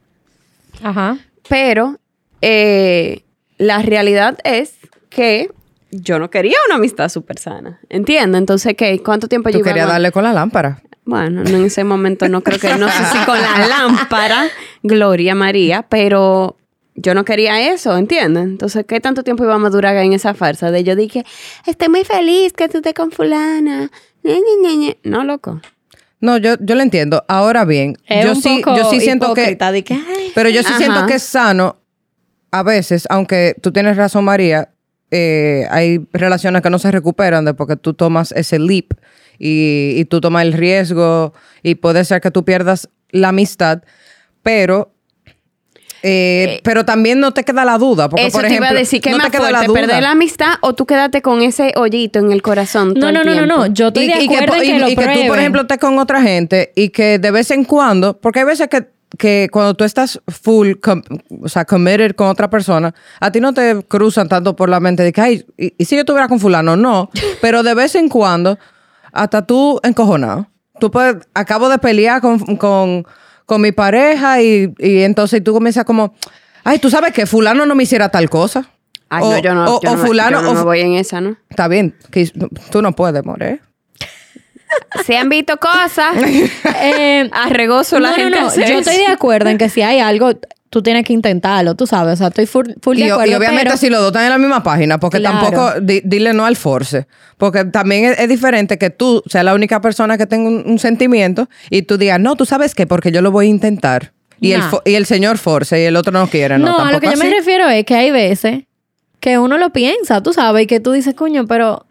Ajá. 0.83 1.19
pero 1.49 1.99
eh, 2.41 3.23
la 3.59 3.83
realidad 3.83 4.39
es 4.45 4.75
que 5.11 5.51
yo 5.91 6.19
no 6.19 6.31
quería 6.31 6.57
una 6.67 6.77
amistad 6.77 7.09
súper 7.09 7.39
sana, 7.39 7.81
¿entiendes? 7.89 8.39
Entonces, 8.39 8.75
¿qué? 8.77 9.03
¿Cuánto 9.03 9.29
tiempo 9.29 9.49
querías 9.49 9.65
llevamos? 9.65 9.93
darle 9.93 10.13
con 10.13 10.25
la 10.25 10.33
lámpara. 10.33 10.83
Bueno, 11.05 11.43
no 11.43 11.49
en 11.57 11.65
ese 11.65 11.85
momento 11.85 12.29
no 12.29 12.43
creo 12.43 12.59
que, 12.59 12.75
no 12.77 12.89
sé 12.89 13.05
si 13.13 13.25
con 13.25 13.41
la 13.41 13.67
lámpara, 13.69 14.49
Gloria 14.83 15.35
María, 15.35 15.87
pero 15.89 16.59
yo 17.01 17.15
no 17.15 17.25
quería 17.25 17.73
eso, 17.73 17.97
¿entiendes? 17.97 18.45
Entonces, 18.45 18.85
¿qué 18.87 19.01
tanto 19.01 19.23
tiempo 19.23 19.45
íbamos 19.45 19.69
a 19.69 19.71
durar 19.71 19.97
en 19.97 20.13
esa 20.13 20.35
farsa? 20.35 20.71
De 20.71 20.85
yo 20.85 20.97
dije, 20.97 21.25
estoy 21.67 21.89
muy 21.89 22.05
feliz 22.05 22.53
que 22.53 22.69
tú 22.69 22.79
estés 22.79 22.95
con 22.95 23.11
fulana. 23.11 23.91
Ñe, 24.25 24.35
Ñe, 24.35 24.57
Ñe, 24.69 24.77
Ñe. 24.77 24.99
No, 25.05 25.25
loco. 25.25 25.61
No, 26.21 26.37
yo, 26.39 26.57
yo 26.61 26.75
lo 26.75 26.83
entiendo. 26.83 27.25
Ahora 27.29 27.65
bien, 27.65 27.97
Es 28.07 28.25
yo 28.25 28.33
un 28.33 28.43
sí, 28.43 28.61
poco 28.65 28.77
yo 28.77 28.91
sí 28.91 29.01
siento 29.01 29.33
que. 29.35 29.43
hipócrita 29.43 29.71
de 29.73 29.85
que, 29.85 29.95
ay, 29.95 30.33
Pero 30.35 30.49
yo 30.49 30.63
sí 30.63 30.69
Ajá. 30.69 30.79
siento 30.79 31.07
que 31.07 31.15
es 31.15 31.23
sano. 31.23 31.77
A 32.51 32.63
veces, 32.63 33.07
aunque 33.11 33.55
tú 33.63 33.73
tienes 33.73 33.97
razón, 33.97 34.25
María, 34.25 34.71
eh, 35.11 35.67
hay 35.71 36.07
relaciones 36.13 36.63
que 36.63 36.71
no 36.71 36.79
se 36.79 36.91
recuperan 36.91 37.45
de 37.45 37.55
porque 37.55 37.77
tú 37.77 37.95
tomas 37.95 38.33
ese 38.33 38.59
leap 38.59 38.93
y, 39.39 39.93
y 39.97 40.05
tú 40.07 40.21
tomas 40.21 40.43
el 40.45 40.53
riesgo 40.55 41.33
y 41.63 41.77
puede 41.77 42.05
ser 42.05 42.21
que 42.21 42.31
tú 42.31 42.45
pierdas 42.45 42.89
la 43.11 43.29
amistad, 43.29 43.83
pero. 44.43 44.93
Eh, 46.03 46.61
pero 46.65 46.85
también 46.85 47.21
no 47.21 47.33
te 47.33 47.45
queda 47.45 47.65
la 47.65 47.79
duda. 47.79 48.09
Porque, 48.09 48.27
Eso 48.27 48.33
por 48.33 48.43
te 48.43 48.47
ejemplo, 48.49 48.67
iba 48.67 48.77
a 48.77 48.79
decir, 48.79 49.01
¿qué 49.01 49.11
no 49.11 49.19
más 49.19 49.27
te 49.31 49.39
queda 49.39 49.51
la 49.51 49.63
duda. 49.65 49.81
¿Perder 49.81 50.03
la 50.03 50.11
amistad 50.13 50.55
o 50.61 50.75
tú 50.75 50.87
quédate 50.87 51.23
con 51.23 51.43
ese 51.43 51.73
hoyito 51.77 52.19
en 52.19 52.33
el 52.33 52.43
corazón 52.43 52.95
todo 52.95 53.11
No, 53.13 53.21
el 53.21 53.27
no, 53.27 53.35
no, 53.35 53.47
no, 53.47 53.57
no. 53.59 53.67
Yo 53.67 53.89
estoy 53.89 54.07
de 54.07 54.13
que 54.15 54.25
acuerdo 54.25 54.47
po- 54.47 54.55
en 54.55 54.61
que 54.63 54.67
y- 54.77 54.79
lo 54.79 54.89
y 54.89 54.97
que 54.97 55.07
tú, 55.09 55.27
por 55.27 55.39
ejemplo, 55.39 55.61
estés 55.63 55.79
con 55.79 55.99
otra 55.99 56.23
gente 56.23 56.73
y 56.77 56.91
que 56.91 57.19
de 57.19 57.31
vez 57.31 57.51
en 57.51 57.65
cuando, 57.65 58.19
porque 58.19 58.41
hay 58.41 58.45
veces 58.45 58.69
que, 58.69 58.89
que 59.17 59.49
cuando 59.51 59.75
tú 59.75 59.85
estás 59.85 60.21
full, 60.29 60.75
com- 60.83 61.03
o 61.43 61.49
sea, 61.49 61.65
committed 61.65 62.15
con 62.15 62.29
otra 62.29 62.49
persona, 62.51 62.95
a 63.21 63.33
ti 63.33 63.41
no 63.41 63.53
te 63.55 63.83
cruzan 63.89 64.29
tanto 64.29 64.55
por 64.55 64.69
la 64.69 64.81
mente 64.81 65.03
de 65.03 65.13
que, 65.13 65.21
ay, 65.21 65.45
¿y, 65.57 65.75
y 65.79 65.85
si 65.85 65.95
yo 65.97 66.01
estuviera 66.01 66.29
con 66.29 66.39
fulano? 66.39 66.77
No, 66.77 67.11
pero 67.41 67.63
de 67.63 67.75
vez 67.75 67.95
en 67.95 68.09
cuando, 68.09 68.59
hasta 69.13 69.47
tú 69.47 69.81
encojonado. 69.83 70.47
Tú 70.79 70.91
puedes, 70.93 71.17
acabo 71.35 71.69
de 71.71 71.79
pelear 71.79 72.21
con, 72.21 72.39
con, 72.57 73.05
con 73.49 73.63
mi 73.63 73.73
pareja 73.73 74.43
y, 74.43 74.75
y 74.79 75.01
entonces 75.01 75.43
tú 75.43 75.55
comienzas 75.55 75.85
como, 75.87 76.15
ay, 76.65 76.79
tú 76.79 76.91
sabes 76.91 77.15
que 77.15 77.25
fulano 77.25 77.65
no 77.65 77.75
me 77.75 77.85
hiciera 77.85 78.11
tal 78.11 78.29
cosa. 78.29 78.69
Ay, 79.09 79.23
o, 79.25 79.31
no, 79.33 79.39
yo 79.39 79.55
no, 79.55 79.65
o- 79.77 79.81
yo 79.83 79.91
o 79.91 79.97
no 79.97 80.03
me- 80.03 80.07
fulano, 80.07 80.37
yo 80.37 80.43
no 80.43 80.51
o 80.51 80.53
me 80.53 80.59
fu- 80.61 80.65
voy 80.67 80.81
en 80.83 80.93
esa, 80.93 81.23
¿no? 81.23 81.37
Está 81.49 81.67
bien, 81.67 81.97
que 82.11 82.31
tú 82.71 82.83
no 82.83 82.93
puedes 82.95 83.25
morir. 83.25 83.63
Se 85.07 85.17
han 85.17 85.31
visto 85.31 85.57
cosas. 85.57 86.15
Eh, 86.81 87.29
Arregoso 87.33 87.99
la 87.99 88.11
no, 88.11 88.17
gente 88.17 88.39
no, 88.39 88.47
no. 88.49 88.55
Yo 88.55 88.79
estoy 88.79 88.97
de 88.99 89.07
acuerdo 89.07 89.49
en 89.49 89.57
que 89.59 89.69
si 89.71 89.81
hay 89.83 89.99
algo, 89.99 90.31
tú 90.71 90.83
tienes 90.83 91.05
que 91.05 91.13
intentarlo, 91.13 91.75
tú 91.75 91.87
sabes. 91.87 92.15
O 92.15 92.17
sea, 92.17 92.29
estoy 92.29 92.47
full, 92.47 92.67
full 92.83 92.97
de 92.97 93.07
Y, 93.07 93.11
acuerdo. 93.11 93.33
y 93.33 93.35
obviamente 93.35 93.65
pero- 93.65 93.77
si 93.77 93.89
los 93.89 94.01
dos 94.01 94.09
están 94.09 94.25
en 94.25 94.31
la 94.31 94.39
misma 94.39 94.63
página, 94.63 94.99
porque 94.99 95.19
Claro. 95.19 95.39
tampoco 95.41 95.81
di- 95.81 96.03
dile 96.05 96.33
no 96.35 96.45
al 96.45 96.57
force. 96.57 97.07
Porque 97.37 97.65
también 97.65 98.05
es, 98.07 98.19
es 98.19 98.29
diferente 98.29 98.79
que 98.79 98.91
tú 98.91 99.23
seas 99.27 99.45
la 99.45 99.55
única 99.55 99.81
persona 99.81 100.19
que 100.19 100.27
tenga 100.27 100.49
un, 100.49 100.63
un 100.67 100.79
sentimiento 100.79 101.49
y 101.71 101.83
tú 101.83 101.97
digas, 101.99 102.21
no, 102.21 102.37
tú 102.37 102.45
sabes 102.45 102.75
qué, 102.75 102.87
porque 102.87 103.11
yo 103.13 103.23
lo 103.23 103.31
voy 103.31 103.47
a 103.47 103.49
intentar. 103.51 104.13
Y, 104.41 104.53
el, 104.53 104.61
Nah. 104.61 104.71
y 104.85 104.95
el 104.95 105.07
señor 105.07 105.39
force 105.39 105.81
y 105.81 105.85
el 105.85 105.97
otro 105.97 106.13
no 106.13 106.29
quiere, 106.29 106.59
¿no? 106.59 106.67
No, 106.67 106.79
a 106.79 106.93
lo 106.93 107.01
que 107.01 107.07
yo 107.11 107.17
me 107.17 107.29
refiero 107.31 107.69
es 107.69 107.85
que 107.85 107.95
hay 107.97 108.11
veces 108.13 108.65
que 109.21 109.37
uno 109.39 109.59
lo 109.59 109.71
piensa, 109.71 110.23
tú 110.23 110.33
sabes, 110.33 110.63
y 110.63 110.67
que 110.69 110.79
tú 110.79 110.93
dices, 110.93 111.15
coño, 111.15 111.45
pero 111.49 111.87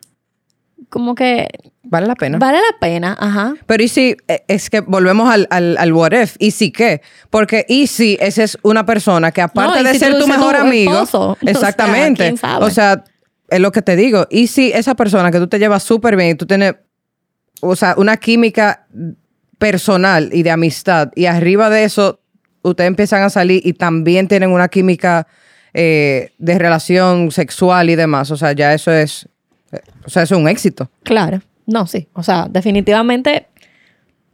como 0.89 1.15
que 1.15 1.47
Vale 1.89 2.05
la 2.07 2.15
pena. 2.15 2.37
vale 2.37 2.57
la 2.57 2.77
pena, 2.79 3.15
ajá. 3.19 3.55
Pero 3.65 3.83
y 3.83 3.87
si, 3.87 4.17
eh, 4.27 4.43
es 4.47 4.69
que 4.69 4.81
volvemos 4.81 5.29
al, 5.33 5.47
al, 5.51 5.77
al 5.77 5.93
what 5.93 6.11
if, 6.11 6.35
y 6.37 6.51
si 6.51 6.71
qué, 6.71 7.01
porque 7.29 7.65
y 7.69 7.87
si 7.87 8.17
esa 8.19 8.43
es 8.43 8.57
una 8.61 8.85
persona 8.85 9.31
que 9.31 9.41
aparte 9.41 9.81
No, 9.81 9.87
de 9.87 9.93
si 9.93 9.99
ser 9.99 10.19
tu 10.19 10.27
mejor 10.27 10.55
tu 10.55 10.61
amigo, 10.61 10.93
esposo, 10.93 11.29
o 11.31 11.37
sea, 11.41 11.51
exactamente, 11.51 12.23
¿quién 12.23 12.37
sabe? 12.37 12.65
o 12.65 12.69
sea, 12.69 13.03
es 13.49 13.59
lo 13.61 13.71
que 13.71 13.81
te 13.81 13.95
digo, 13.95 14.27
y 14.29 14.47
si 14.47 14.71
esa 14.73 14.95
persona 14.95 15.31
que 15.31 15.39
tú 15.39 15.47
te 15.47 15.59
llevas 15.59 15.83
súper 15.83 16.17
bien 16.17 16.31
y 16.31 16.35
tú 16.35 16.45
tienes, 16.45 16.75
o 17.61 17.75
sea, 17.75 17.95
una 17.97 18.17
química 18.17 18.85
personal 19.57 20.29
y 20.33 20.43
de 20.43 20.51
amistad, 20.51 21.11
y 21.15 21.25
arriba 21.25 21.69
de 21.69 21.85
eso, 21.85 22.19
ustedes 22.63 22.89
empiezan 22.89 23.23
a 23.23 23.29
salir 23.29 23.61
y 23.65 23.73
también 23.73 24.27
tienen 24.27 24.51
una 24.51 24.67
química 24.67 25.25
eh, 25.73 26.31
de 26.37 26.59
relación 26.59 27.31
sexual 27.31 27.89
y 27.89 27.95
demás, 27.95 28.29
o 28.31 28.35
sea, 28.35 28.51
ya 28.51 28.73
eso 28.73 28.91
es, 28.91 29.29
o 30.05 30.09
sea, 30.09 30.23
eso 30.23 30.35
es 30.35 30.41
un 30.41 30.47
éxito. 30.47 30.89
Claro. 31.03 31.41
No, 31.65 31.85
sí. 31.87 32.07
O 32.13 32.23
sea, 32.23 32.47
definitivamente 32.49 33.47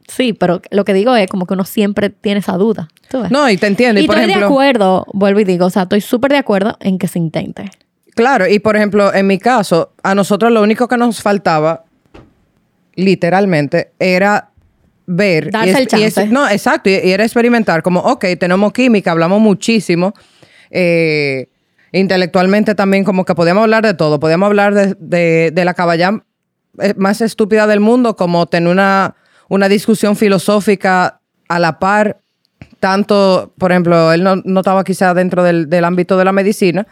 sí, 0.06 0.32
pero 0.32 0.60
lo 0.70 0.84
que 0.84 0.94
digo 0.94 1.16
es 1.16 1.28
como 1.28 1.46
que 1.46 1.54
uno 1.54 1.64
siempre 1.64 2.10
tiene 2.10 2.40
esa 2.40 2.52
duda. 2.56 2.88
¿tú 3.08 3.22
ves? 3.22 3.30
No, 3.30 3.48
y 3.48 3.56
te 3.56 3.66
entiendo, 3.66 4.00
y, 4.00 4.04
y 4.04 4.06
por 4.06 4.18
estoy 4.18 4.34
de 4.34 4.44
acuerdo, 4.44 5.06
vuelvo 5.12 5.40
y 5.40 5.44
digo, 5.44 5.66
o 5.66 5.70
sea, 5.70 5.82
estoy 5.82 6.00
súper 6.00 6.32
de 6.32 6.38
acuerdo 6.38 6.76
en 6.80 6.98
que 6.98 7.08
se 7.08 7.18
intente. 7.18 7.70
Claro, 8.14 8.46
y 8.46 8.58
por 8.58 8.76
ejemplo, 8.76 9.12
en 9.12 9.26
mi 9.26 9.38
caso, 9.38 9.92
a 10.02 10.14
nosotros 10.14 10.52
lo 10.52 10.62
único 10.62 10.86
que 10.88 10.96
nos 10.96 11.20
faltaba, 11.22 11.84
literalmente, 12.94 13.92
era 13.98 14.50
ver. 15.06 15.50
Darse 15.50 15.70
y 15.70 15.82
el 15.82 15.86
chance. 15.86 16.26
no, 16.28 16.48
exacto, 16.48 16.90
y, 16.90 16.94
y 16.94 17.10
era 17.10 17.24
experimentar, 17.24 17.82
como, 17.82 18.00
ok, 18.00 18.24
tenemos 18.38 18.72
química, 18.72 19.10
hablamos 19.10 19.40
muchísimo. 19.40 20.14
eh, 20.70 21.48
intelectualmente 22.00 22.74
también, 22.74 23.04
como 23.04 23.24
que 23.24 23.34
podíamos 23.34 23.62
hablar 23.62 23.84
de 23.84 23.94
todo. 23.94 24.18
Podíamos 24.20 24.46
hablar 24.46 24.74
de, 24.74 25.50
de- 25.50 25.64
la 25.64 25.74
caballa 25.74 26.24
eh, 26.80 26.94
más 26.96 27.20
estúpida 27.20 27.66
del 27.66 27.80
mundo, 27.80 28.16
como 28.16 28.46
tener 28.46 28.68
una, 28.70 29.14
una 29.48 29.68
discusión 29.68 30.16
filosófica 30.16 31.20
a 31.48 31.58
la 31.58 31.78
par 31.78 32.20
tanto, 32.80 33.52
por 33.58 33.72
ejemplo, 33.72 34.12
él 34.12 34.22
no, 34.22 34.36
no 34.44 34.60
estaba 34.60 34.84
quizá 34.84 35.14
dentro 35.14 35.42
del, 35.42 35.70
del 35.70 35.84
ámbito 35.84 36.18
de 36.18 36.24
la 36.24 36.32
medicina, 36.32 36.86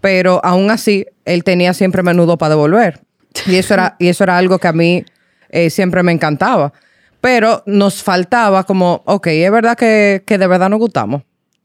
pero 0.00 0.40
aún 0.44 0.70
así 0.70 1.06
él 1.24 1.42
tenía 1.44 1.72
siempre 1.74 2.02
menudo 2.02 2.36
para 2.36 2.50
devolver. 2.50 3.00
Y 3.46 3.56
eso 3.56 3.74
era, 3.74 3.96
y 3.98 4.08
eso 4.08 4.24
era 4.24 4.36
algo 4.36 4.58
que 4.58 4.68
a 4.68 4.72
mí 4.72 5.04
eh, 5.50 5.70
siempre 5.70 6.02
me 6.02 6.12
encantaba. 6.12 6.72
Pero 7.20 7.62
nos 7.66 8.02
faltaba 8.02 8.64
como, 8.64 9.02
ok, 9.06 9.26
es 9.28 9.50
verdad 9.50 9.76
que, 9.76 10.22
que 10.26 10.38
de 10.38 10.46
verdad 10.46 10.68
nos 10.68 10.78
gustamos. 10.78 11.22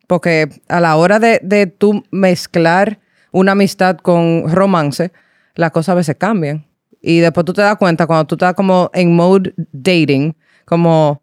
Porque 0.07 0.49
a 0.67 0.79
la 0.79 0.95
hora 0.97 1.19
de, 1.19 1.39
de 1.43 1.67
tú 1.67 2.03
mezclar 2.11 2.99
una 3.31 3.53
amistad 3.53 3.97
con 3.97 4.43
romance, 4.49 5.11
las 5.55 5.71
cosas 5.71 5.93
a 5.93 5.95
veces 5.95 6.15
cambian. 6.17 6.65
Y 7.01 7.19
después 7.19 7.45
tú 7.45 7.53
te 7.53 7.61
das 7.61 7.75
cuenta 7.77 8.07
cuando 8.07 8.25
tú 8.25 8.35
estás 8.35 8.53
como 8.53 8.89
en 8.93 9.15
mode 9.15 9.53
dating, 9.71 10.35
como 10.65 11.21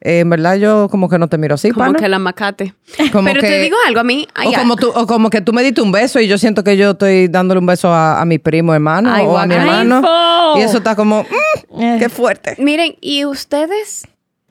eh, 0.00 0.20
en 0.20 0.30
verdad 0.30 0.56
yo 0.56 0.88
como 0.90 1.08
que 1.08 1.18
no 1.18 1.28
te 1.28 1.38
miro 1.38 1.54
así, 1.54 1.70
Como 1.70 1.86
pana. 1.86 1.98
que 1.98 2.08
la 2.08 2.18
macate. 2.18 2.74
Como 3.12 3.28
Pero 3.28 3.40
que- 3.40 3.46
te 3.48 3.60
digo 3.60 3.76
algo, 3.86 4.00
a 4.00 4.04
mí... 4.04 4.26
ay, 4.34 4.48
o, 4.48 4.52
como 4.58 4.76
tú, 4.76 4.90
o 4.94 5.06
como 5.06 5.30
que 5.30 5.40
tú 5.40 5.52
me 5.52 5.62
diste 5.62 5.80
un 5.80 5.92
beso 5.92 6.18
y 6.20 6.26
yo 6.26 6.36
siento 6.38 6.64
que 6.64 6.76
yo 6.76 6.90
estoy 6.90 7.28
dándole 7.28 7.60
un 7.60 7.66
beso 7.66 7.88
a, 7.92 8.20
a 8.20 8.24
mi 8.24 8.38
primo 8.38 8.74
hermano 8.74 9.10
Ay, 9.12 9.24
o 9.24 9.38
a 9.38 9.46
mi 9.46 9.54
hermano. 9.54 10.02
Ay. 10.04 10.60
Y 10.60 10.64
eso 10.64 10.78
está 10.78 10.96
como, 10.96 11.22
mm, 11.70 11.80
Eh, 11.82 11.96
qué 12.00 12.08
fuerte. 12.08 12.56
Miren, 12.58 12.96
y 13.00 13.24
ustedes, 13.24 14.02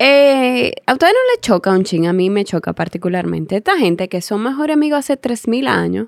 eh, 0.03 0.73
a 0.87 0.93
ustedes 0.93 1.13
no 1.13 1.19
les 1.33 1.41
choca 1.41 1.71
un 1.71 1.83
ching, 1.83 2.07
a 2.07 2.13
mí 2.13 2.29
me 2.29 2.43
choca 2.43 2.73
particularmente. 2.73 3.55
Esta 3.57 3.77
gente 3.77 4.09
que 4.09 4.21
son 4.21 4.41
mejores 4.43 4.75
amigos 4.75 4.99
hace 4.99 5.17
3.000 5.19 5.67
años, 5.67 6.07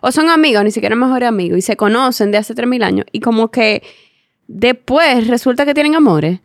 o 0.00 0.10
son 0.12 0.30
amigos, 0.30 0.64
ni 0.64 0.70
siquiera 0.70 0.96
mejores 0.96 1.28
amigos, 1.28 1.58
y 1.58 1.62
se 1.62 1.76
conocen 1.76 2.30
de 2.30 2.38
hace 2.38 2.54
3.000 2.54 2.82
años, 2.82 3.06
y 3.12 3.20
como 3.20 3.50
que 3.50 3.82
después 4.48 5.26
resulta 5.26 5.64
que 5.64 5.74
tienen 5.74 5.94
amores. 5.94 6.40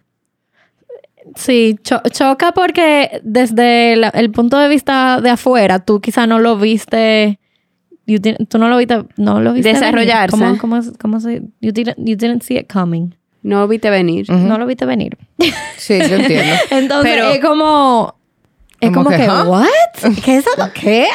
Sí, 1.35 1.77
cho- 1.83 2.01
choca 2.11 2.51
porque 2.51 3.21
desde 3.23 3.93
el 3.93 4.31
punto 4.31 4.57
de 4.57 4.67
vista 4.67 5.21
de 5.21 5.29
afuera, 5.29 5.79
tú 5.79 6.01
quizá 6.01 6.25
no 6.27 6.39
lo 6.39 6.57
viste. 6.57 7.39
you 8.07 8.17
tú 8.49 8.57
no 8.57 8.67
lo 8.69 8.77
viste, 8.77 9.05
no 9.17 9.39
lo 9.39 9.53
viste. 9.53 9.71
Desarrollarse. 9.71 10.35
¿Cómo, 10.35 10.57
cómo, 10.57 10.79
cómo 10.99 11.19
se, 11.19 11.43
you 11.61 11.71
didn't, 11.71 11.97
you 11.99 12.15
didn't 12.15 12.41
see 12.41 12.57
it 12.57 12.67
coming. 12.71 13.13
No 13.43 13.67
viste 13.67 13.89
venir. 13.89 14.29
No 14.29 14.57
lo 14.57 14.65
viste 14.65 14.85
venir. 14.85 15.17
Sí, 15.77 15.97
yo 15.99 16.15
entiendo. 16.17 16.53
Entonces 16.69 17.11
Pero- 17.11 17.29
es 17.31 17.39
como. 17.39 18.15
Es 18.79 18.89
Como 18.89 19.03
como, 19.05 19.09
que, 19.15 19.23
que, 19.23 19.29
¿huh? 19.29 19.43
¿what? 19.47 19.67
¿Qué 20.25 20.37
es 20.37 20.45
eso? 20.47 20.69
¿Qué? 20.73 21.05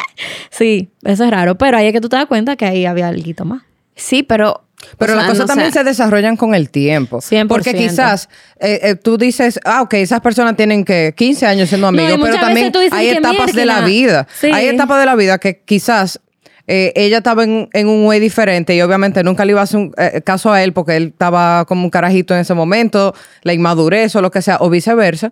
Sí, 0.49 0.89
eso 1.03 1.25
es 1.25 1.31
raro. 1.31 1.57
Pero 1.57 1.77
ahí 1.77 1.87
es 1.87 1.91
que 1.93 1.99
tú 1.99 2.07
te 2.07 2.15
das 2.15 2.25
cuenta 2.25 2.55
que 2.55 2.65
ahí 2.65 2.85
había 2.85 3.09
algo 3.09 3.45
más. 3.45 3.63
Sí, 3.93 4.23
pero... 4.23 4.63
Pero 4.97 5.13
o 5.13 5.15
las 5.17 5.25
cosas 5.25 5.39
no 5.39 5.45
también 5.47 5.73
se 5.73 5.83
desarrollan 5.83 6.37
con 6.37 6.55
el 6.55 6.69
tiempo. 6.69 7.17
100%. 7.17 7.47
Porque 7.47 7.73
quizás 7.73 8.29
eh, 8.59 8.79
eh, 8.83 8.95
tú 8.95 9.17
dices, 9.17 9.59
ah, 9.65 9.81
ok, 9.81 9.95
esas 9.95 10.21
personas 10.21 10.55
tienen 10.55 10.85
que 10.85 11.13
15 11.17 11.45
años 11.45 11.67
siendo 11.67 11.91
No, 11.91 11.99
amigos, 12.01 12.19
pero 12.23 12.39
también 12.39 12.71
hay 12.91 13.09
etapas 13.09 13.51
de 13.51 13.65
la 13.65 13.81
vida. 13.81 14.27
Sí. 14.39 14.49
Hay 14.53 14.67
etapas 14.67 14.99
de 14.99 15.05
la 15.05 15.15
vida 15.15 15.37
que 15.39 15.59
quizás 15.65 16.21
eh, 16.67 16.91
ella 16.95 17.19
estaba 17.19 17.45
en, 17.45 17.69
en 17.71 17.87
un 17.87 18.05
way 18.05 18.19
diferente 18.19 18.75
y 18.75 18.81
obviamente 18.81 19.23
nunca 19.23 19.45
le 19.45 19.51
iba 19.51 19.61
a 19.61 19.63
hacer 19.63 19.79
un, 19.79 19.93
eh, 19.97 20.21
caso 20.21 20.51
a 20.51 20.61
él 20.63 20.73
porque 20.73 20.97
él 20.97 21.07
estaba 21.13 21.63
como 21.65 21.85
un 21.85 21.89
carajito 21.89 22.33
en 22.33 22.41
ese 22.41 22.53
momento, 22.53 23.15
la 23.43 23.53
inmadurez 23.53 24.15
o 24.17 24.21
lo 24.21 24.31
que 24.31 24.41
sea, 24.41 24.57
o 24.59 24.69
viceversa. 24.69 25.31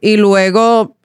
Y 0.00 0.18
luego 0.18 0.96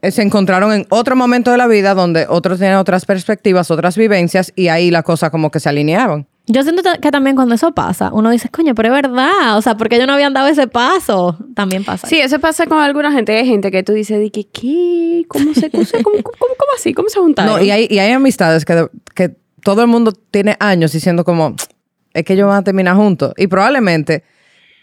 eh, 0.00 0.10
se 0.10 0.22
encontraron 0.22 0.72
en 0.72 0.86
otro 0.88 1.14
momento 1.14 1.50
de 1.50 1.58
la 1.58 1.66
vida 1.66 1.92
donde 1.92 2.26
otros 2.26 2.58
tenían 2.58 2.78
otras 2.78 3.04
perspectivas, 3.04 3.70
otras 3.70 3.98
vivencias 3.98 4.50
y 4.56 4.68
ahí 4.68 4.90
la 4.90 5.02
cosa 5.02 5.28
como 5.30 5.50
que 5.50 5.60
se 5.60 5.68
alineaban. 5.68 6.26
Yo 6.46 6.62
siento 6.64 6.82
que 7.00 7.10
también 7.12 7.36
cuando 7.36 7.54
eso 7.54 7.72
pasa, 7.72 8.10
uno 8.12 8.30
dice, 8.30 8.48
coño, 8.48 8.74
pero 8.74 8.88
es 8.88 9.02
verdad. 9.02 9.56
O 9.56 9.62
sea, 9.62 9.76
porque 9.76 9.96
ellos 9.96 10.08
no 10.08 10.14
habían 10.14 10.34
dado 10.34 10.48
ese 10.48 10.66
paso. 10.66 11.36
También 11.54 11.84
pasa. 11.84 12.08
Sí, 12.08 12.18
eso 12.20 12.40
pasa 12.40 12.66
con 12.66 12.78
alguna 12.78 13.12
gente. 13.12 13.36
Hay 13.36 13.46
gente 13.46 13.70
que 13.70 13.82
tú 13.82 13.92
dices, 13.92 14.18
de 14.18 14.30
que, 14.30 14.48
¿qué? 14.48 15.24
¿Cómo 15.28 15.54
se 15.54 15.70
cómo, 15.70 15.84
cómo, 15.84 16.22
cómo, 16.22 16.54
cómo 16.58 16.72
así? 16.76 16.92
¿Cómo 16.92 17.08
se 17.08 17.20
juntaron? 17.20 17.54
No, 17.54 17.62
y 17.62 17.70
hay, 17.70 17.86
y 17.88 18.00
hay 18.00 18.10
amistades 18.10 18.64
que, 18.64 18.88
que 19.14 19.36
todo 19.62 19.82
el 19.82 19.88
mundo 19.88 20.12
tiene 20.12 20.56
años 20.58 20.92
diciendo 20.92 21.24
como, 21.24 21.54
es 22.12 22.24
que 22.24 22.32
ellos 22.32 22.48
van 22.48 22.58
a 22.58 22.64
terminar 22.64 22.96
juntos. 22.96 23.32
Y 23.36 23.46
probablemente 23.46 24.24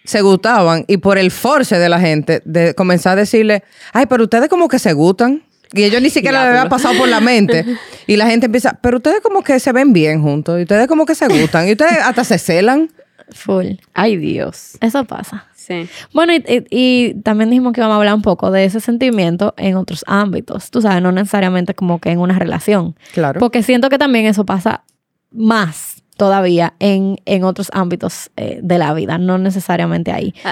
se 0.06 0.22
gustaban 0.22 0.86
y 0.88 0.98
por 0.98 1.18
el 1.18 1.30
force 1.30 1.78
de 1.78 1.90
la 1.90 2.00
gente 2.00 2.42
de 2.46 2.74
comenzar 2.74 3.14
a 3.14 3.22
decirle, 3.22 3.64
ay, 3.94 4.06
pero 4.08 4.24
ustedes 4.24 4.50
como 4.50 4.68
que 4.68 4.80
se 4.80 4.94
gustan. 4.94 5.44
Y 5.74 5.84
ellos 5.84 6.02
ni 6.02 6.10
siquiera 6.10 6.44
le 6.44 6.50
había 6.58 6.70
pasado 6.70 6.98
por 6.98 7.08
la 7.08 7.20
mente. 7.20 7.66
Y 8.08 8.16
la 8.18 8.26
gente 8.26 8.48
empieza, 8.48 8.80
pero 8.82 8.98
ustedes 8.98 9.22
como 9.22 9.44
que 9.44 9.60
se 9.60 9.72
ven 9.72 9.94
bien 9.94 10.24
juntos. 10.24 10.58
Y 10.58 10.64
ustedes 10.64 10.88
como 10.88 11.06
que 11.06 11.14
se 11.14 11.28
gustan. 11.28 11.68
Y 11.68 11.74
ustedes 11.74 12.00
hasta 12.04 12.24
se 12.24 12.40
celan. 12.40 12.90
Full. 13.32 13.74
Ay, 13.94 14.18
Dios. 14.18 14.80
Eso 14.82 15.06
pasa. 15.06 15.46
Sí. 15.56 15.88
Bueno, 16.12 16.34
y, 16.34 16.38
y- 16.48 16.66
y 16.72 17.14
también 17.22 17.52
dijimos 17.52 17.74
que 17.74 17.82
íbamos 17.82 17.94
a 17.94 17.98
hablar 17.98 18.16
un 18.16 18.24
poco 18.24 18.50
de 18.50 18.66
ese 18.66 18.80
sentimiento 18.80 19.54
en 19.58 19.76
otros 19.76 20.04
ámbitos. 20.08 20.72
Tú 20.72 20.82
sabes, 20.82 21.04
no 21.04 21.12
necesariamente 21.12 21.76
como 21.76 22.00
que 22.00 22.10
en 22.10 22.18
una 22.20 22.40
relación. 22.40 22.96
Claro. 23.14 23.40
Porque 23.40 23.62
siento 23.62 23.90
que 23.90 24.00
también 24.00 24.26
eso 24.26 24.44
pasa 24.48 24.84
más 25.32 26.02
todavía 26.18 26.74
en, 26.80 27.18
en 27.26 27.44
otros 27.44 27.70
ámbitos 27.74 28.32
eh, 28.38 28.60
de 28.64 28.78
la 28.80 28.92
vida, 28.96 29.20
no 29.20 29.38
necesariamente 29.38 30.12
ahí. 30.12 30.34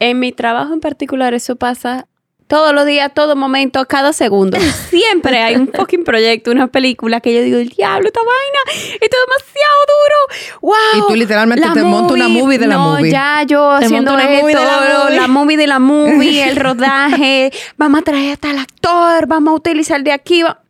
En 0.00 0.18
mi 0.18 0.32
trabajo 0.32 0.74
en 0.74 0.80
particular 0.80 1.34
eso 1.34 1.56
pasa 1.56 2.08
todos 2.46 2.74
los 2.74 2.84
días, 2.86 3.12
todo 3.14 3.36
momento, 3.36 3.84
cada 3.86 4.12
segundo. 4.12 4.58
Siempre 4.90 5.38
hay 5.42 5.56
un 5.56 5.68
fucking 5.72 6.04
proyecto, 6.04 6.50
una 6.50 6.66
película 6.68 7.20
que 7.20 7.34
yo 7.34 7.40
digo, 7.42 7.58
el 7.58 7.68
diablo, 7.70 8.06
esta 8.06 8.20
vaina, 8.20 8.88
esto 9.00 9.16
es 9.16 9.24
demasiado 9.26 9.80
duro. 9.88 10.60
¡Wow! 10.60 11.04
Y 11.04 11.08
tú 11.12 11.16
literalmente 11.16 11.68
te 11.72 11.82
montas 11.82 12.12
una 12.12 12.28
movie 12.28 12.58
de 12.58 12.66
la 12.66 12.74
no, 12.76 12.90
movie. 12.96 13.10
ya 13.10 13.42
yo 13.46 13.76
Te 13.78 13.86
haciendo 13.86 14.18
esto, 14.18 14.40
movie 14.42 14.54
la 14.54 15.04
movie. 15.04 15.16
la 15.16 15.28
movie 15.28 15.56
de 15.56 15.66
la 15.66 15.78
movie, 15.78 16.48
el 16.48 16.56
rodaje, 16.66 17.50
vamos 17.76 18.00
a 18.00 18.04
traer 18.04 18.32
hasta 18.34 18.50
el 18.50 18.58
actor, 18.58 19.26
vamos 19.26 19.52
a 19.52 19.54
utilizar 19.56 20.02
de 20.02 20.12
aquí. 20.12 20.42
va- 20.42 20.60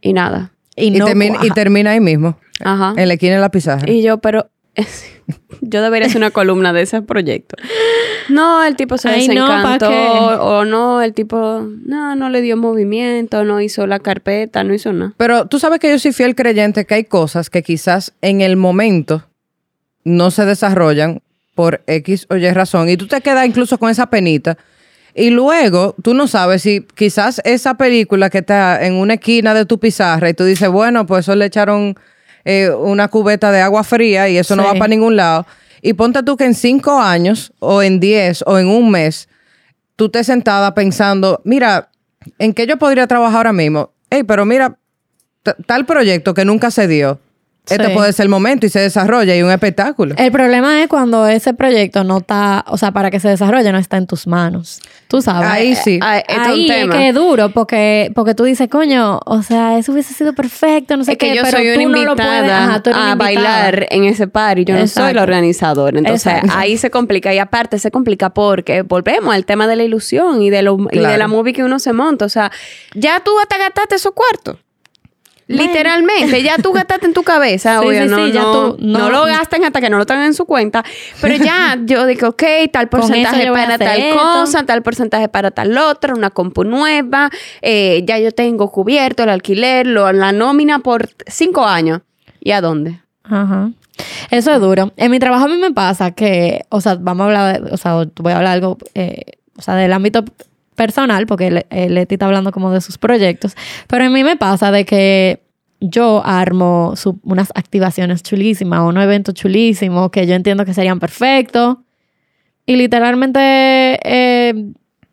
Y 0.00 0.12
nada. 0.12 0.52
Y, 0.76 0.86
Y, 0.88 0.90
no 0.92 1.06
termina, 1.06 1.38
y 1.42 1.50
termina 1.50 1.90
ahí 1.92 2.00
mismo. 2.00 2.38
Ajá. 2.64 2.92
En 2.96 3.08
la 3.08 3.14
esquina 3.14 3.34
de 3.36 3.40
la 3.40 3.50
pizarra. 3.50 3.90
Y 3.90 4.02
yo, 4.02 4.18
pero 4.18 4.48
yo 5.60 5.82
debería 5.82 6.06
hacer 6.06 6.18
una 6.18 6.30
columna 6.30 6.72
de 6.72 6.82
ese 6.82 7.02
proyecto. 7.02 7.56
No, 8.28 8.64
el 8.64 8.76
tipo 8.76 8.98
se 8.98 9.08
Ay, 9.08 9.28
no, 9.28 9.46
¿pa' 9.46 9.78
desencantó. 9.78 10.42
o 10.42 10.64
no, 10.64 11.02
el 11.02 11.14
tipo, 11.14 11.66
no, 11.84 12.14
no 12.16 12.28
le 12.28 12.40
dio 12.42 12.56
movimiento, 12.56 13.44
no 13.44 13.60
hizo 13.60 13.86
la 13.86 13.98
carpeta, 13.98 14.64
no 14.64 14.74
hizo 14.74 14.92
nada. 14.92 15.14
Pero 15.16 15.46
tú 15.46 15.58
sabes 15.58 15.80
que 15.80 15.90
yo 15.90 15.98
soy 15.98 16.12
fiel 16.12 16.34
creyente 16.34 16.84
que 16.84 16.94
hay 16.94 17.04
cosas 17.04 17.50
que 17.50 17.62
quizás 17.62 18.12
en 18.20 18.40
el 18.40 18.56
momento 18.56 19.24
no 20.04 20.30
se 20.30 20.44
desarrollan 20.44 21.22
por 21.54 21.82
X 21.86 22.26
o 22.30 22.36
Y 22.36 22.50
razón 22.52 22.88
y 22.88 22.96
tú 22.96 23.06
te 23.08 23.20
quedas 23.20 23.46
incluso 23.46 23.78
con 23.78 23.90
esa 23.90 24.08
penita 24.08 24.56
y 25.14 25.30
luego 25.30 25.96
tú 26.00 26.14
no 26.14 26.28
sabes 26.28 26.62
si 26.62 26.86
quizás 26.94 27.40
esa 27.44 27.74
película 27.74 28.30
que 28.30 28.38
está 28.38 28.86
en 28.86 28.94
una 28.94 29.14
esquina 29.14 29.54
de 29.54 29.66
tu 29.66 29.80
pizarra 29.80 30.30
y 30.30 30.34
tú 30.34 30.44
dices, 30.44 30.68
bueno, 30.68 31.06
pues 31.06 31.24
eso 31.24 31.34
le 31.34 31.46
echaron 31.46 31.96
eh, 32.50 32.70
una 32.70 33.08
cubeta 33.08 33.52
de 33.52 33.60
agua 33.60 33.84
fría 33.84 34.26
y 34.30 34.38
eso 34.38 34.56
no 34.56 34.64
va 34.64 34.72
para 34.72 34.88
ningún 34.88 35.16
lado. 35.16 35.46
Y 35.82 35.92
ponte 35.92 36.22
tú 36.22 36.38
que 36.38 36.46
en 36.46 36.54
cinco 36.54 36.98
años 36.98 37.52
o 37.58 37.82
en 37.82 38.00
diez 38.00 38.42
o 38.46 38.56
en 38.56 38.68
un 38.68 38.90
mes 38.90 39.28
tú 39.96 40.06
estés 40.06 40.28
sentada 40.28 40.72
pensando, 40.72 41.42
mira, 41.44 41.90
¿en 42.38 42.54
qué 42.54 42.66
yo 42.66 42.78
podría 42.78 43.06
trabajar 43.06 43.36
ahora 43.36 43.52
mismo? 43.52 43.92
Ey, 44.08 44.22
pero 44.22 44.46
mira, 44.46 44.78
tal 45.66 45.84
proyecto 45.84 46.32
que 46.32 46.46
nunca 46.46 46.70
se 46.70 46.88
dio, 46.88 47.20
este 47.70 47.86
Sí. 47.86 47.92
puede 47.94 48.12
ser 48.12 48.24
el 48.24 48.30
momento 48.30 48.66
y 48.66 48.68
se 48.68 48.80
desarrolla 48.80 49.34
y 49.36 49.42
un 49.42 49.50
espectáculo. 49.50 50.14
El 50.18 50.30
problema 50.32 50.82
es 50.82 50.88
cuando 50.88 51.26
ese 51.26 51.54
proyecto 51.54 52.04
no 52.04 52.18
está, 52.18 52.64
o 52.68 52.76
sea, 52.78 52.92
para 52.92 53.10
que 53.10 53.20
se 53.20 53.28
desarrolle 53.28 53.70
no 53.72 53.78
está 53.78 53.96
en 53.96 54.06
tus 54.06 54.26
manos. 54.26 54.80
Tú 55.08 55.22
sabes. 55.22 55.48
Ahí 55.48 55.74
sí. 55.74 55.98
Ah, 56.02 56.18
esto 56.18 56.32
es 56.32 56.38
un 56.48 56.52
Ahí 56.52 56.70
es 56.70 56.88
que 56.90 57.08
es 57.08 57.14
duro 57.14 57.50
porque, 57.50 58.10
porque 58.14 58.34
tú 58.34 58.44
dices, 58.44 58.68
coño, 58.68 59.20
o 59.24 59.42
sea, 59.42 59.78
eso 59.78 59.92
hubiese 59.92 60.12
sido 60.14 60.32
perfecto, 60.34 60.96
no 60.96 61.04
sé 61.04 61.12
Es 61.12 61.18
qué, 61.18 61.30
que 61.30 61.36
yo 61.36 61.42
pero 61.44 61.56
soy 61.58 61.74
tú 61.74 61.80
una 61.80 61.98
no 61.98 62.04
lo 62.04 62.10
invitada 62.12 62.38
puedes, 62.40 62.52
ajá, 62.52 62.82
tú 62.82 62.90
eres 62.90 63.02
a 63.02 63.14
bailar 63.14 63.86
en 63.90 64.04
ese 64.04 64.28
par 64.28 64.58
y 64.58 64.64
yo 64.64 64.76
no 64.76 64.86
soy 64.86 65.14
la 65.14 65.22
organizadora. 65.22 65.98
Entonces 65.98 66.26
Exacto. 66.32 66.52
ahí 66.56 66.76
se 66.76 66.90
complica 66.90 67.32
y 67.32 67.38
aparte 67.38 67.78
se 67.78 67.90
complica 67.90 68.30
porque 68.30 68.82
volvemos 68.82 69.34
al 69.34 69.44
tema 69.46 69.66
de 69.66 69.76
la 69.76 69.84
ilusión 69.84 70.42
y 70.42 70.50
de, 70.50 70.62
lo, 70.62 70.76
y 70.90 70.96
de 70.96 70.98
Claro. 71.00 71.16
la 71.18 71.28
movie 71.28 71.52
que 71.52 71.62
uno 71.64 71.78
se 71.78 71.92
monta. 71.92 72.24
O 72.24 72.28
sea, 72.28 72.50
ya 72.94 73.20
tú 73.24 73.30
hasta 73.40 73.56
gastaste 73.58 73.94
esos 73.94 74.12
cuartos. 74.12 74.56
Literalmente, 75.48 76.42
ya 76.42 76.56
tú 76.58 76.72
gastaste 76.72 77.06
en 77.06 77.14
tu 77.14 77.22
cabeza, 77.22 77.78
Sí, 77.80 77.86
obvio, 77.86 78.02
sí, 78.02 78.08
no, 78.08 78.26
sí, 78.26 78.32
ya 78.32 78.42
no, 78.42 78.52
tú- 78.52 78.76
no- 78.80 78.98
no 78.98 79.10
lo 79.10 79.24
gasten 79.24 79.64
hasta 79.64 79.80
que 79.80 79.90
no 79.90 79.98
lo 79.98 80.06
tengan 80.06 80.26
en 80.26 80.34
su 80.34 80.44
cuenta, 80.44 80.84
pero 81.20 81.36
ya 81.36 81.78
yo 81.84 82.06
digo, 82.06 82.28
ok, 82.28 82.42
tal 82.72 82.88
porcentaje 82.88 83.50
para 83.50 83.78
tal 83.78 83.98
esto. 84.00 84.18
cosa, 84.20 84.62
tal 84.64 84.82
porcentaje 84.82 85.28
para 85.28 85.50
tal 85.50 85.76
otra, 85.78 86.14
una 86.14 86.30
compu 86.30 86.64
nueva, 86.64 87.30
eh, 87.62 88.02
ya 88.06 88.18
yo 88.18 88.30
tengo 88.32 88.70
cubierto 88.70 89.22
el 89.22 89.30
alquiler, 89.30 89.86
lo- 89.86 90.12
la 90.12 90.32
nómina 90.32 90.80
por 90.80 91.08
cinco 91.26 91.64
años. 91.64 92.00
¿Y 92.40 92.52
a 92.52 92.60
dónde? 92.60 93.00
Ajá. 93.24 93.70
Eso 94.30 94.52
es 94.52 94.60
duro. 94.60 94.92
En 94.96 95.10
mi 95.10 95.18
trabajo 95.18 95.46
a 95.46 95.48
mí 95.48 95.56
me 95.56 95.72
pasa 95.72 96.12
que, 96.12 96.64
o 96.68 96.80
sea, 96.80 96.96
vamos 97.00 97.22
a 97.24 97.26
hablar, 97.26 97.62
o 97.72 97.76
sea, 97.76 97.94
voy 98.16 98.32
a 98.32 98.36
hablar 98.36 98.52
algo, 98.52 98.78
eh, 98.94 99.22
o 99.56 99.62
sea, 99.62 99.74
del 99.74 99.92
ámbito 99.92 100.24
personal, 100.78 101.26
porque 101.26 101.64
eh, 101.68 101.90
Leti 101.90 102.14
está 102.14 102.24
hablando 102.24 102.50
como 102.52 102.70
de 102.70 102.80
sus 102.80 102.96
proyectos, 102.96 103.54
pero 103.86 104.04
a 104.04 104.08
mí 104.08 104.24
me 104.24 104.36
pasa 104.36 104.70
de 104.70 104.86
que 104.86 105.42
yo 105.80 106.22
armo 106.24 106.94
unas 107.22 107.50
activaciones 107.54 108.22
chulísimas, 108.22 108.80
unos 108.80 109.04
eventos 109.04 109.34
chulísimos 109.34 110.10
que 110.10 110.26
yo 110.26 110.34
entiendo 110.34 110.64
que 110.64 110.72
serían 110.72 110.98
perfectos 110.98 111.76
y 112.64 112.76
literalmente 112.76 113.40
eh, 114.02 114.54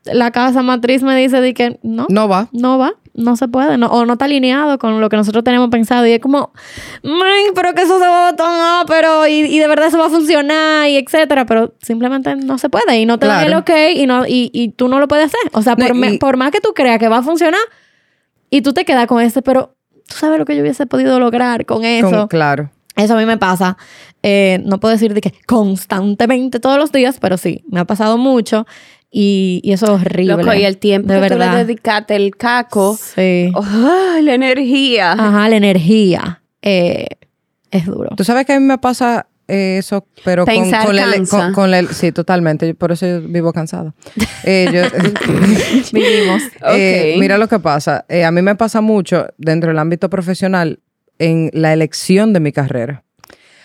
la 0.05 0.31
casa 0.31 0.61
matriz 0.61 1.03
me 1.03 1.15
dice 1.15 1.41
de 1.41 1.53
que 1.53 1.79
no, 1.83 2.05
No 2.09 2.27
va. 2.27 2.47
no 2.53 2.77
va, 2.77 2.93
no 3.15 3.35
se 3.35 3.47
puede, 3.47 3.77
no, 3.77 3.87
o 3.87 4.05
no 4.05 4.13
está 4.13 4.25
alineado 4.25 4.77
con 4.77 4.99
lo 5.01 5.09
que 5.09 5.17
nosotros 5.17 5.43
tenemos 5.43 5.69
pensado. 5.69 6.05
Y 6.05 6.11
es 6.11 6.19
como, 6.19 6.51
"Ay, 7.03 7.45
pero 7.55 7.73
que 7.73 7.81
eso 7.83 7.97
se 7.99 8.05
va 8.05 8.27
a 8.27 8.31
botar, 8.31 8.85
pero 8.87 9.27
y, 9.27 9.33
y 9.41 9.59
de 9.59 9.67
verdad 9.67 9.87
eso 9.87 9.97
va 9.97 10.07
a 10.07 10.09
funcionar, 10.09 10.89
y 10.89 10.97
etcétera. 10.97 11.45
Pero 11.45 11.73
simplemente 11.81 12.35
no 12.35 12.57
se 12.57 12.69
puede, 12.69 12.99
y 12.99 13.05
no 13.05 13.17
te 13.17 13.27
dan 13.27 13.41
el 13.41 13.47
Claro. 13.47 13.61
ok, 13.61 13.71
y, 13.95 14.05
no, 14.05 14.25
y, 14.27 14.51
y 14.53 14.69
tú 14.69 14.87
no 14.87 14.99
lo 14.99 15.07
puedes 15.07 15.25
hacer. 15.27 15.39
O 15.53 15.61
sea, 15.61 15.75
No, 15.75 15.87
por, 15.87 15.95
me- 15.95 16.13
y- 16.13 16.17
por 16.17 16.37
más 16.37 16.51
que 16.51 16.61
tú 16.61 16.73
creas 16.75 16.99
que 16.99 17.07
va 17.07 17.17
a 17.17 17.23
funcionar, 17.23 17.61
y 18.49 18.61
tú 18.61 18.73
te 18.73 18.85
quedas 18.85 19.07
con 19.07 19.21
ese, 19.21 19.41
pero 19.41 19.75
tú 20.07 20.15
sabes 20.15 20.37
lo 20.37 20.45
que 20.45 20.55
yo 20.55 20.61
hubiese 20.61 20.85
podido 20.85 21.19
lograr 21.19 21.65
con 21.65 21.83
eso. 21.83 22.09
Con- 22.11 22.27
claro. 22.27 22.69
Eso 22.95 23.15
a 23.15 23.17
mí 23.17 23.25
me 23.25 23.37
pasa. 23.37 23.75
Eh, 24.23 24.61
no 24.65 24.79
puedo 24.79 24.93
decir 24.93 25.13
de 25.13 25.19
que 25.19 25.33
constantemente 25.45 26.59
todos 26.61 26.77
los 26.77 26.91
días, 26.91 27.17
pero 27.19 27.37
sí, 27.37 27.63
me 27.69 27.79
ha 27.81 27.85
pasado 27.85 28.17
mucho. 28.17 28.65
Y, 29.17 29.61
y 29.63 29.71
eso 29.71 29.85
es 29.85 29.91
horrible. 30.01 30.35
Loco, 30.43 30.53
y 30.53 30.65
el 30.65 30.77
tiempo 30.77 31.13
de 31.13 31.21
que 31.21 31.29
tú 31.29 31.39
le 31.39 31.47
dedicaste, 31.47 32.17
el 32.17 32.35
caco, 32.35 32.97
Sí. 33.01 33.49
¡ay, 33.55 34.21
la 34.23 34.33
energía! 34.33 35.13
Ajá, 35.13 35.47
la 35.47 35.55
energía. 35.55 36.41
eh, 36.61 37.07
es 37.71 37.85
duro. 37.85 38.09
Tú 38.17 38.25
sabes 38.25 38.45
que 38.45 38.51
a 38.53 38.59
mí 38.59 38.65
me 38.65 38.77
pasa 38.77 39.27
eh, 39.47 39.77
eso, 39.79 40.05
pero 40.25 40.43
con, 40.45 40.53
Pensar 40.53 40.85
con, 40.85 40.95
la- 40.97 41.11
cansa. 41.11 41.37
con- 41.45 41.53
con 41.53 41.71
la- 41.71 41.83
sí, 41.93 42.11
totalmente. 42.11 42.73
Por 42.75 42.91
eso 42.91 43.05
yo 43.07 43.21
vivo 43.21 43.53
cansada. 43.53 43.93
Eh, 44.43 44.67
yo- 44.73 44.81
Vivimos. 45.93 46.41
Eh, 46.73 47.15
mira 47.17 47.37
lo 47.37 47.47
que 47.47 47.59
pasa. 47.59 48.03
Eh, 48.09 48.25
a 48.25 48.31
mí 48.31 48.41
me 48.41 48.55
pasa 48.55 48.81
mucho 48.81 49.27
dentro 49.37 49.69
del 49.69 49.79
ámbito 49.79 50.09
profesional 50.09 50.79
en 51.19 51.51
la 51.53 51.71
elección 51.71 52.33
de 52.33 52.41
mi 52.41 52.51
carrera. 52.51 53.04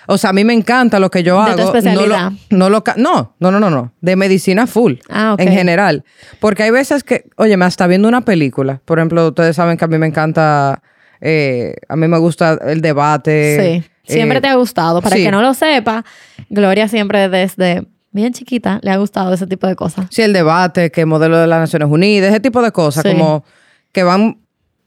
O 0.07 0.19
sea, 0.19 0.31
a 0.31 0.33
mí 0.33 0.45
me 0.45 0.53
encanta 0.55 0.99
lo 0.99 1.11
que 1.11 1.23
yo 1.23 1.43
De 1.45 1.51
hago. 1.53 1.73
tu 1.73 1.81
no, 1.91 2.07
lo, 2.07 2.17
no, 2.51 2.71
lo 2.71 2.83
no, 2.97 3.35
no, 3.39 3.51
no, 3.51 3.61
no, 3.61 3.71
no. 3.71 3.93
De 4.01 4.17
medicina 4.17 4.67
full. 4.67 4.95
Ah, 5.09 5.35
ok. 5.35 5.41
En 5.41 5.53
general. 5.53 6.05
Porque 6.41 6.63
hay 6.65 6.71
veces 6.71 7.05
que, 7.05 7.25
oye, 7.37 7.57
me 7.57 7.65
hasta 7.65 7.87
viendo 7.87 8.09
una 8.09 8.23
película. 8.23 8.81
Por 8.85 8.99
ejemplo, 8.99 9.29
ustedes 9.29 9.57
saben 9.57 9.77
que 9.77 9.85
a 9.85 9.89
mí 9.89 9.99
me 9.99 10.07
encanta, 10.07 10.83
eh, 11.21 11.75
a 11.89 11.97
mí 11.97 12.09
me 12.09 12.19
gusta 12.19 12.59
el 12.67 12.81
debate. 12.81 13.83
Sí. 13.83 14.15
Siempre 14.15 14.39
eh, 14.39 14.41
te 14.41 14.49
ha 14.49 14.55
gustado. 14.55 15.01
Para 15.03 15.17
sí. 15.17 15.23
que 15.25 15.31
no 15.31 15.43
lo 15.43 15.55
sepa, 15.55 16.05
Gloria 16.49 16.89
siempre 16.89 17.29
desde 17.29 17.87
bien 18.13 18.33
chiquita 18.33 18.81
le 18.83 18.91
ha 18.91 18.97
gustado 18.97 19.33
ese 19.33 19.47
tipo 19.47 19.67
de 19.67 19.77
cosas. 19.77 20.07
Sí, 20.11 20.23
el 20.23 20.33
debate, 20.33 20.91
que 20.91 21.07
modelo 21.07 21.39
de 21.39 21.47
las 21.47 21.61
Naciones 21.61 21.89
Unidas, 21.89 22.31
ese 22.31 22.41
tipo 22.41 22.61
de 22.63 22.73
cosas, 22.73 23.05
Sí. 23.05 23.11
como 23.13 23.45
que 23.93 24.03
van 24.03 24.39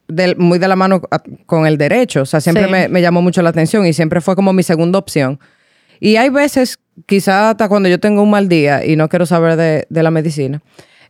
del- 0.07 0.35
muy 0.37 0.59
de 0.59 0.67
la 0.67 0.75
mano 0.75 1.01
con 1.45 1.65
el 1.65 1.77
derecho. 1.77 2.21
O 2.21 2.25
sea, 2.25 2.41
siempre 2.41 2.65
Sí. 2.65 2.71
me, 2.71 2.87
me 2.87 3.01
llamó 3.01 3.21
mucho 3.21 3.41
la 3.41 3.49
atención 3.49 3.85
y 3.85 3.93
siempre 3.93 4.21
fue 4.21 4.35
como 4.35 4.53
mi 4.53 4.63
segunda 4.63 4.99
opción. 4.99 5.39
Y 5.99 6.17
hay 6.17 6.29
veces, 6.29 6.79
quizá 7.05 7.49
hasta 7.51 7.69
cuando 7.69 7.87
yo 7.89 7.99
tengo 7.99 8.21
un 8.23 8.29
mal 8.29 8.49
día 8.49 8.85
y 8.85 8.95
no 8.95 9.07
quiero 9.09 9.25
saber 9.25 9.55
de, 9.55 9.87
de 9.89 10.03
la 10.03 10.11
medicina, 10.11 10.61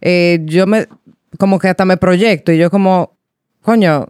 eh, 0.01 0.39
yo 0.45 0.67
me, 0.67 0.87
como 1.39 1.57
que 1.59 1.69
hasta 1.69 1.85
me 1.85 1.97
proyecto 1.97 2.51
y 2.51 2.57
yo 2.57 2.69
como, 2.69 3.17
coño, 3.61 4.07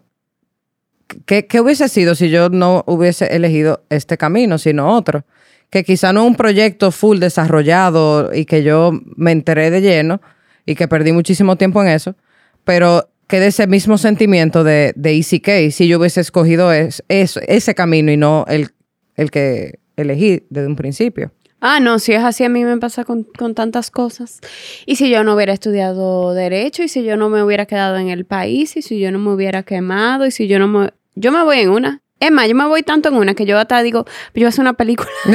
¿qué, 1.26 1.46
qué 1.48 1.62
hubiese 1.62 1.88
sido 1.90 2.16
si 2.16 2.30
yo 2.30 2.50
no 2.50 2.84
hubiese 2.88 3.36
elegido 3.36 3.84
este 3.90 4.18
camino, 4.18 4.58
sino 4.58 4.94
otro? 4.96 5.24
Que 5.70 5.84
quizá 5.84 6.14
no 6.14 6.26
un 6.26 6.36
proyecto 6.36 6.92
full 6.92 7.20
desarrollado 7.20 8.32
y 8.34 8.46
que 8.46 8.64
yo 8.64 8.92
me 9.16 9.32
enteré 9.32 9.72
de 9.72 9.82
lleno 9.82 10.22
y 10.66 10.76
que 10.76 10.88
perdí 10.88 11.12
muchísimo 11.14 11.56
tiempo 11.56 11.82
en 11.82 11.90
eso, 11.90 12.16
pero 12.64 13.10
que 13.34 13.40
de 13.40 13.48
ese 13.48 13.66
mismo 13.66 13.98
sentimiento 13.98 14.64
de, 14.64 14.94
de 14.96 15.16
Easy 15.16 15.40
Case, 15.40 15.72
si 15.72 15.88
yo 15.88 15.98
hubiese 15.98 16.22
escogido 16.22 16.72
es, 16.72 17.04
es- 17.08 17.38
ese 17.48 17.74
camino 17.74 18.12
y 18.12 18.18
no 18.18 18.46
el, 18.48 18.70
el 19.16 19.32
que 19.32 19.80
elegí 19.98 20.44
desde 20.52 20.68
un 20.68 20.76
principio. 20.76 21.32
Ah, 21.60 21.80
no, 21.80 21.98
si 21.98 22.14
es 22.14 22.22
así, 22.24 22.44
a 22.44 22.50
mí 22.50 22.64
me 22.64 22.78
pasa 22.78 23.06
con, 23.06 23.24
con 23.24 23.56
tantas 23.56 23.90
cosas. 23.90 24.40
Y 24.86 24.98
si 24.98 25.10
yo 25.10 25.24
no 25.24 25.34
hubiera 25.34 25.52
estudiado 25.52 26.36
Derecho, 26.36 26.84
y 26.84 26.88
si 26.90 27.04
yo 27.04 27.18
no 27.18 27.30
me 27.30 27.42
hubiera 27.42 27.66
quedado 27.66 27.98
en 27.98 28.10
el 28.10 28.26
país, 28.26 28.78
y 28.78 28.84
si 28.84 29.00
yo 29.00 29.12
no 29.12 29.18
me 29.18 29.32
hubiera 29.32 29.64
quemado, 29.64 30.28
y 30.28 30.32
si 30.32 30.48
yo 30.48 30.60
no 30.60 30.68
me... 30.68 30.94
Yo 31.16 31.32
me 31.32 31.42
voy 31.44 31.58
en 31.62 31.70
una. 31.72 32.02
Es 32.20 32.30
más, 32.32 32.48
yo 32.48 32.54
me 32.54 32.68
voy 32.68 32.84
tanto 32.84 33.10
en 33.10 33.16
una 33.16 33.34
que 33.34 33.46
yo 33.48 33.58
hasta 33.58 33.82
digo, 33.82 34.06
yo 34.06 34.12
voy 34.36 34.44
a 34.44 34.50
hacer 34.50 34.62
una 34.62 34.74
película. 34.74 35.10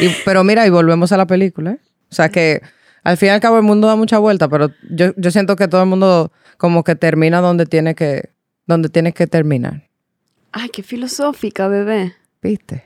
Y- 0.00 0.10
pero 0.24 0.42
mira, 0.44 0.66
y 0.66 0.70
volvemos 0.70 1.12
a 1.12 1.16
la 1.16 1.26
película, 1.26 1.72
¿eh? 1.72 1.78
O 2.10 2.14
sea 2.14 2.28
que 2.28 2.62
al 3.04 3.16
fin 3.16 3.28
y 3.28 3.30
al 3.30 3.40
cabo 3.40 3.56
el 3.56 3.62
mundo 3.62 3.86
da 3.86 3.96
mucha 3.96 4.18
vuelta, 4.18 4.48
pero 4.48 4.70
yo, 4.90 5.12
yo 5.16 5.30
siento 5.30 5.56
que 5.56 5.68
todo 5.68 5.82
el 5.82 5.88
mundo 5.88 6.32
como 6.56 6.84
que 6.84 6.94
termina 6.96 7.40
donde 7.40 7.66
tiene 7.66 7.94
que, 7.94 8.30
donde 8.66 8.88
tiene 8.88 9.12
que 9.12 9.26
terminar. 9.26 9.88
Ay, 10.52 10.68
qué 10.70 10.82
filosófica, 10.82 11.68
bebé. 11.68 12.14
¿Viste? 12.42 12.84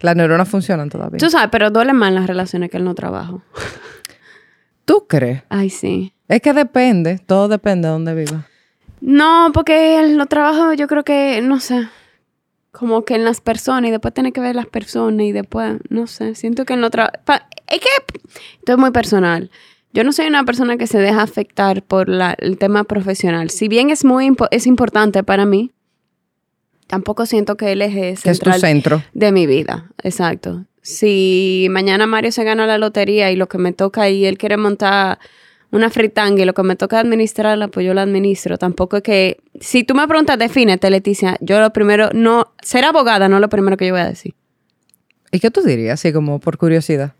Las 0.00 0.16
neuronas 0.16 0.48
funcionan 0.48 0.90
todavía. 0.90 1.18
Tú 1.18 1.30
sabes, 1.30 1.48
pero 1.50 1.70
duele 1.70 1.92
más 1.92 2.12
las 2.12 2.26
relaciones 2.26 2.70
que 2.70 2.76
el 2.76 2.84
no 2.84 2.94
trabajo. 2.94 3.42
¿Tú 4.84 5.06
crees? 5.08 5.42
Ay, 5.48 5.70
sí. 5.70 6.12
Es 6.28 6.40
que 6.42 6.52
depende, 6.52 7.18
todo 7.18 7.48
depende 7.48 7.88
de 7.88 7.92
dónde 7.92 8.14
vivas. 8.14 8.44
No, 9.00 9.50
porque 9.52 10.00
el 10.00 10.16
no 10.16 10.26
trabajo 10.26 10.72
yo 10.72 10.86
creo 10.88 11.04
que, 11.04 11.40
no 11.42 11.60
sé, 11.60 11.88
como 12.76 13.04
que 13.04 13.14
en 13.14 13.24
las 13.24 13.40
personas 13.40 13.88
y 13.88 13.92
después 13.92 14.12
tiene 14.12 14.32
que 14.32 14.40
ver 14.40 14.56
las 14.56 14.66
personas 14.66 15.24
y 15.24 15.32
después, 15.32 15.78
no 15.90 16.06
sé, 16.08 16.34
siento 16.34 16.64
que 16.64 16.74
en 16.74 16.90
trabajo... 16.90 17.12
Es 17.68 17.80
que 17.80 17.88
esto 18.58 18.72
es 18.72 18.78
muy 18.78 18.90
personal. 18.90 19.50
Yo 19.92 20.02
no 20.02 20.12
soy 20.12 20.26
una 20.26 20.44
persona 20.44 20.76
que 20.76 20.88
se 20.88 20.98
deja 20.98 21.22
afectar 21.22 21.82
por 21.84 22.08
la- 22.08 22.34
el 22.38 22.58
tema 22.58 22.82
profesional. 22.82 23.50
Si 23.50 23.68
bien 23.68 23.90
es 23.90 24.04
muy 24.04 24.26
impo- 24.28 24.48
es 24.50 24.66
importante 24.66 25.22
para 25.22 25.46
mí, 25.46 25.70
tampoco 26.86 27.26
siento 27.26 27.56
que 27.56 27.72
el 27.72 27.80
eje 27.82 28.00
Que 28.00 28.10
es 28.10 28.20
tu 28.22 28.28
central 28.50 28.60
centro. 28.60 29.02
de 29.14 29.32
mi 29.32 29.46
vida. 29.46 29.90
Exacto. 30.02 30.64
Si 30.82 31.68
mañana 31.70 32.06
Mario 32.06 32.32
se 32.32 32.44
gana 32.44 32.66
la 32.66 32.76
lotería 32.78 33.30
y 33.30 33.36
lo 33.36 33.48
que 33.48 33.58
me 33.58 33.72
toca 33.72 34.10
y 34.10 34.26
él 34.26 34.36
quiere 34.36 34.56
montar 34.56 35.18
una 35.74 35.90
fritanga 35.90 36.42
y 36.42 36.44
lo 36.46 36.54
que 36.54 36.62
me 36.62 36.76
toca 36.76 36.98
administrarla, 37.00 37.68
pues 37.68 37.84
yo 37.86 37.94
la 37.94 38.02
administro. 38.02 38.56
Tampoco 38.58 38.96
es 38.98 39.02
que... 39.02 39.36
Si 39.60 39.84
tú 39.84 39.94
me 39.94 40.06
preguntas, 40.08 40.38
defínete, 40.38 40.88
Leticia. 40.90 41.36
Yo 41.40 41.60
lo 41.60 41.72
primero... 41.72 42.10
No... 42.14 42.52
Ser 42.62 42.84
abogada 42.84 43.28
no 43.28 43.36
es 43.36 43.40
lo 43.40 43.48
primero 43.48 43.76
que 43.76 43.86
yo 43.86 43.92
voy 43.94 44.00
a 44.02 44.06
decir. 44.08 44.34
¿Y 45.32 45.40
qué 45.40 45.50
tú 45.50 45.62
dirías? 45.62 45.94
Así 46.00 46.12
como 46.12 46.38
por 46.38 46.58
curiosidad. 46.58 47.14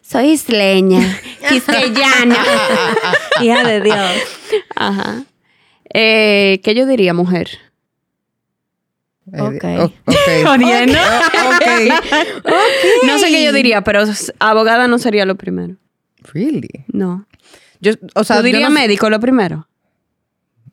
Soy 0.00 0.30
isleña, 0.30 1.00
quisqueyana. 1.48 2.36
Hija 3.42 3.64
de 3.66 3.80
Dios. 3.80 3.96
Ajá. 4.76 5.24
Eh, 5.94 6.60
¿Qué 6.62 6.74
yo 6.74 6.86
diría, 6.86 7.14
mujer? 7.14 7.48
Ok. 9.32 9.64
o- 9.78 9.84
ok. 9.84 10.46
Oriana. 10.48 11.00
ok. 11.46 12.46
No 13.06 13.18
sé 13.18 13.28
qué 13.28 13.44
yo 13.44 13.52
diría, 13.52 13.82
pero 13.82 14.02
abogada 14.40 14.88
no 14.88 14.98
sería 14.98 15.24
lo 15.26 15.36
primero. 15.36 15.76
Really? 16.32 16.84
No. 16.88 17.26
Yo, 17.82 17.94
o 18.14 18.22
sea, 18.22 18.36
¿Tú 18.36 18.44
dirías 18.44 18.70
no 18.70 18.70
médico 18.70 19.10
lo 19.10 19.18
primero? 19.18 19.68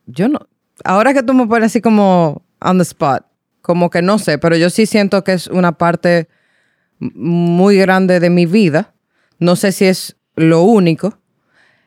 Yo 0.06 0.28
no. 0.28 0.46
Ahora 0.84 1.12
que 1.12 1.24
tú 1.24 1.34
me 1.34 1.44
pones 1.48 1.66
así 1.66 1.80
como 1.80 2.44
on 2.60 2.78
the 2.78 2.82
spot, 2.82 3.26
como 3.62 3.90
que 3.90 4.00
no 4.00 4.20
sé, 4.20 4.38
pero 4.38 4.56
yo 4.56 4.70
sí 4.70 4.86
siento 4.86 5.24
que 5.24 5.32
es 5.32 5.48
una 5.48 5.72
parte 5.72 6.28
muy 7.00 7.76
grande 7.76 8.20
de 8.20 8.30
mi 8.30 8.46
vida. 8.46 8.94
No 9.40 9.56
sé 9.56 9.72
si 9.72 9.86
es 9.86 10.16
lo 10.36 10.62
único, 10.62 11.18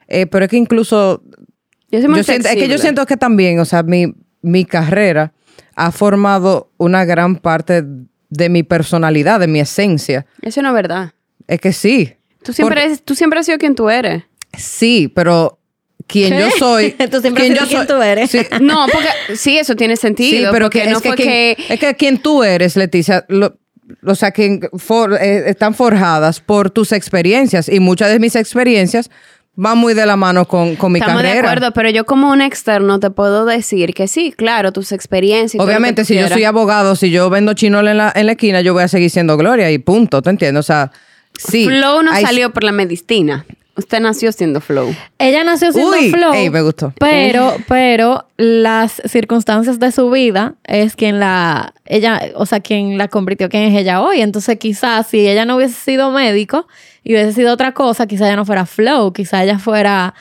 eh, 0.09 0.25
pero 0.25 0.43
es 0.43 0.51
que 0.51 0.57
incluso 0.57 1.23
Yo 1.89 2.01
soy 2.01 2.09
muy 2.09 2.17
yo 2.17 2.23
siento, 2.25 2.49
es 2.49 2.55
que 2.55 2.67
yo 2.67 2.77
siento 2.77 3.05
que 3.05 3.15
también, 3.15 3.59
o 3.59 3.65
sea, 3.65 3.81
mi, 3.81 4.13
mi 4.41 4.65
carrera 4.65 5.31
ha 5.75 5.91
formado 5.93 6.69
una 6.75 7.05
gran 7.05 7.37
parte 7.37 7.85
de 8.29 8.49
mi 8.49 8.63
personalidad, 8.63 9.39
de 9.39 9.47
mi 9.47 9.61
esencia. 9.61 10.25
Eso 10.41 10.61
no 10.61 10.67
es 10.67 10.75
verdad. 10.75 11.13
Es 11.47 11.61
que 11.61 11.71
sí, 11.71 12.17
Tú 12.43 12.51
siempre, 12.51 12.97
tú 12.97 13.15
siempre 13.15 13.39
has 13.39 13.45
sido 13.45 13.57
quien 13.57 13.73
tú 13.73 13.89
eres. 13.89 14.23
Sí, 14.57 15.11
pero 15.13 15.59
quien 16.07 16.37
yo 16.37 16.49
soy. 16.51 16.91
Tú 17.11 17.21
siempre 17.21 17.43
quien 17.45 17.55
yo 17.55 17.65
quien 17.67 17.79
soy- 17.79 17.87
tú 17.87 18.01
eres. 18.01 18.29
Sí, 18.31 18.39
No, 18.61 18.85
porque 18.91 19.07
sí, 19.35 19.57
eso 19.57 19.75
tiene 19.75 19.95
sentido. 19.95 20.45
Sí, 20.47 20.51
pero 20.51 20.69
que, 20.69 20.85
no 20.85 20.97
es, 20.97 21.01
que 21.01 21.09
fue 21.09 21.15
quien, 21.17 21.27
que... 21.29 21.57
es 21.69 21.79
que 21.79 21.95
quien 21.95 22.17
tú 22.19 22.43
eres, 22.43 22.75
Leticia, 22.75 23.25
lo- 23.29 23.57
o 24.05 24.15
sea, 24.15 24.31
quien 24.31 24.61
for- 24.77 25.13
eh, 25.19 25.43
están 25.49 25.73
forjadas 25.73 26.39
por 26.39 26.69
tus 26.71 26.91
experiencias 26.91 27.69
y 27.69 27.79
muchas 27.79 28.09
de 28.11 28.19
mis 28.19 28.35
experiencias 28.35 29.09
van 29.55 29.77
muy 29.77 29.93
de 29.93 30.05
la 30.07 30.15
mano 30.15 30.47
con, 30.47 30.75
con 30.77 30.91
mi 30.91 30.97
Estamos 30.99 31.21
carrera. 31.21 31.41
de 31.41 31.47
acuerdo, 31.47 31.71
pero 31.73 31.89
yo 31.91 32.05
como 32.05 32.31
un 32.31 32.41
externo 32.41 32.99
te 32.99 33.11
puedo 33.11 33.45
decir 33.45 33.93
que 33.93 34.07
sí, 34.07 34.31
claro, 34.35 34.71
tus 34.71 34.91
experiencias. 34.91 35.59
que 35.61 35.63
Obviamente, 35.63 36.05
si 36.05 36.15
yo 36.15 36.27
soy 36.27 36.43
abogado, 36.43 36.95
si 36.95 37.11
yo 37.11 37.29
vendo 37.29 37.53
chinol 37.53 37.87
en 37.87 37.97
la, 37.97 38.11
en 38.15 38.25
la 38.25 38.31
esquina, 38.31 38.61
yo 38.61 38.73
voy 38.73 38.81
a 38.83 38.87
seguir 38.87 39.11
siendo 39.11 39.37
Gloria 39.37 39.69
y 39.69 39.77
punto, 39.77 40.21
¿te 40.23 40.31
entiendes? 40.31 40.61
O 40.61 40.63
sea, 40.63 40.91
sí. 41.37 41.65
Flow 41.67 42.01
no 42.01 42.11
hay- 42.11 42.25
salió 42.25 42.51
por 42.51 42.63
la 42.63 42.71
medicina. 42.71 43.45
Usted 43.75 43.99
nació 44.01 44.31
siendo 44.31 44.61
Flow. 44.61 44.93
Ella 45.17 45.43
nació 45.43 45.71
siendo 45.71 45.91
Uy, 45.97 46.11
flow. 46.11 46.33
ey, 46.33 46.49
me 46.51 46.61
gustó. 46.61 46.93
Pero, 46.99 47.55
pero 47.67 48.27
las 48.37 49.01
circunstancias 49.05 49.79
de 49.79 49.91
su 49.91 50.11
vida 50.11 50.53
es 50.63 50.95
quien 50.95 51.19
la, 51.19 51.73
ella, 51.85 52.21
o 52.35 52.45
sea, 52.45 52.59
quien 52.59 52.99
la 52.99 53.07
convirtió 53.07 53.49
quien 53.49 53.63
es 53.63 53.81
ella 53.81 54.01
hoy. 54.01 54.21
Entonces, 54.21 54.59
quizás 54.59 55.07
si 55.07 55.27
ella 55.27 55.45
no 55.45 55.55
hubiese 55.55 55.73
sido 55.73 56.11
médico 56.11 56.67
y 57.03 57.13
hubiese 57.13 57.33
sido 57.33 57.51
otra 57.51 57.71
cosa, 57.73 58.05
quizás 58.05 58.27
ella 58.27 58.35
no 58.35 58.45
fuera 58.45 58.67
flow, 58.67 59.11
quizás 59.11 59.41
ella 59.43 59.57
fuera 59.57 60.13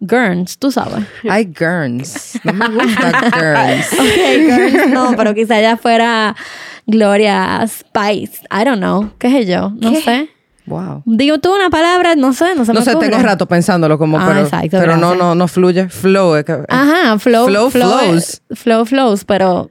Gurns, 0.00 0.58
tú 0.58 0.70
sabes. 0.70 1.04
Ay, 1.28 1.46
Gurns. 1.46 2.38
No 2.44 2.52
me 2.52 2.68
gusta 2.68 3.10
Gurns. 3.32 3.92
Ok, 3.94 4.48
Gurns 4.48 4.88
no, 4.90 5.14
pero 5.16 5.34
quizás 5.34 5.58
ella 5.60 5.78
fuera 5.78 6.36
Gloria 6.86 7.64
Spice. 7.66 8.42
I 8.50 8.64
don't 8.64 8.78
know. 8.78 9.10
¿Qué 9.18 9.30
sé 9.30 9.46
yo? 9.46 9.72
No 9.80 9.92
¿Qué? 9.92 10.02
sé. 10.02 10.28
Wow. 10.68 11.02
Digo 11.06 11.38
tú 11.38 11.54
una 11.54 11.70
palabra, 11.70 12.14
no 12.16 12.32
sé, 12.32 12.54
no 12.54 12.64
se 12.64 12.72
No 12.72 12.80
me 12.80 12.84
sé, 12.84 12.92
ocurre. 12.92 13.08
tengo 13.10 13.22
rato 13.22 13.46
pensándolo 13.46 13.98
como, 13.98 14.18
Ah, 14.18 14.26
pero, 14.28 14.40
exacto, 14.40 14.76
pero 14.78 14.96
no, 14.96 15.14
no, 15.14 15.34
no 15.34 15.48
fluye. 15.48 15.88
Flow. 15.88 16.36
es 16.36 16.44
que- 16.44 16.62
Ajá, 16.68 17.18
flow, 17.18 17.46
Flow 17.48 17.70
flows. 17.70 18.42
Flow 18.52 18.84
flows, 18.86 19.24
pero, 19.24 19.70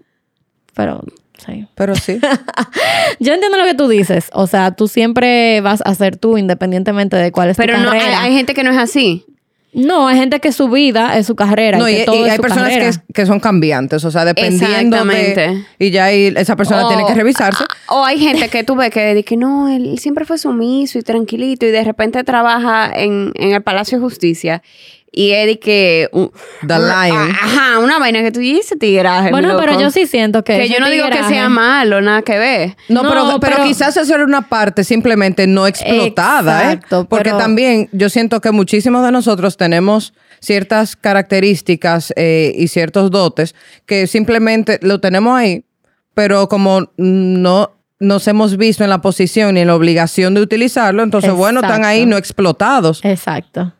pero, 0.74 1.02
sí. 1.46 1.68
Pero 1.76 1.96
sí. 1.96 2.20
Yo 3.20 3.34
entiendo 3.34 3.58
lo 3.58 3.64
que 3.66 3.74
tú 3.76 3.88
dices. 3.88 4.30
O 4.34 4.48
sea, 4.48 4.72
tú 4.72 4.88
siempre 4.88 5.62
vas 5.62 5.82
a 5.86 5.94
ser 5.96 6.18
tú 6.18 6.38
independientemente 6.38 7.16
de 7.16 7.32
cuál 7.32 7.50
es 7.50 7.58
Pero 7.58 7.76
tu 7.76 7.82
no, 7.84 7.92
hay, 7.92 8.00
carrera. 8.00 8.22
hay 8.24 8.34
gente 8.34 8.54
que 8.54 8.64
no 8.64 8.72
es 8.72 8.78
así. 8.78 9.26
No, 9.74 10.08
hay 10.08 10.18
gente 10.18 10.40
que 10.40 10.52
su 10.52 10.70
vida 10.70 11.18
es 11.18 11.28
su 11.28 11.36
carrera. 11.36 11.78
No, 11.78 11.88
y, 11.90 11.98
que 11.98 12.06
todo 12.06 12.16
y 12.16 12.24
es 12.26 12.32
hay 12.32 12.36
su 12.38 12.42
personas 12.42 12.70
que, 12.70 13.14
que 13.14 13.26
son 13.26 13.40
cambiantes, 13.40 14.04
o 14.06 14.12
sea, 14.12 14.26
dependiendo 14.26 15.04
de... 15.06 15.30
Exactamente. 15.30 15.68
Y 15.78 15.92
ya 15.92 16.06
ahí 16.06 16.34
esa 16.36 16.56
persona 16.56 16.88
tiene 16.88 17.06
que 17.06 17.14
revisarse. 17.14 17.64
O 17.90 18.04
hay 18.04 18.18
gente 18.18 18.50
que 18.50 18.64
tú 18.64 18.76
ves 18.76 18.92
que 18.92 19.14
dice 19.14 19.24
que 19.24 19.38
no, 19.38 19.70
él 19.70 20.00
siempre 20.00 20.26
fue 20.26 20.38
sumiso 20.38 20.98
y 20.98 21.02
tranquilito 21.02 21.66
y 21.66 21.72
de 21.72 21.84
repente 21.84 22.24
trabaja 22.24 22.92
en, 22.94 23.32
en 23.36 23.52
el 23.52 23.62
Palacio 23.62 23.98
de 23.98 24.04
Justicia 24.04 24.64
y 25.12 25.32
es 25.32 25.48
de 25.48 25.60
que... 25.60 26.10
un- 26.12 26.32
The 26.68 26.76
una- 26.76 27.06
Lion. 27.08 27.30
Ajá, 27.32 27.80
una 27.80 27.98
vaina 28.00 28.22
que 28.22 28.32
tú 28.32 28.40
dices 28.40 28.78
tigraje. 28.80 29.32
Bueno, 29.32 29.58
pero 29.60 29.80
yo 29.80 29.90
sí 29.92 30.06
siento 30.08 30.44
que. 30.44 30.58
Que 30.58 30.70
yo 30.70 30.80
no 30.80 30.90
digo 30.90 31.08
que 31.10 31.24
sea 31.24 31.50
malo, 31.50 32.02
nada 32.02 32.22
que 32.22 32.38
ver. 32.38 32.76
No, 32.90 33.04
No, 33.04 33.10
pero, 33.10 33.24
pero, 33.40 33.56
pero- 33.58 33.64
quizás 33.68 33.96
eso 33.98 34.14
era 34.16 34.24
una 34.24 34.48
parte 34.50 34.84
simplemente 34.84 35.48
no 35.48 35.66
explotada, 35.68 36.74
Exacto, 36.74 37.02
¿eh? 37.02 37.06
Porque 37.10 37.24
pero- 37.32 37.38
también 37.38 37.90
yo 37.92 38.10
siento 38.10 38.42
que 38.42 38.52
muchísimos 38.52 39.04
de 39.06 39.12
nosotros 39.12 39.58
tenemos 39.58 40.14
ciertas 40.40 40.96
características 40.96 42.14
eh, 42.16 42.54
y 42.56 42.68
ciertos 42.68 43.10
dotes 43.12 43.56
que 43.86 44.08
simplemente 44.08 44.80
lo 44.82 45.00
tenemos 45.00 45.38
ahí, 45.38 45.66
pero 46.14 46.48
como 46.48 46.92
no 46.98 47.72
nos 48.00 48.28
hemos 48.28 48.58
visto 48.58 48.84
en 48.84 48.92
la 48.92 49.02
posición 49.02 49.56
ni 49.56 49.62
en 49.62 49.68
la 49.68 49.76
obligación 49.76 50.36
de 50.36 50.42
utilizarlo, 50.42 51.02
entonces, 51.02 51.32
bueno, 51.34 51.62
están 51.62 51.84
ahí 51.86 52.06
no 52.06 52.18
explotados. 52.18 53.04
Exacto. 53.04 53.74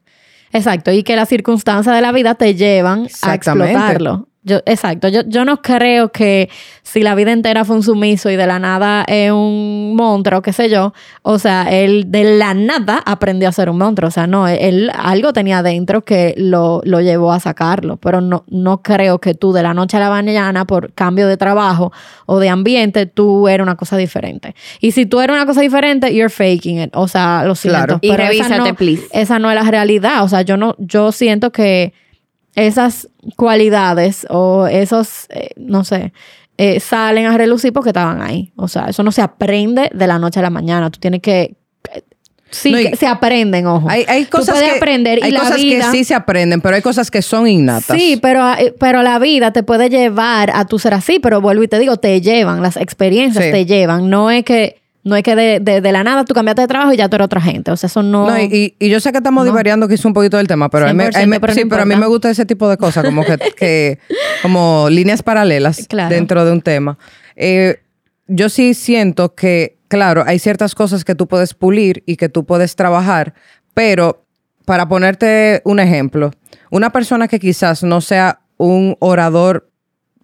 Exacto. 0.52 0.92
Y 0.92 1.04
que 1.04 1.16
las 1.16 1.30
circunstancias 1.30 1.96
de 1.96 2.02
la 2.02 2.12
vida 2.12 2.36
te 2.36 2.56
llevan 2.56 3.08
a 3.22 3.36
explotarlo. 3.36 4.28
Yo, 4.48 4.62
exacto. 4.66 5.10
Yo, 5.10 5.24
yo 5.28 5.44
no 5.44 5.62
creo 5.62 6.10
que 6.10 6.50
si 6.82 7.02
la 7.02 7.16
vida 7.16 7.34
entera 7.34 7.66
fue 7.66 7.76
un 7.76 7.84
sumiso 7.84 8.30
y 8.30 8.38
de 8.38 8.48
la 8.48 8.60
nada 8.60 9.04
es 9.06 9.30
un 9.30 9.94
monstruo, 9.98 10.42
qué 10.42 10.54
sé 10.54 10.70
yo, 10.70 10.94
o 11.22 11.38
sea, 11.38 11.64
él 11.70 12.06
de 12.08 12.38
la 12.38 12.54
nada 12.54 13.04
aprendió 13.06 13.50
a 13.50 13.52
ser 13.52 13.70
un 13.70 13.78
monstruo. 13.78 14.08
O 14.08 14.12
sea, 14.12 14.26
no, 14.26 14.48
él 14.48 14.90
algo 14.98 15.34
tenía 15.34 15.62
dentro 15.64 16.06
que 16.06 16.34
lo, 16.38 16.80
lo 16.86 17.02
llevó 17.02 17.34
a 17.34 17.42
sacarlo. 17.42 17.98
Pero 17.98 18.22
no, 18.22 18.46
no 18.48 18.82
creo 18.82 19.20
que 19.20 19.34
tú 19.34 19.52
de 19.52 19.64
la 19.64 19.74
noche 19.74 19.98
a 19.98 20.00
la 20.00 20.10
mañana, 20.10 20.64
por 20.66 20.94
cambio 20.94 21.28
de 21.28 21.36
trabajo 21.36 21.92
o 22.26 22.40
de 22.40 22.48
ambiente, 22.48 23.06
tú 23.06 23.50
eres 23.50 23.64
una 23.64 23.76
cosa 23.76 23.98
diferente. 23.98 24.56
Y 24.80 24.92
si 24.92 25.06
tú 25.06 25.20
eres 25.20 25.36
una 25.36 25.46
cosa 25.46 25.60
diferente, 25.60 26.16
you're 26.16 26.30
faking 26.30 26.80
it. 26.80 26.92
O 26.96 27.10
sea, 27.10 27.44
lo 27.46 27.54
siento. 27.56 28.00
Claro. 28.00 28.00
Y 28.02 28.08
esa 28.12 28.18
revísate, 28.18 28.58
no- 28.70 28.76
please. 28.76 29.08
esa 29.12 29.40
no 29.40 29.50
es 29.52 29.56
la 29.62 29.70
realidad. 29.70 30.24
O 30.24 30.30
sea, 30.30 30.42
yo 30.44 30.56
no, 30.56 30.74
yo 30.80 31.12
siento 31.12 31.52
que 31.52 31.92
esas 32.58 33.08
cualidades 33.36 34.26
o 34.30 34.68
esos, 34.68 35.28
eh, 35.30 35.52
no 35.58 35.84
sé, 35.86 36.12
eh, 36.58 36.80
salen 36.80 37.28
a 37.28 37.38
relucir 37.38 37.72
porque 37.72 37.92
estaban 37.92 38.22
ahí. 38.22 38.52
O 38.56 38.68
sea, 38.68 38.86
eso 38.90 39.04
no 39.04 39.12
se 39.12 39.22
aprende 39.22 39.90
de 39.94 40.08
la 40.08 40.18
noche 40.18 40.40
a 40.40 40.44
la 40.44 40.50
mañana. 40.50 40.90
Tú 40.90 41.00
tienes 41.00 41.22
que 41.22 41.56
eh, 41.94 42.02
Sí, 42.50 42.72
No, 42.72 42.80
y- 42.80 42.90
que 42.90 42.96
se 42.96 43.06
aprenden, 43.06 43.68
ojo. 43.68 43.88
Hay, 43.90 44.06
hay 44.08 44.26
cosas, 44.26 44.60
que, 44.60 44.70
aprender 44.72 45.20
y 45.20 45.24
hay 45.26 45.32
la 45.32 45.42
cosas 45.42 45.58
vida... 45.58 45.92
que 45.92 45.98
sí 45.98 46.04
se 46.04 46.16
aprenden, 46.16 46.62
pero 46.62 46.76
hay 46.78 46.82
cosas 46.82 47.12
que 47.12 47.22
son 47.22 47.46
innatas. 47.48 47.96
Sí, 47.96 48.18
pero, 48.22 48.44
pero 48.80 49.04
la 49.04 49.20
vida 49.20 49.52
te 49.52 49.62
puede 49.64 49.90
llevar 49.90 50.50
a 50.56 50.66
tu 50.66 50.80
ser 50.80 50.94
así, 50.96 51.20
pero 51.20 51.42
vuelvo 51.42 51.64
y 51.64 51.68
te 51.68 51.78
digo, 51.78 51.98
te 51.98 52.20
llevan, 52.22 52.62
las 52.64 52.78
experiencias 52.78 53.44
Sí. 53.46 53.52
te 53.52 53.66
llevan. 53.66 54.10
No 54.10 54.32
es 54.32 54.44
que, 54.46 54.82
no 55.08 55.16
es 55.16 55.24
que 55.24 55.36
de, 55.36 55.60
de- 55.60 55.82
de 55.82 55.92
la 55.92 56.04
nada 56.04 56.26
tú 56.26 56.34
cambiaste 56.34 56.62
de 56.62 56.68
trabajo 56.68 56.94
y 56.94 56.98
ya 56.98 57.10
tú 57.10 57.16
eres 57.16 57.26
otra 57.26 57.42
gente. 57.42 57.72
O 57.72 57.78
sea, 57.78 57.88
eso 57.88 58.04
no. 58.04 58.28
No, 58.30 58.40
y, 58.40 58.76
yo 58.80 59.00
sé 59.00 59.12
que 59.12 59.18
estamos 59.18 59.46
No. 59.46 59.52
divariando 59.52 59.88
quizá 59.88 60.08
un 60.08 60.14
poquito 60.14 60.38
del 60.38 60.48
tema, 60.48 60.70
pero, 60.70 60.86
a 60.86 60.90
mí, 60.90 60.94
me- 60.94 61.06
a 61.06 61.20
mí 61.20 61.26
me- 61.28 61.38
100%, 61.38 61.40
pero 61.40 61.54
no 61.54 61.60
sí, 61.62 61.66
pero 61.70 61.82
a 61.82 61.86
mí 61.86 61.96
me 61.96 62.06
gusta 62.08 62.30
ese 62.30 62.46
tipo 62.46 62.70
de 62.70 62.78
cosas, 62.78 63.04
como 63.06 63.24
que, 63.24 63.38
que- 63.58 64.00
como 64.42 64.88
líneas 64.90 65.24
paralelas 65.24 65.88
Claro. 65.88 66.14
dentro 66.14 66.46
de 66.46 66.52
un 66.52 66.62
tema. 66.62 66.98
Eh, 67.36 67.80
yo 68.28 68.50
sí 68.50 68.74
siento 68.74 69.34
que, 69.36 69.78
claro, 69.88 70.24
hay 70.28 70.40
ciertas 70.40 70.76
cosas 70.76 71.06
que 71.06 71.16
tú 71.16 71.28
puedes 71.28 71.54
pulir 71.54 72.04
y 72.06 72.18
que 72.18 72.30
tú 72.30 72.46
puedes 72.46 72.76
trabajar, 72.76 73.34
pero 73.74 74.24
para 74.66 74.88
ponerte 74.90 75.62
un 75.64 75.80
ejemplo, 75.80 76.32
una 76.70 76.92
persona 76.92 77.28
que 77.30 77.40
quizás 77.40 77.84
no 77.84 78.02
sea 78.02 78.42
un 78.58 78.98
orador 79.00 79.67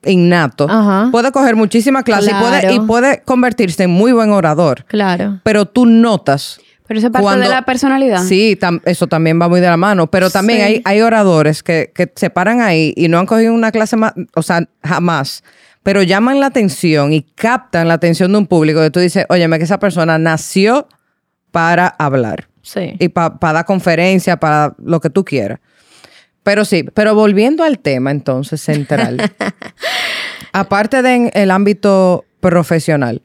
innato, 0.06 0.68
Ajá. 0.70 1.10
puede 1.12 1.32
coger 1.32 1.56
muchísima 1.56 2.04
clase 2.04 2.32
y, 2.32 2.34
puede, 2.34 2.74
y 2.74 2.80
puede 2.82 3.22
convertirse 3.24 3.84
en 3.84 3.90
muy 3.92 4.12
buen 4.12 4.32
orador, 4.32 4.86
Claro. 4.86 5.40
pero 5.44 5.66
tú 5.66 5.86
notas 5.86 6.60
Pero 6.88 6.98
eso 6.98 7.08
es 7.08 7.14
parte 7.14 7.24
Cuando- 7.24 7.46
de 7.46 7.50
la 7.50 7.62
personalidad. 7.64 8.24
Sí, 8.24 8.58
tam- 8.60 8.82
eso 8.86 9.08
también 9.08 9.42
va 9.42 9.48
muy 9.48 9.62
de 9.62 9.68
la 9.68 9.78
mano. 9.78 10.08
Pero 10.12 10.30
también 10.30 10.60
Sí. 10.60 10.66
hay, 10.66 10.82
hay 10.84 11.02
oradores 11.02 11.64
que, 11.64 11.92
que 11.96 12.12
se 12.14 12.30
paran 12.30 12.60
ahí 12.60 12.94
y 12.98 13.08
no 13.08 13.20
han 13.20 13.26
cogido 13.26 13.54
una 13.54 13.72
clase 13.72 13.96
más, 13.96 14.14
o 14.36 14.42
sea, 14.44 14.68
jamás. 14.84 15.44
Pero 15.82 16.04
llaman 16.04 16.42
la 16.42 16.48
atención 16.48 17.14
y 17.14 17.22
captan 17.22 17.88
la 17.88 17.94
atención 17.96 18.34
de 18.34 18.38
un 18.38 18.48
público 18.48 18.82
que 18.82 18.92
tú 18.92 19.00
dices, 19.00 19.26
óyeme, 19.30 19.58
que 19.60 19.64
esa 19.64 19.80
persona 19.80 20.18
nació 20.18 20.88
para 21.52 21.88
hablar 21.88 22.50
Sí. 22.62 22.96
y 23.00 23.08
para 23.08 23.38
dar 23.40 23.66
conferencia, 23.66 24.38
para 24.38 24.76
lo 24.84 25.00
que 25.00 25.10
tú 25.10 25.24
quieras. 25.24 25.60
Pero 26.44 26.66
sí, 26.66 26.84
pero 26.94 27.16
volviendo 27.16 27.64
al 27.64 27.80
tema 27.80 28.12
entonces 28.12 28.60
central. 28.62 29.18
aparte 30.54 31.02
de 31.02 31.14
en 31.16 31.32
el 31.34 31.52
ámbito 31.52 32.26
profesional 32.40 33.22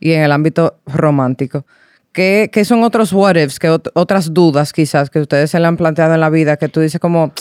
y 0.00 0.12
en 0.12 0.22
el 0.22 0.32
ámbito 0.32 0.78
romántico, 0.86 1.64
¿qué, 2.12 2.50
qué 2.52 2.64
son 2.64 2.82
otros 2.82 3.12
what 3.12 3.36
ifs, 3.36 3.60
ot- 3.60 3.90
otras 3.94 4.34
dudas 4.34 4.72
quizás 4.72 5.10
que 5.10 5.20
ustedes 5.20 5.50
se 5.50 5.60
le 5.60 5.66
han 5.66 5.76
planteado 5.76 6.14
en 6.14 6.20
la 6.20 6.30
vida 6.30 6.56
que 6.56 6.68
tú 6.68 6.80
dices 6.80 7.00
como, 7.00 7.32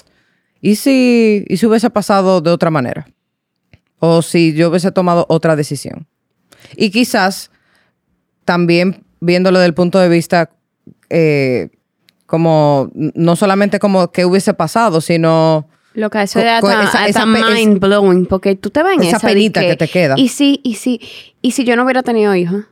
¿y 0.61 0.75
si, 0.75 1.43
¿y 1.47 1.57
si 1.57 1.65
hubiese 1.65 1.89
pasado 1.89 2.41
de 2.41 2.51
otra 2.51 2.69
manera? 2.69 3.07
O 3.99 4.21
si 4.21 4.53
yo 4.53 4.69
hubiese 4.69 4.91
tomado 4.91 5.25
otra 5.29 5.55
decisión. 5.55 6.07
Y 6.75 6.91
quizás 6.91 7.51
también 8.45 9.03
viéndolo 9.19 9.59
desde 9.59 9.67
el 9.67 9.73
punto 9.73 9.99
de 9.99 10.09
vista 10.09 10.49
eh, 11.09 11.69
como 12.25 12.89
no 12.93 13.35
solamente 13.35 13.79
como 13.79 14.11
qué 14.11 14.25
hubiese 14.25 14.53
pasado, 14.53 15.01
sino 15.01 15.67
Lo 15.93 16.09
que 16.09 16.21
eso 16.21 16.39
hasta, 16.39 16.83
esa- 16.83 17.07
esa 17.07 17.25
mind 17.25 17.79
blowing, 17.79 18.25
porque 18.25 18.55
tú 18.55 18.69
te 18.69 18.81
ves 18.83 18.93
en 18.95 19.03
Esa 19.03 19.17
esa 19.17 19.27
penita 19.27 19.61
que 19.61 19.75
te 19.75 19.87
queda. 19.87 20.15
Y 20.17 20.29
si, 20.29 20.61
y 20.63 20.75
si, 20.75 21.01
y 21.41 21.51
si 21.51 21.63
yo 21.65 21.75
no 21.75 21.83
hubiera 21.83 22.01
tenido 22.03 22.33
hijos. 22.35 22.63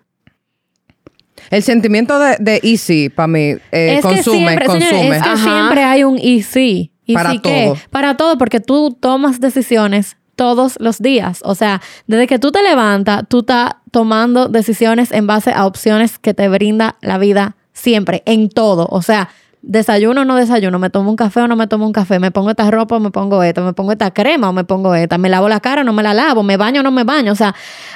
el 1.49 1.63
sentimiento 1.63 2.19
de, 2.19 2.37
de 2.39 2.59
easy 2.63 3.09
para 3.09 3.27
mí 3.27 3.39
eh, 3.39 3.59
es 3.71 4.01
consume, 4.01 4.21
que 4.23 4.23
siempre, 4.23 4.65
consume. 4.65 5.17
es 5.17 5.23
que 5.23 5.29
Ajá. 5.29 5.37
siempre 5.37 5.83
hay 5.83 6.03
un 6.03 6.17
easy. 6.19 6.91
¿Y 7.05 7.13
Para 7.15 7.31
sí 7.31 7.39
qué? 7.39 7.65
todo. 7.65 7.77
Para 7.89 8.17
todo, 8.17 8.37
porque 8.37 8.59
tú 8.59 8.95
tomas 8.99 9.39
decisiones 9.39 10.15
todos 10.35 10.77
los 10.79 10.99
días. 10.99 11.41
O 11.43 11.55
sea, 11.55 11.81
desde 12.05 12.27
que 12.27 12.37
tú 12.39 12.51
te 12.51 12.61
levantas, 12.61 13.23
tú 13.27 13.39
estás 13.39 13.71
tomando 13.91 14.47
decisiones 14.47 15.11
en 15.11 15.25
base 15.25 15.51
a 15.51 15.65
opciones 15.65 16.19
que 16.19 16.33
te 16.35 16.47
brinda 16.49 16.97
la 17.01 17.17
vida 17.17 17.55
siempre, 17.73 18.21
en 18.25 18.49
todo. 18.49 18.87
O 18.91 19.01
sea, 19.01 19.29
desayuno 19.61 20.21
o 20.21 20.25
no 20.25 20.35
desayuno, 20.35 20.79
me 20.79 20.89
tomo 20.89 21.09
un 21.09 21.15
café 21.15 21.41
o 21.41 21.47
no 21.47 21.55
me 21.55 21.67
tomo 21.67 21.85
un 21.85 21.91
café, 21.91 22.19
me 22.19 22.31
pongo 22.31 22.49
esta 22.51 22.69
ropa 22.71 22.95
o 22.95 22.99
me 22.99 23.11
pongo 23.11 23.43
esta, 23.43 23.61
me 23.61 23.73
pongo 23.73 23.91
esta 23.91 24.11
crema 24.11 24.49
o 24.49 24.53
me 24.53 24.63
pongo 24.63 24.95
esta, 24.95 25.17
me 25.17 25.29
lavo 25.29 25.49
la 25.49 25.59
cara 25.59 25.81
o 25.81 25.83
no 25.83 25.93
me 25.93 26.03
la 26.03 26.13
lavo, 26.13 26.43
me 26.43 26.57
baño 26.57 26.81
o 26.81 26.83
no 26.83 26.91
me 26.91 27.03
baño. 27.03 27.31
O 27.31 27.35
sea, 27.35 27.55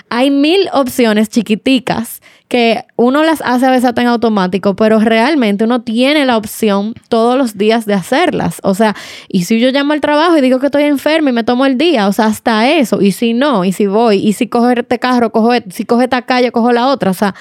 hay 0.09 0.29
mil 0.29 0.69
opciones 0.73 1.29
chiquiticas 1.29 2.21
que 2.47 2.85
uno 2.97 3.23
las 3.23 3.41
hace 3.41 3.65
a 3.65 3.71
veces 3.71 3.91
en 3.95 4.07
automático, 4.07 4.75
pero 4.75 4.99
realmente 4.99 5.63
uno 5.63 5.81
tiene 5.81 6.25
la 6.25 6.37
opción 6.37 6.93
todos 7.09 7.37
los 7.37 7.57
días 7.57 7.85
de 7.85 7.95
hacerlas. 7.95 8.59
O 8.63 8.75
sea, 8.75 8.95
y 9.27 9.45
si 9.45 9.59
yo 9.59 9.71
llamo 9.71 9.93
al 9.93 10.01
trabajo 10.01 10.37
y 10.37 10.41
digo 10.41 10.59
que 10.59 10.67
estoy 10.67 10.83
enferma 10.83 11.31
y 11.31 11.33
me 11.33 11.43
tomo 11.43 11.65
el 11.65 11.77
día, 11.77 12.07
o 12.07 12.13
sea, 12.13 12.25
hasta 12.25 12.69
eso, 12.69 13.01
y 13.01 13.11
si 13.11 13.33
no, 13.33 13.65
y 13.65 13.71
si 13.71 13.87
voy, 13.87 14.17
y 14.17 14.33
si 14.33 14.47
cojo 14.47 14.69
este 14.69 14.99
carro, 14.99 15.31
cojo 15.31 15.53
este, 15.53 15.71
si 15.71 15.85
cojo 15.85 16.01
esta 16.01 16.23
calle, 16.23 16.51
cojo 16.51 16.71
la 16.71 16.87
otra, 16.87 17.09
o 17.09 17.15
sea, 17.15 17.33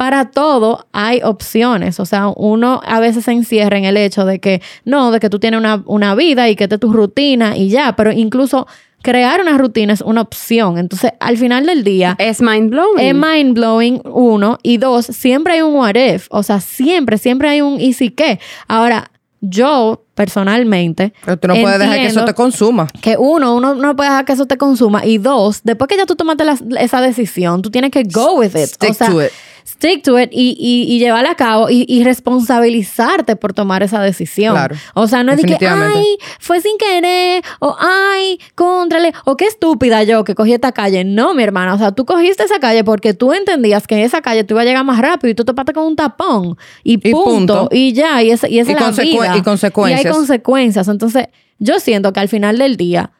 para 0.00 0.30
todo 0.30 0.86
hay 0.92 1.20
opciones. 1.22 2.00
O 2.00 2.06
sea, 2.06 2.28
uno 2.34 2.80
a 2.86 3.00
veces 3.00 3.26
se 3.26 3.32
encierra 3.32 3.76
en 3.76 3.84
el 3.84 3.98
hecho 3.98 4.24
de 4.24 4.38
que 4.38 4.62
no, 4.86 5.10
de 5.10 5.20
que 5.20 5.28
tú 5.28 5.38
tienes 5.38 5.60
una, 5.60 5.82
una 5.84 6.14
vida 6.14 6.48
y 6.48 6.56
que 6.56 6.64
esta 6.64 6.76
es 6.76 6.80
tu 6.80 6.90
rutina 6.90 7.54
y 7.54 7.68
ya, 7.68 7.94
pero 7.96 8.10
incluso 8.10 8.66
crear 9.02 9.42
una 9.42 9.58
rutina 9.58 9.92
es 9.92 10.00
una 10.00 10.22
opción. 10.22 10.78
Entonces, 10.78 11.12
al 11.20 11.36
final 11.36 11.66
del 11.66 11.84
día, 11.84 12.16
Es 12.18 12.40
mind 12.40 12.70
blowing. 12.70 12.98
es 12.98 13.14
mind 13.14 13.52
blowing, 13.54 14.00
uno. 14.06 14.56
Y 14.62 14.78
dos, 14.78 15.04
siempre 15.04 15.52
hay 15.52 15.60
un 15.60 15.74
what 15.74 15.96
if. 15.96 16.28
O 16.30 16.42
sea, 16.42 16.60
siempre, 16.60 17.18
siempre 17.18 17.50
hay 17.50 17.60
un 17.60 17.78
y 17.78 17.92
si 17.92 18.08
qué. 18.08 18.40
Ahora, 18.68 19.10
yo 19.42 20.06
personalmente. 20.14 21.12
Pero 21.26 21.36
tú 21.38 21.48
no 21.48 21.54
puedes 21.56 21.78
dejar 21.78 21.96
que 21.96 22.06
eso 22.06 22.24
te 22.24 22.32
consuma. 22.32 22.88
Que 23.02 23.16
uno, 23.18 23.54
uno 23.54 23.74
no 23.74 23.96
puede 23.96 24.08
dejar 24.08 24.24
que 24.24 24.32
eso 24.32 24.46
te 24.46 24.56
consuma. 24.56 25.04
Y 25.04 25.18
dos, 25.18 25.60
después 25.62 25.88
que 25.88 25.98
ya 25.98 26.06
tú 26.06 26.16
tomaste 26.16 26.44
la- 26.46 26.58
esa 26.78 27.02
decisión, 27.02 27.60
tú 27.60 27.70
tienes 27.70 27.90
que 27.90 28.02
go 28.04 28.34
with 28.38 28.56
it. 28.56 28.66
Stick 28.66 28.90
o 28.90 28.94
sea, 28.94 29.08
to 29.10 29.22
it. 29.22 29.30
Stick 29.74 30.02
to 30.02 30.18
it 30.18 30.30
y, 30.32 30.56
y, 30.58 30.92
y 30.94 30.98
llevarla 30.98 31.30
a 31.30 31.34
cabo 31.34 31.70
y, 31.70 31.84
y 31.88 32.04
responsabilizarte 32.04 33.36
por 33.36 33.52
tomar 33.52 33.82
esa 33.82 34.00
decisión. 34.02 34.52
Claro. 34.54 34.76
O 34.94 35.06
sea, 35.06 35.22
no 35.24 35.32
es 35.32 35.40
de 35.40 35.44
que, 35.56 35.66
ay, 35.66 36.18
fue 36.38 36.60
sin 36.60 36.76
querer, 36.76 37.42
o 37.60 37.76
ay, 37.78 38.38
contrale, 38.54 39.12
o 39.24 39.36
qué 39.36 39.46
estúpida 39.46 40.02
yo 40.02 40.24
que 40.24 40.34
cogí 40.34 40.52
esta 40.52 40.72
calle. 40.72 41.04
No, 41.04 41.34
mi 41.34 41.42
hermana, 41.42 41.74
o 41.74 41.78
sea, 41.78 41.92
tú 41.92 42.04
cogiste 42.04 42.42
esa 42.44 42.58
calle 42.58 42.84
porque 42.84 43.14
tú 43.14 43.32
entendías 43.32 43.86
que 43.86 43.94
en 43.94 44.00
esa 44.02 44.20
calle 44.20 44.44
tú 44.44 44.54
ibas 44.54 44.62
a 44.62 44.66
llegar 44.66 44.84
más 44.84 44.98
rápido 44.98 45.30
y 45.30 45.34
tú 45.34 45.44
te 45.44 45.48
topaste 45.52 45.72
con 45.72 45.84
un 45.84 45.96
tapón. 45.96 46.56
Y 46.84 46.94
Y 47.08 47.12
punto. 47.12 47.68
Y 47.70 47.92
ya, 47.92 48.22
y 48.22 48.30
esa, 48.30 48.48
y 48.48 48.58
esa 48.58 48.72
es 48.72 48.80
la 48.80 48.86
consecu- 48.90 49.22
vida. 49.22 49.36
y 49.36 49.42
consecuencias. 49.42 50.04
Y 50.04 50.06
hay 50.08 50.12
consecuencias. 50.12 50.88
Entonces, 50.88 51.26
yo 51.58 51.78
siento 51.80 52.12
que 52.12 52.20
al 52.20 52.28
final 52.28 52.58
del 52.58 52.76
día, 52.76 53.12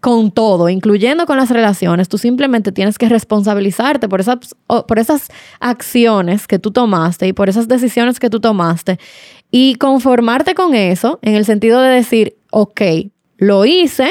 con 0.00 0.30
todo, 0.30 0.68
incluyendo 0.70 1.26
con 1.26 1.36
las 1.36 1.50
relaciones, 1.50 2.08
tú 2.08 2.16
simplemente 2.16 2.72
tienes 2.72 2.96
que 2.96 3.08
responsabilizarte 3.08 4.08
por 4.08 4.20
esas, 4.20 4.38
por 4.66 4.98
esas 4.98 5.28
acciones 5.60 6.46
que 6.46 6.58
tú 6.58 6.70
tomaste 6.70 7.26
y 7.28 7.32
por 7.32 7.48
esas 7.48 7.68
decisiones 7.68 8.18
que 8.18 8.30
tú 8.30 8.40
tomaste 8.40 8.98
y 9.50 9.74
conformarte 9.76 10.54
con 10.54 10.74
eso 10.74 11.18
en 11.22 11.34
el 11.34 11.44
sentido 11.44 11.80
de 11.82 11.90
decir, 11.90 12.36
ok, 12.50 12.80
lo 13.36 13.64
hice, 13.66 14.10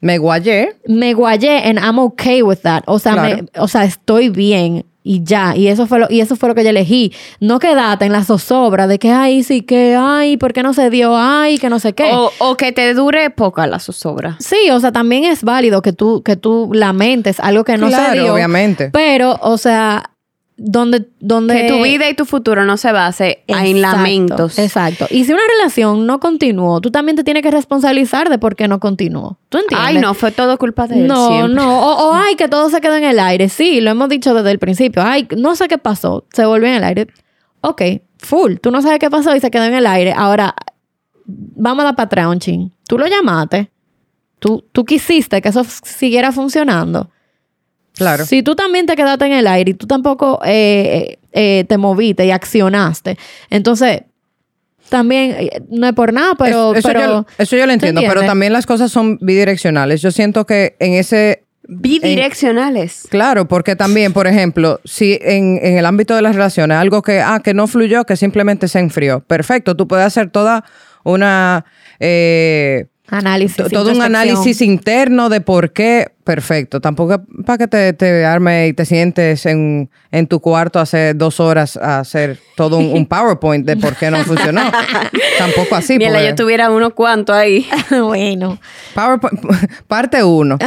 Me 0.00 0.18
guayé. 0.18 0.76
me 0.88 1.14
guayé 1.14 1.58
and 1.68 1.78
I'm 1.78 1.98
okay 2.00 2.42
with 2.42 2.58
that. 2.62 2.82
O 2.86 2.98
sea, 2.98 3.12
Claro. 3.14 3.36
me- 3.54 3.60
o 3.60 3.68
sea, 3.68 3.84
estoy 3.84 4.28
bien 4.28 4.84
y 5.02 5.22
ya. 5.24 5.56
Y 5.56 5.68
eso 5.68 5.86
fue 5.86 5.98
lo, 5.98 6.06
y 6.10 6.20
eso 6.20 6.36
fue 6.36 6.48
lo 6.48 6.54
que 6.54 6.64
yo 6.64 6.70
elegí. 6.70 7.12
No 7.40 7.58
quedate 7.58 8.04
en 8.04 8.12
la 8.12 8.24
zozobra 8.24 8.86
de 8.86 8.98
que, 8.98 9.10
ay, 9.10 9.42
sí, 9.42 9.62
que, 9.62 9.96
ay, 9.98 10.36
¿por 10.36 10.52
qué 10.52 10.62
no 10.62 10.74
se 10.74 10.90
dio? 10.90 11.16
Ay, 11.16 11.58
que 11.58 11.68
no 11.68 11.78
sé 11.78 11.92
qué. 11.92 12.10
O, 12.12 12.30
o 12.38 12.56
que 12.56 12.72
te 12.72 12.94
dure 12.94 13.30
poca 13.30 13.66
la 13.66 13.78
zozobra. 13.78 14.36
Sí, 14.38 14.70
o 14.70 14.80
sea, 14.80 14.92
también 14.92 15.24
es 15.24 15.42
válido 15.42 15.82
que 15.82 15.92
tú, 15.92 16.22
que 16.22 16.36
tú 16.36 16.70
lamentes 16.72 17.40
algo 17.40 17.64
que 17.64 17.76
no 17.76 17.88
se 17.88 17.96
claro, 17.96 18.22
dio. 18.22 18.34
obviamente. 18.34 18.90
Pero, 18.92 19.38
o 19.42 19.58
sea, 19.58 20.11
donde, 20.56 21.08
donde 21.18 21.54
Que 21.54 21.68
tu 21.68 21.82
vida 21.82 22.08
y 22.08 22.14
tu 22.14 22.24
futuro 22.24 22.64
no 22.64 22.76
se 22.76 22.92
base 22.92 23.42
en 23.46 23.80
lamentos. 23.80 24.58
Exacto. 24.58 25.06
Y 25.10 25.24
si 25.24 25.32
una 25.32 25.42
relación 25.58 26.06
no 26.06 26.20
continuó, 26.20 26.80
tú 26.80 26.90
también 26.90 27.16
te 27.16 27.24
tienes 27.24 27.42
que 27.42 27.50
responsabilizar 27.50 28.28
de 28.28 28.38
por 28.38 28.54
qué 28.54 28.68
no 28.68 28.78
continuó. 28.78 29.38
¿Tú 29.48 29.58
entiendes? 29.58 29.88
Ay, 29.88 29.98
no, 29.98 30.14
fue 30.14 30.30
todo 30.30 30.58
culpa 30.58 30.86
de 30.86 31.00
él 31.00 31.06
No, 31.06 31.28
siempre. 31.28 31.54
no. 31.54 31.80
O, 31.80 32.08
o, 32.10 32.14
ay, 32.14 32.36
que 32.36 32.48
todo 32.48 32.68
se 32.70 32.80
quedó 32.80 32.96
en 32.96 33.04
el 33.04 33.18
aire. 33.18 33.48
Sí, 33.48 33.80
lo 33.80 33.90
hemos 33.90 34.08
dicho 34.08 34.34
desde 34.34 34.50
el 34.50 34.58
principio. 34.58 35.02
Ay, 35.04 35.26
no 35.36 35.56
sé 35.56 35.68
qué 35.68 35.78
pasó. 35.78 36.26
Se 36.32 36.44
volvió 36.44 36.68
en 36.68 36.74
el 36.74 36.84
aire. 36.84 37.06
Ok, 37.62 37.82
full. 38.18 38.56
Tú 38.56 38.70
no 38.70 38.82
sabes 38.82 38.98
qué 38.98 39.10
pasó 39.10 39.34
y 39.34 39.40
se 39.40 39.50
quedó 39.50 39.64
en 39.64 39.74
el 39.74 39.86
aire. 39.86 40.12
Ahora, 40.16 40.54
vamos 41.26 41.82
a 41.84 41.88
la 41.88 41.96
Patreon, 41.96 42.38
chin. 42.40 42.72
Tú 42.86 42.98
lo 42.98 43.06
llamaste. 43.06 43.70
Tú, 44.38 44.64
tú 44.72 44.84
quisiste 44.84 45.40
que 45.40 45.48
eso 45.48 45.64
siguiera 45.64 46.32
funcionando. 46.32 47.10
Claro. 47.96 48.24
Si 48.26 48.42
tú 48.42 48.54
también 48.54 48.86
te 48.86 48.96
quedaste 48.96 49.26
en 49.26 49.32
el 49.32 49.46
aire 49.46 49.72
y 49.72 49.74
tú 49.74 49.86
tampoco 49.86 50.40
eh, 50.44 51.18
eh, 51.32 51.58
eh, 51.60 51.64
te 51.68 51.76
moviste 51.78 52.24
y 52.26 52.30
accionaste, 52.30 53.18
entonces 53.50 54.02
también 54.88 55.48
no 55.70 55.86
es 55.86 55.92
por 55.94 56.12
nada, 56.12 56.34
pero. 56.38 56.72
Es- 56.72 56.80
eso, 56.80 56.88
pero 56.88 57.00
yo, 57.00 57.26
eso 57.38 57.56
yo 57.56 57.62
lo 57.62 57.68
¿tú 57.68 57.74
entiendo, 57.74 58.02
pero 58.06 58.22
también 58.22 58.52
las 58.52 58.66
cosas 58.66 58.90
son 58.92 59.18
bidireccionales. 59.20 60.02
Yo 60.02 60.10
siento 60.10 60.44
que 60.46 60.76
en 60.78 60.94
ese 60.94 61.44
Bidireccionales. 61.68 63.06
Claro, 63.08 63.46
porque 63.46 63.76
también, 63.76 64.12
por 64.12 64.26
ejemplo, 64.26 64.80
si 64.84 65.18
en, 65.22 65.58
en 65.62 65.78
el 65.78 65.86
ámbito 65.86 66.14
de 66.16 66.20
las 66.22 66.34
relaciones, 66.34 66.76
algo 66.76 67.02
que, 67.02 67.20
ah, 67.20 67.40
que 67.42 67.54
no 67.54 67.66
fluyó, 67.68 68.04
que 68.04 68.16
simplemente 68.16 68.66
se 68.68 68.80
enfrió. 68.80 69.20
Perfecto, 69.20 69.76
tú 69.76 69.86
puedes 69.86 70.04
hacer 70.04 70.28
toda 70.30 70.64
una... 71.04 71.64
eh, 72.00 72.86
Análisis. 73.12 73.56
to- 73.56 73.68
todo 73.68 73.92
un 73.92 74.00
análisis 74.02 74.60
interno 74.62 75.28
de 75.28 75.40
por 75.40 75.72
qué. 75.72 76.08
Perfecto. 76.24 76.80
Tampoco 76.80 77.20
para 77.44 77.58
que 77.58 77.66
te, 77.68 77.92
te 77.92 78.24
arme 78.24 78.68
y 78.68 78.72
te 78.72 78.84
sientes 78.86 79.44
en, 79.44 79.90
en 80.12 80.26
tu 80.28 80.38
cuarto 80.40 80.78
hace 80.78 81.14
dos 81.14 81.40
horas 81.40 81.76
a 81.76 81.98
hacer 81.98 82.38
todo 82.56 82.78
un, 82.78 82.92
un 82.92 83.06
PowerPoint 83.06 83.66
de 83.66 83.76
por 83.76 83.96
qué 83.96 84.08
no 84.10 84.18
funcionó. 84.24 84.62
Tampoco 85.38 85.74
así. 85.74 85.98
Mira, 85.98 86.12
porque- 86.12 86.26
yo 86.28 86.34
tuviera 86.36 86.70
uno 86.70 86.94
cuanto 86.94 87.32
ahí. 87.34 87.68
bueno. 87.90 88.58
PowerPoint, 88.94 89.40
parte 89.88 90.22
uno. 90.22 90.58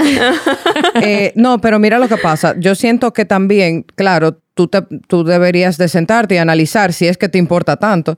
Eh, 1.01 1.31
no, 1.35 1.59
pero 1.61 1.79
mira 1.79 1.99
lo 1.99 2.07
que 2.07 2.17
pasa. 2.17 2.55
Yo 2.59 2.75
siento 2.75 3.13
que 3.13 3.25
también, 3.25 3.85
claro, 3.95 4.39
tú, 4.53 4.67
te- 4.67 4.83
tú 5.07 5.23
deberías 5.23 5.77
de 5.77 5.87
sentarte 5.87 6.35
y 6.35 6.37
analizar 6.37 6.93
si 6.93 7.07
es 7.07 7.17
que 7.17 7.29
te 7.29 7.37
importa 7.37 7.77
tanto. 7.77 8.17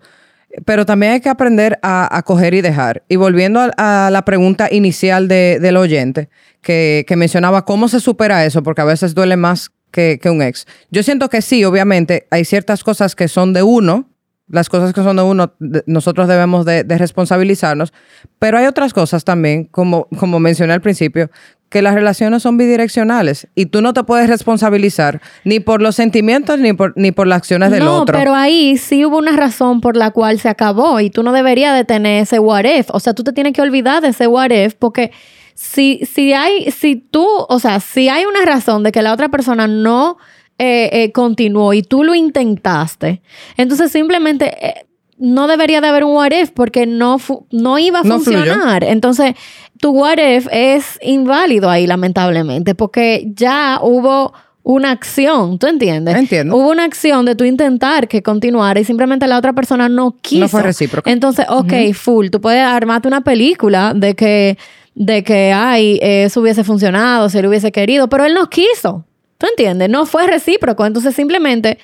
Pero 0.65 0.85
también 0.85 1.13
hay 1.13 1.19
que 1.21 1.29
aprender 1.29 1.79
a, 1.81 2.15
a 2.15 2.23
coger 2.23 2.53
y 2.53 2.61
dejar. 2.61 3.03
Y 3.07 3.15
volviendo 3.15 3.71
a, 3.77 4.09
la 4.11 4.25
pregunta 4.25 4.67
inicial 4.71 5.27
de- 5.27 5.59
del 5.61 5.77
oyente, 5.77 6.29
que, 6.61 7.05
que 7.07 7.15
mencionaba 7.15 7.63
cómo 7.65 7.87
se 7.87 7.99
supera 7.99 8.43
eso, 8.45 8.63
porque 8.63 8.81
a 8.81 8.85
veces 8.85 9.13
duele 9.13 9.37
más 9.37 9.71
que, 9.91 10.19
que 10.21 10.29
un 10.29 10.41
ex. 10.41 10.65
Yo 10.89 11.03
siento 11.03 11.29
que 11.29 11.41
sí, 11.41 11.63
obviamente, 11.63 12.27
hay 12.31 12.43
ciertas 12.43 12.83
cosas 12.83 13.15
que 13.15 13.27
son 13.27 13.53
de 13.53 13.63
uno, 13.63 14.09
las 14.49 14.69
cosas 14.69 14.93
que 14.93 15.03
son 15.03 15.17
de 15.17 15.23
uno, 15.23 15.53
nosotros 15.85 16.27
debemos 16.27 16.65
de, 16.65 16.83
de 16.83 16.97
responsabilizarnos, 16.97 17.93
pero 18.39 18.57
hay 18.57 18.65
otras 18.65 18.93
cosas 18.93 19.23
también, 19.23 19.65
como, 19.65 20.07
como 20.17 20.39
mencioné 20.39 20.73
al 20.73 20.81
principio, 20.81 21.29
que 21.69 21.81
las 21.81 21.93
relaciones 21.93 22.43
son 22.43 22.57
bidireccionales 22.57 23.47
y 23.53 23.65
tú 23.65 23.81
no 23.81 23.93
te 23.93 24.03
puedes 24.03 24.29
responsabilizar 24.29 25.21
ni 25.43 25.59
por 25.59 25.81
los 25.81 25.95
sentimientos 25.95 26.59
ni 26.59 26.73
por, 26.73 26.93
ni 26.95 27.11
por 27.11 27.27
las 27.27 27.39
acciones 27.39 27.71
del 27.71 27.83
no, 27.83 28.01
otro. 28.01 28.17
pero 28.17 28.33
ahí 28.33 28.77
sí 28.77 29.03
hubo 29.05 29.17
una 29.17 29.35
razón 29.35 29.81
por 29.81 29.97
la 29.97 30.11
cual 30.11 30.39
se 30.39 30.47
acabó 30.47 30.99
y 31.01 31.09
tú 31.09 31.23
no 31.23 31.33
deberías 31.33 31.75
de 31.75 31.83
tener 31.83 32.23
ese 32.23 32.39
what 32.39 32.63
if. 32.63 32.87
O 32.91 32.99
sea, 32.99 33.13
tú 33.13 33.23
te 33.23 33.33
tienes 33.33 33.53
que 33.53 33.61
olvidar 33.61 34.01
de 34.01 34.09
ese 34.09 34.27
what 34.27 34.51
if 34.51 34.75
porque 34.75 35.11
si, 35.55 36.05
si 36.05 36.33
hay, 36.33 36.71
si 36.71 36.95
tú, 36.95 37.25
o 37.25 37.59
sea, 37.59 37.79
si 37.79 38.07
hay 38.07 38.25
una 38.25 38.45
razón 38.45 38.83
de 38.83 38.91
que 38.91 39.01
la 39.01 39.11
otra 39.11 39.29
persona 39.29 39.67
no 39.67 40.17
eh, 40.59 40.89
eh, 40.91 41.11
continuó 41.11 41.73
y 41.73 41.83
tú 41.83 42.03
lo 42.03 42.15
intentaste, 42.15 43.21
entonces 43.57 43.91
simplemente 43.91 44.55
eh, 44.65 44.85
no 45.19 45.47
debería 45.47 45.81
de 45.81 45.87
haber 45.87 46.03
un 46.03 46.15
what 46.15 46.31
if 46.31 46.51
porque 46.51 46.85
no, 46.85 47.17
no 47.51 47.79
iba 47.79 47.99
a 47.99 48.03
No 48.03 48.19
fluyó. 48.19 48.39
funcionar. 48.39 48.83
Entonces, 48.83 49.33
tu 49.79 49.91
what 49.91 50.17
if 50.17 50.47
es 50.51 50.99
inválido 51.01 51.69
ahí, 51.69 51.87
lamentablemente, 51.87 52.75
porque 52.75 53.27
ya 53.35 53.79
hubo 53.81 54.33
una 54.63 54.91
acción, 54.91 55.59
¿tú 55.59 55.67
entiendes? 55.67 56.15
Entiendo. 56.15 56.55
Hubo 56.57 56.69
una 56.69 56.83
acción 56.83 57.25
de 57.25 57.35
tú 57.35 57.45
intentar 57.45 58.07
que 58.07 58.21
continuara 58.21 58.79
y 58.79 58.83
simplemente 58.83 59.25
la 59.27 59.37
otra 59.37 59.53
persona 59.53 59.87
no 59.89 60.15
quiso. 60.21 60.41
No 60.41 60.47
fue 60.49 60.61
recíproco. 60.61 61.09
Entonces, 61.09 61.45
ok, 61.49 61.73
full, 61.93 62.27
tú 62.29 62.41
puedes 62.41 62.61
armarte 62.61 63.07
una 63.07 63.21
película 63.21 63.93
de 63.95 64.13
que, 64.15 64.57
de 64.93 65.23
que, 65.23 65.53
ay, 65.53 65.99
eso 66.01 66.41
hubiese 66.41 66.63
funcionado, 66.63 67.29
si 67.29 67.37
él 67.37 67.45
hubiese 67.47 67.71
querido, 67.71 68.09
pero 68.09 68.25
él 68.25 68.33
no 68.33 68.49
quiso. 68.49 69.05
¿Tú 69.37 69.47
entiendes? 69.47 69.89
No 69.89 70.05
fue 70.05 70.27
recíproco. 70.27 70.85
Entonces, 70.85 71.15
simplemente 71.15 71.77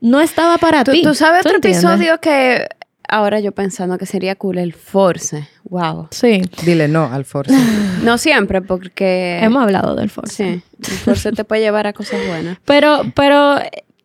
no 0.00 0.20
estaba 0.20 0.58
para 0.58 0.84
¿Tú, 0.84 0.92
ti. 0.92 1.02
tú 1.02 1.14
sabes 1.14 1.40
otro 1.40 1.56
entiendes? 1.56 1.82
episodio 1.84 2.20
que 2.20 2.66
ahora 3.08 3.40
yo 3.40 3.52
pensando 3.52 3.98
que 3.98 4.06
sería 4.06 4.34
cool, 4.36 4.58
el 4.58 4.72
Force. 4.72 5.48
Wow. 5.64 6.08
Sí. 6.10 6.42
Dile 6.64 6.88
no 6.88 7.12
al 7.12 7.24
force. 7.24 7.54
No 8.02 8.18
siempre, 8.18 8.62
porque... 8.62 9.38
Hemos 9.42 9.62
hablado 9.62 9.96
del 9.96 10.10
force. 10.10 10.34
Sí, 10.34 10.62
el 10.92 10.98
Force 10.98 11.32
te 11.32 11.44
puede 11.44 11.62
llevar 11.62 11.86
a 11.86 11.92
cosas 11.92 12.24
buenas. 12.26 12.58
Pero, 12.64 13.02
pero 13.14 13.56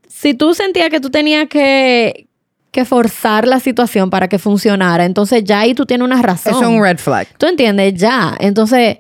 si 0.08 0.34
tú 0.34 0.54
sentías 0.54 0.90
que 0.90 1.00
tú 1.00 1.10
tenías 1.12 1.48
que, 1.48 2.28
que 2.72 2.86
forzar 2.86 3.48
la 3.48 3.60
situación 3.60 4.10
para 4.10 4.28
que 4.28 4.40
funcionara, 4.40 5.06
entonces 5.06 5.44
ya 5.44 5.60
ahí 5.60 5.74
tú 5.76 5.86
tienes 5.86 6.06
una 6.06 6.22
razón. 6.22 6.54
Eso 6.54 6.62
es 6.64 6.68
un 6.68 6.82
red 6.82 6.98
flag. 6.98 7.28
¿Tú 7.38 7.46
entiendes? 7.46 7.94
Ya. 7.96 8.36
Entonces, 8.40 8.98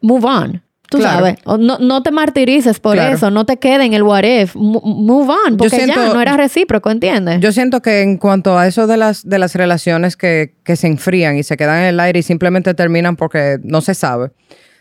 move 0.00 0.24
on. 0.26 0.62
Tú 0.90 0.98
Claro. 0.98 1.18
sabes. 1.18 1.36
No, 1.60 1.78
no 1.78 2.02
te 2.02 2.10
martirices 2.10 2.80
por 2.80 2.94
Claro. 2.96 3.14
eso. 3.14 3.30
No 3.30 3.46
te 3.46 3.58
quedes 3.58 3.86
en 3.86 3.94
el 3.94 4.02
what 4.02 4.24
if. 4.24 4.54
Mo- 4.56 4.82
Move 4.84 5.32
on. 5.46 5.56
Porque 5.56 5.86
ya 5.86 5.94
no 6.12 6.20
era 6.20 6.36
recíproco, 6.36 6.90
¿entiendes? 6.90 7.40
Yo 7.40 7.52
siento 7.52 7.80
que 7.80 8.02
en 8.02 8.16
cuanto 8.18 8.58
a 8.58 8.66
eso 8.66 8.86
de 8.88 8.96
las, 8.96 9.26
de 9.28 9.38
las 9.38 9.54
relaciones 9.54 10.16
que, 10.16 10.54
que 10.64 10.74
se 10.76 10.88
enfrían 10.88 11.36
y 11.36 11.44
se 11.44 11.56
quedan 11.56 11.78
en 11.78 11.84
el 11.86 12.00
aire 12.00 12.18
y 12.18 12.22
simplemente 12.22 12.74
terminan 12.74 13.14
porque 13.16 13.58
no 13.62 13.80
se 13.80 13.94
sabe, 13.94 14.32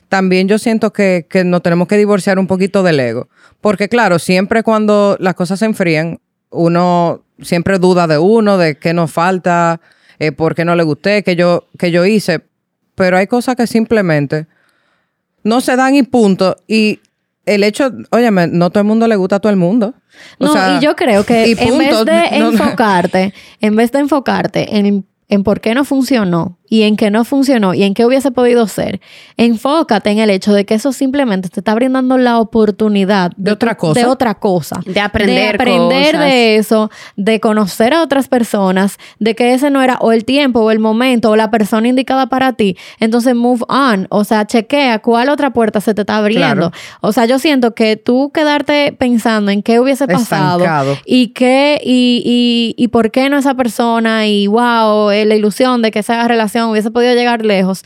también 0.10 0.48
yo 0.48 0.58
siento 0.58 0.92
que, 0.92 1.28
que 1.30 1.44
nos 1.44 1.62
tenemos 1.62 1.88
que 1.88 1.96
divorciar 1.98 2.40
un 2.40 2.48
poquito 2.48 2.82
del 2.82 3.00
ego. 3.00 3.30
Porque 3.62 3.88
claro, 3.88 4.18
siempre 4.18 4.64
cuando 4.64 5.16
las 5.20 5.36
cosas 5.36 5.60
se 5.60 5.66
enfrían, 5.66 6.20
uno 6.50 7.22
siempre 7.40 7.78
duda 7.78 8.08
de 8.08 8.18
uno, 8.18 8.58
de 8.58 8.80
qué 8.80 8.94
nos 8.96 9.12
falta, 9.12 9.80
eh, 10.18 10.32
por 10.32 10.56
qué 10.56 10.66
no 10.66 10.76
le 10.76 10.82
gusté, 10.82 11.22
qué 11.24 11.36
yo, 11.36 11.66
qué 11.78 11.92
yo 11.92 12.04
hice. 12.06 12.42
Pero 12.96 13.18
hay 13.18 13.28
cosas 13.28 13.56
que 13.56 13.68
simplemente 13.68 14.48
no 15.50 15.60
se 15.62 15.76
dan 15.76 15.96
y 15.96 16.04
punto. 16.04 16.56
Y 16.68 17.00
el 17.46 17.64
hecho, 17.64 17.92
óyeme, 18.12 18.48
no 18.48 18.70
todo 18.70 18.82
el 18.82 18.88
mundo 18.88 19.08
le 19.08 19.16
gusta 19.16 19.38
a 19.38 19.40
todo 19.40 19.50
el 19.50 19.56
mundo. 19.58 19.96
O 20.38 20.46
No, 20.46 20.54
sea, 20.54 20.78
y 20.78 20.84
yo 20.84 20.96
creo 20.96 21.26
que 21.26 21.52
en 21.52 21.78
vez 21.78 22.06
de 22.06 22.40
No- 22.40 22.50
enfocarte, 22.52 23.34
en 23.60 23.76
vez 23.76 23.92
de 23.92 24.00
enfocarte 24.00 24.78
en, 24.78 25.06
en 25.28 25.44
por 25.44 25.60
qué 25.60 25.74
no 25.74 25.84
funcionó 25.84 26.59
y 26.70 26.84
en 26.84 26.96
qué 26.96 27.10
no 27.10 27.26
funcionó 27.26 27.74
y 27.74 27.84
en 27.84 27.94
qué 27.94 28.06
hubiese 28.06 28.32
podido 28.32 28.68
ser, 28.68 29.02
enfócate 29.38 30.12
en 30.12 30.20
el 30.20 30.30
hecho 30.30 30.54
de 30.54 30.66
que 30.66 30.76
eso 30.76 30.94
simplemente 30.94 31.50
te 31.50 31.60
está 31.60 31.74
brindando 31.74 32.18
la 32.18 32.40
oportunidad 32.40 33.32
De 33.36 33.52
otra 33.52 33.76
cosa. 33.76 34.00
De 34.00 34.06
otra 34.06 34.36
cosa. 34.36 34.80
De 34.86 35.00
aprender 35.00 35.36
De 35.36 35.50
aprender 35.50 36.12
cosas. 36.16 36.26
de 36.28 36.56
eso, 36.58 36.92
de 37.16 37.40
conocer 37.40 37.94
a 37.94 38.04
otras 38.04 38.28
personas, 38.28 38.98
de 39.18 39.36
que 39.36 39.54
ese 39.54 39.70
no 39.70 39.82
era 39.82 39.98
o 40.00 40.12
el 40.12 40.26
tiempo 40.26 40.60
o 40.62 40.72
el 40.72 40.80
momento 40.80 41.32
o 41.32 41.36
la 41.36 41.50
persona 41.50 41.88
indicada 41.88 42.28
para 42.28 42.54
ti. 42.54 42.78
Entonces, 43.00 43.36
move 43.36 43.64
on. 43.68 44.08
O 44.10 44.24
sea, 44.24 44.46
chequea 44.46 45.00
cuál 45.00 45.30
otra 45.30 45.52
puerta 45.52 45.82
se 45.82 45.94
te 45.94 46.02
está 46.02 46.18
abriendo. 46.18 46.70
Claro. 46.70 46.72
O 47.02 47.12
sea, 47.12 47.26
yo 47.26 47.40
siento 47.40 47.74
que 47.74 47.98
tú 47.98 48.32
quedarte 48.32 48.96
pensando 48.98 49.52
en 49.52 49.64
qué 49.64 49.80
hubiese 49.80 50.08
pasado 50.08 50.60
Estancado. 50.60 50.98
y 51.06 51.30
qué 51.30 51.82
y, 51.84 52.22
y, 52.78 52.84
y 52.84 52.88
por 52.90 53.12
qué 53.12 53.30
no 53.30 53.38
esa 53.38 53.56
persona 53.56 54.28
y 54.28 54.48
wow, 54.48 55.10
eh, 55.10 55.26
la 55.26 55.36
ilusión 55.36 55.82
de 55.82 55.92
que 55.92 56.00
esa 56.00 56.28
relación 56.28 56.59
hubiese 56.68 56.92
podido 56.92 57.14
llegar 57.14 57.46
lejos. 57.46 57.84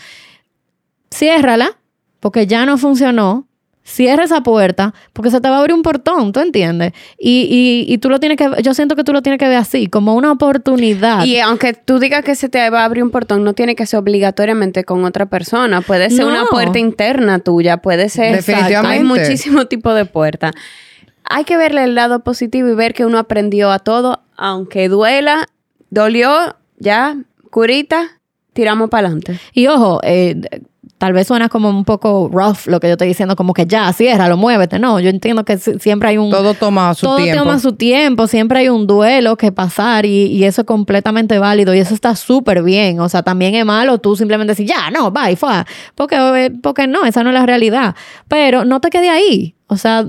Ciérrala, 1.12 1.78
porque 2.20 2.48
ya 2.48 2.66
no 2.66 2.78
funcionó. 2.78 3.48
cierra 3.84 4.24
esa 4.24 4.42
puerta 4.42 4.94
porque 5.12 5.30
se 5.30 5.42
te 5.42 5.50
va 5.50 5.58
a 5.58 5.60
abrir 5.60 5.76
un 5.76 5.84
portón, 5.84 6.32
¿tú 6.32 6.40
entiendes? 6.40 6.94
Y, 7.20 7.48
y, 7.88 7.94
y 7.94 7.98
tú 7.98 8.10
lo 8.10 8.20
tienes 8.20 8.38
que, 8.38 8.50
yo 8.62 8.74
siento 8.74 8.96
que 8.96 9.04
tú 9.04 9.12
lo 9.12 9.22
tienes 9.22 9.40
que 9.40 9.48
ver 9.48 9.58
así, 9.58 9.88
como 9.88 10.16
una 10.16 10.32
oportunidad. 10.32 11.26
Y 11.26 11.40
aunque 11.40 11.74
tú 11.74 12.00
digas 12.00 12.24
que 12.24 12.36
se 12.36 12.50
te 12.50 12.70
va 12.70 12.82
a 12.82 12.86
abrir 12.86 13.04
un 13.04 13.12
portón, 13.12 13.44
no 13.44 13.54
tiene 13.54 13.76
que 13.76 13.86
ser 13.86 14.00
obligatoriamente 14.00 14.84
con 14.86 15.04
otra 15.06 15.26
persona. 15.26 15.82
Puede 15.82 16.10
ser 16.10 16.26
una 16.26 16.46
puerta 16.46 16.80
interna 16.80 17.40
tuya, 17.40 17.78
puede 17.78 18.10
ser... 18.10 18.36
Definitivamente. 18.38 18.98
Hay 18.98 19.04
muchísimo 19.04 19.66
tipo 19.66 19.94
de 19.94 20.06
puerta. 20.06 20.52
Hay 21.26 21.44
que 21.44 21.58
verle 21.58 21.84
el 21.84 21.96
lado 21.96 22.24
positivo 22.24 22.70
y 22.70 22.76
ver 22.76 22.94
que 22.94 23.06
uno 23.06 23.18
aprendió 23.18 23.72
a 23.72 23.80
todo, 23.80 24.24
aunque 24.36 24.90
duela, 24.90 25.48
dolió, 25.90 26.58
ya, 26.80 27.18
curita, 27.50 28.20
tiramos 28.54 28.90
para 28.90 29.08
adelante. 29.08 29.40
Y 29.54 29.68
ojo, 29.68 30.00
eh, 30.04 30.40
tal 30.98 31.12
vez 31.12 31.28
suena 31.28 31.50
como 31.50 31.70
un 31.70 31.84
poco 31.84 32.30
rough 32.32 32.66
lo 32.68 32.80
que 32.80 32.88
yo 32.88 32.94
estoy 32.94 33.10
diciendo, 33.10 33.36
como 33.36 33.54
que 33.54 33.66
ya, 33.66 33.92
ciérralo, 33.92 34.38
muévete. 34.38 34.80
No, 34.80 35.00
yo 35.02 35.10
entiendo 35.10 35.44
que 35.44 35.58
si- 35.58 35.78
siempre 35.80 36.10
hay 36.10 36.18
un... 36.18 36.30
Todo 36.30 36.54
toma 36.54 36.94
su 36.94 37.06
todo 37.06 37.18
tiempo. 37.18 37.44
toma 37.44 37.60
su 37.60 37.74
tiempo, 37.74 38.28
siempre 38.28 38.60
hay 38.60 38.70
un 38.70 38.88
duelo 38.88 39.36
que 39.36 39.52
pasar 39.52 40.06
y, 40.06 40.28
y 40.28 40.46
eso 40.46 40.62
es 40.62 40.68
completamente 40.68 41.40
válido 41.40 41.74
y 41.76 41.80
eso 41.80 41.94
está 41.94 42.16
súper 42.16 42.64
bien. 42.64 43.02
O 43.02 43.10
sea, 43.10 43.22
también 43.22 43.54
es 43.56 43.66
malo 43.66 43.98
tú 43.98 44.16
simplemente 44.16 44.52
decir, 44.52 44.66
ya, 44.68 44.90
no, 44.92 45.12
bye, 45.12 45.36
fue. 45.36 45.66
Porque, 45.96 46.16
eh, 46.46 46.52
porque 46.62 46.88
no, 46.88 47.04
esa 47.06 47.22
no 47.24 47.32
es 47.32 47.34
la 47.34 47.46
realidad. 47.46 47.96
Pero 48.30 48.64
no 48.64 48.80
te 48.80 48.90
quedes 48.90 49.10
ahí. 49.10 49.56
O 49.68 49.76
sea, 49.76 50.06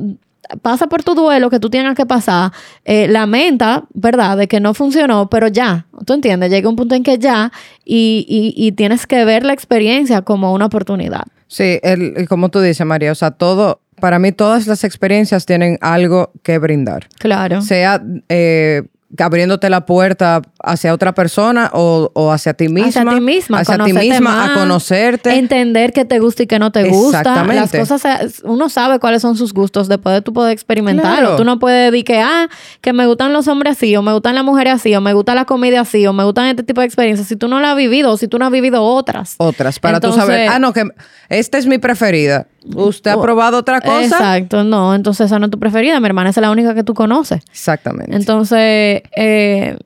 pasa 0.62 0.86
por 0.88 1.03
tu 1.03 1.14
duelo 1.14 1.51
que 1.51 1.59
tú 1.61 1.70
tengas 1.70 1.95
que 1.95 2.07
pasar, 2.07 2.53
eh, 2.84 3.09
lamenta, 3.09 3.84
¿verdad?, 3.95 4.36
de 4.36 4.49
que 4.49 4.61
no 4.61 4.74
funcionó, 4.74 5.28
pero 5.30 5.49
ya, 5.49 5.86
¿tú 6.07 6.12
entiendes? 6.14 6.51
Llega 6.51 6.68
un 6.68 6.76
punto 6.76 6.95
en 6.95 7.03
que 7.03 7.18
ya 7.18 7.53
y, 7.84 8.24
y- 8.28 8.66
y 8.66 8.72
tienes 8.72 9.07
que 9.07 9.24
ver 9.24 9.45
la 9.45 9.53
experiencia 9.53 10.22
como 10.22 10.53
una 10.53 10.66
oportunidad. 10.66 11.22
Sí, 11.49 11.78
el, 11.82 12.26
como 12.28 12.49
tú 12.49 12.61
dices, 12.61 12.84
María, 12.86 13.12
o 13.12 13.14
sea, 13.14 13.30
todo, 13.30 13.80
para 14.01 14.18
mí 14.18 14.32
todas 14.32 14.66
las 14.66 14.82
experiencias 14.84 15.47
tienen 15.47 15.78
algo 15.80 16.32
que 16.42 16.59
brindar. 16.59 17.09
Claro. 17.18 17.62
Sea 17.62 18.03
eh, 18.28 18.82
abriéndote 19.18 19.70
la 19.70 19.86
puerta 19.86 20.42
hacia 20.62 20.92
otra 20.94 21.14
persona 21.14 21.70
o, 21.72 22.10
o 22.14 22.32
hacia 22.32 22.54
ti 22.54 22.68
misma. 22.68 22.88
Hacia 22.88 23.04
ti 23.04 23.20
misma, 23.20 23.60
Hacia 23.60 23.78
ti 23.78 23.92
misma, 23.92 24.20
más, 24.20 24.50
a 24.50 24.54
conocerte. 24.54 25.34
Entender 25.38 25.92
qué 25.92 26.04
te 26.04 26.18
gusta 26.18 26.42
y 26.42 26.46
qué 26.46 26.58
no 26.58 26.72
te 26.72 26.84
gusta. 26.88 27.20
Exactamente. 27.20 27.78
Las 27.78 27.88
cosas, 27.88 28.42
uno 28.44 28.68
sabe 28.68 28.98
cuáles 28.98 29.22
son 29.22 29.36
sus 29.36 29.52
gustos 29.52 29.88
después 29.88 30.14
de 30.14 30.22
tú 30.22 30.32
poder 30.32 30.52
experimentarlo. 30.52 31.16
Claro. 31.20 31.36
Tú 31.36 31.44
no 31.44 31.58
puedes 31.58 31.92
decir 31.92 32.04
que, 32.04 32.20
ah, 32.20 32.48
que 32.80 32.92
me 32.92 33.06
gustan 33.06 33.32
los 33.32 33.46
hombres 33.48 33.76
así, 33.76 33.94
o 33.96 34.02
me 34.02 34.12
gustan 34.12 34.34
las 34.34 34.44
mujeres 34.44 34.74
así, 34.74 34.94
o 34.94 35.00
me 35.00 35.12
gusta 35.12 35.34
la 35.34 35.44
comida 35.44 35.80
así, 35.80 36.06
o 36.06 36.12
me 36.12 36.24
gustan 36.24 36.46
este 36.46 36.62
tipo 36.62 36.80
de 36.80 36.86
experiencias. 36.86 37.28
Si 37.28 37.36
tú 37.36 37.48
no 37.48 37.60
la 37.60 37.72
has 37.72 37.76
vivido, 37.76 38.10
o 38.12 38.16
si 38.16 38.26
tú 38.28 38.38
no 38.38 38.46
has 38.46 38.52
vivido 38.52 38.82
otras. 38.82 39.34
Otras, 39.38 39.78
para 39.78 40.00
tú 40.00 40.08
Entonces- 40.08 40.24
saber, 40.26 40.48
ah, 40.48 40.58
no, 40.58 40.72
que 40.72 40.84
esta 41.28 41.58
es 41.58 41.66
mi 41.66 41.78
preferida. 41.78 42.46
¿Usted 42.74 43.10
ha 43.10 43.16
Oh, 43.18 43.20
probado 43.22 43.58
otra 43.58 43.80
cosa? 43.82 44.02
Exacto, 44.04 44.64
no. 44.64 44.94
Entonces 44.94 45.26
esa 45.26 45.38
no 45.38 45.44
es 45.46 45.50
tu 45.50 45.58
preferida, 45.58 46.00
mi 46.00 46.06
hermana. 46.06 46.30
Esa 46.30 46.40
es 46.40 46.42
la 46.42 46.50
única 46.50 46.74
que 46.74 46.82
tú 46.82 46.94
conoces. 46.94 47.42
Exactamente. 47.50 48.16
Entonces, 48.16 49.02
eh, 49.16 49.76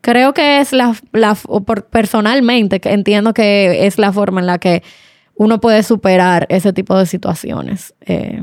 creo 0.00 0.32
que 0.34 0.60
es 0.60 0.72
la, 0.72 0.94
la- 1.12 1.36
o 1.46 1.62
por- 1.64 1.86
personalmente, 1.86 2.80
que 2.80 2.90
entiendo 2.92 3.34
que 3.34 3.86
es 3.86 3.98
la 3.98 4.12
forma 4.12 4.40
en 4.40 4.46
la 4.46 4.58
que 4.58 4.82
uno 5.34 5.60
puede 5.60 5.82
superar 5.82 6.46
ese 6.48 6.72
tipo 6.72 6.96
de 6.98 7.06
situaciones. 7.06 7.94
Eh, 8.00 8.42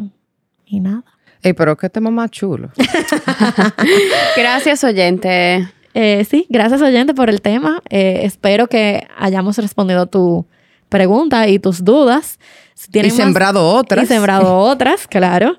y 0.66 0.80
nada. 0.80 1.04
Ey, 1.42 1.54
pero 1.54 1.76
qué 1.76 1.90
tema 1.90 2.10
más 2.12 2.32
chulo. 2.32 2.70
Gracias, 4.38 4.84
oyente. 4.84 5.68
Eh, 5.96 6.26
sí, 6.30 6.48
gracias 6.50 6.82
oyente 6.82 7.14
por 7.14 7.30
el 7.30 7.42
tema. 7.42 7.82
Eh, 7.90 8.22
espero 8.24 8.68
que 8.68 9.06
hayamos 9.18 9.58
respondido 9.58 10.02
a 10.02 10.06
tu 10.08 10.48
pregunta 10.90 11.48
y 11.48 11.60
tus 11.60 11.84
dudas. 11.84 12.40
Si 12.74 12.90
y 12.98 13.04
más- 13.04 13.14
sembrado 13.14 13.68
otras. 13.76 14.04
Y 14.04 14.08
sembrado 14.08 14.58
otras, 14.60 15.08
claro. 15.08 15.58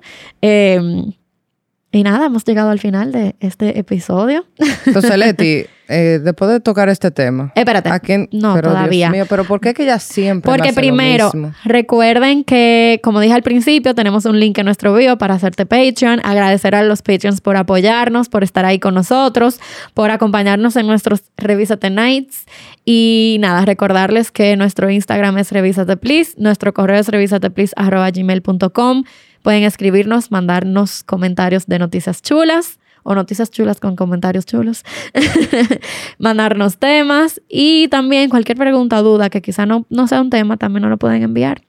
Y 1.95 2.03
nada, 2.03 2.25
hemos 2.25 2.43
llegado 2.43 2.71
al 2.71 2.79
final 2.79 3.13
de 3.13 3.37
este 3.39 3.79
episodio. 3.79 4.45
Entonces, 4.85 5.17
Leti, 5.17 5.63
eh, 5.87 6.19
después 6.21 6.51
de 6.51 6.59
tocar 6.59 6.89
este 6.89 7.09
tema. 7.09 7.53
Espérate. 7.55 7.87
¿a 7.89 8.01
quién? 8.01 8.27
No, 8.33 8.53
pero, 8.53 8.71
Dios 8.71 8.79
todavía. 8.79 9.09
mío, 9.11 9.25
pero 9.29 9.45
¿por 9.45 9.61
qué 9.61 9.73
que 9.73 9.83
ella 9.83 9.97
siempre 9.99 10.51
me 10.51 10.57
Porque 10.57 10.71
hace 10.71 10.81
lo 10.81 10.87
primero, 10.87 11.31
mismo? 11.33 11.53
recuerden 11.63 12.43
que, 12.43 12.99
como 13.01 13.21
dije 13.21 13.33
al 13.33 13.43
principio, 13.43 13.95
tenemos 13.95 14.25
un 14.25 14.41
link 14.41 14.57
en 14.57 14.65
nuestro 14.65 14.93
video 14.93 15.17
para 15.17 15.35
hacerte 15.35 15.65
Patreon. 15.65 16.19
Agradecer 16.25 16.75
a 16.75 16.83
los 16.83 17.01
Patreons 17.01 17.39
por 17.39 17.55
apoyarnos, 17.55 18.27
por 18.27 18.43
estar 18.43 18.65
ahí 18.65 18.77
con 18.77 18.93
nosotros, 18.93 19.61
por 19.93 20.11
acompañarnos 20.11 20.75
en 20.75 20.87
nuestros 20.87 21.23
Revísate 21.37 21.91
Nights. 21.91 22.43
Y 22.83 23.37
nada, 23.39 23.63
recordarles 23.63 24.31
que 24.31 24.57
nuestro 24.57 24.89
Instagram 24.89 25.37
es 25.37 25.53
Revísate 25.53 25.95
Please, 25.95 26.33
nuestro 26.35 26.73
correo 26.73 26.99
es 26.99 27.07
revisateplease.gmail.com. 27.07 29.03
Pueden 29.45 29.61
escribirnos, 29.63 30.31
mandarnos 30.31 31.03
comentarios 31.03 31.67
de 31.67 31.77
noticias 31.77 32.23
chulas 32.23 32.79
o 33.03 33.13
noticias 33.13 33.51
chulas 33.51 33.79
con 33.79 33.95
comentarios 33.95 34.47
chulos, 34.47 34.83
mandarnos 36.17 36.77
temas 36.79 37.39
y 37.47 37.87
también 37.89 38.29
cualquier 38.31 38.57
pregunta 38.57 38.97
duda 39.03 39.29
que 39.29 39.43
quizá 39.43 39.67
no, 39.67 39.85
no 39.91 40.07
sea 40.07 40.21
un 40.21 40.31
tema, 40.31 40.57
también 40.57 40.81
nos 40.81 40.89
lo 40.89 40.97
pueden 40.97 41.21
enviar. 41.21 41.61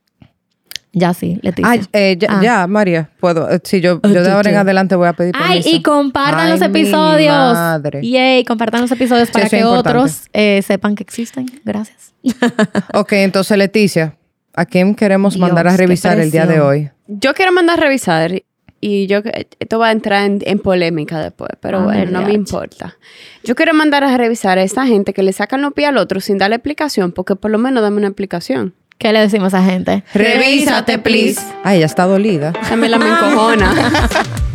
Ya 0.94 1.12
sí, 1.12 1.38
Leticia. 1.42 1.70
Ay, 1.70 1.82
eh, 1.92 2.16
ya, 2.18 2.28
Ah. 2.30 2.40
ya, 2.42 2.66
María, 2.66 3.10
puedo. 3.20 3.50
eh, 3.50 3.60
Si 3.62 3.82
yo, 3.82 4.00
yo 4.02 4.22
de 4.22 4.30
ahora 4.30 4.48
en 4.50 4.56
adelante 4.56 4.94
voy 4.96 5.08
a 5.08 5.12
pedir 5.12 5.34
Ay, 5.36 5.58
permiso. 5.60 5.76
y 5.76 5.82
compartan 5.82 6.46
Ay, 6.46 6.52
los 6.52 6.62
episodios. 6.62 7.52
madre. 7.52 8.00
Yay, 8.02 8.44
compartan 8.44 8.80
los 8.80 8.90
episodios 8.92 9.30
para 9.30 9.50
que 9.50 9.62
otros 9.64 10.22
eh, 10.32 10.62
sepan 10.66 10.94
que 10.94 11.02
existen. 11.02 11.44
Gracias. 11.64 12.14
Ok, 12.94 13.12
entonces, 13.12 13.58
Leticia, 13.58 14.16
¿a 14.56 14.64
quién 14.66 14.94
queremos 14.94 15.34
Dios, 15.34 15.40
mandar 15.40 15.68
a 15.68 15.76
revisar 15.76 16.18
el 16.18 16.30
día 16.30 16.46
de 16.46 16.60
hoy? 16.60 16.90
Yo 17.06 17.34
quiero 17.34 17.52
mandar 17.52 17.78
a 17.78 17.82
revisar 17.82 18.42
y 18.80 19.06
yo 19.06 19.20
esto 19.58 19.78
va 19.78 19.88
a 19.88 19.92
entrar 19.92 20.24
en, 20.26 20.38
en 20.44 20.58
polémica 20.58 21.18
después, 21.20 21.50
pero 21.60 21.78
Ah, 21.80 21.84
bueno, 21.84 22.10
no 22.20 22.22
me 22.26 22.32
importa. 22.32 22.96
Yo 23.44 23.54
quiero 23.54 23.72
mandar 23.74 24.04
a 24.04 24.16
revisar 24.16 24.58
a 24.58 24.62
esta 24.62 24.86
gente 24.86 25.12
que 25.12 25.22
le 25.22 25.32
sacan 25.32 25.62
los 25.62 25.72
pies 25.72 25.88
al 25.88 25.96
otro 25.98 26.20
sin 26.20 26.38
darle 26.38 26.56
explicación, 26.56 27.12
porque 27.12 27.36
por 27.36 27.50
lo 27.50 27.58
menos 27.58 27.82
dame 27.82 27.96
una 27.98 28.08
explicación. 28.08 28.74
¿Qué 28.98 29.12
le 29.12 29.20
decimos 29.20 29.52
a 29.54 29.58
esa 29.58 29.70
gente? 29.70 30.04
Revísate, 30.14 30.98
please. 30.98 31.40
Ay, 31.64 31.78
ella 31.78 31.86
está 31.86 32.04
dolida. 32.06 32.52
Esa 32.62 32.76
me 32.76 32.88
la 32.88 32.98
me 32.98 33.08
encojona. 33.08 33.74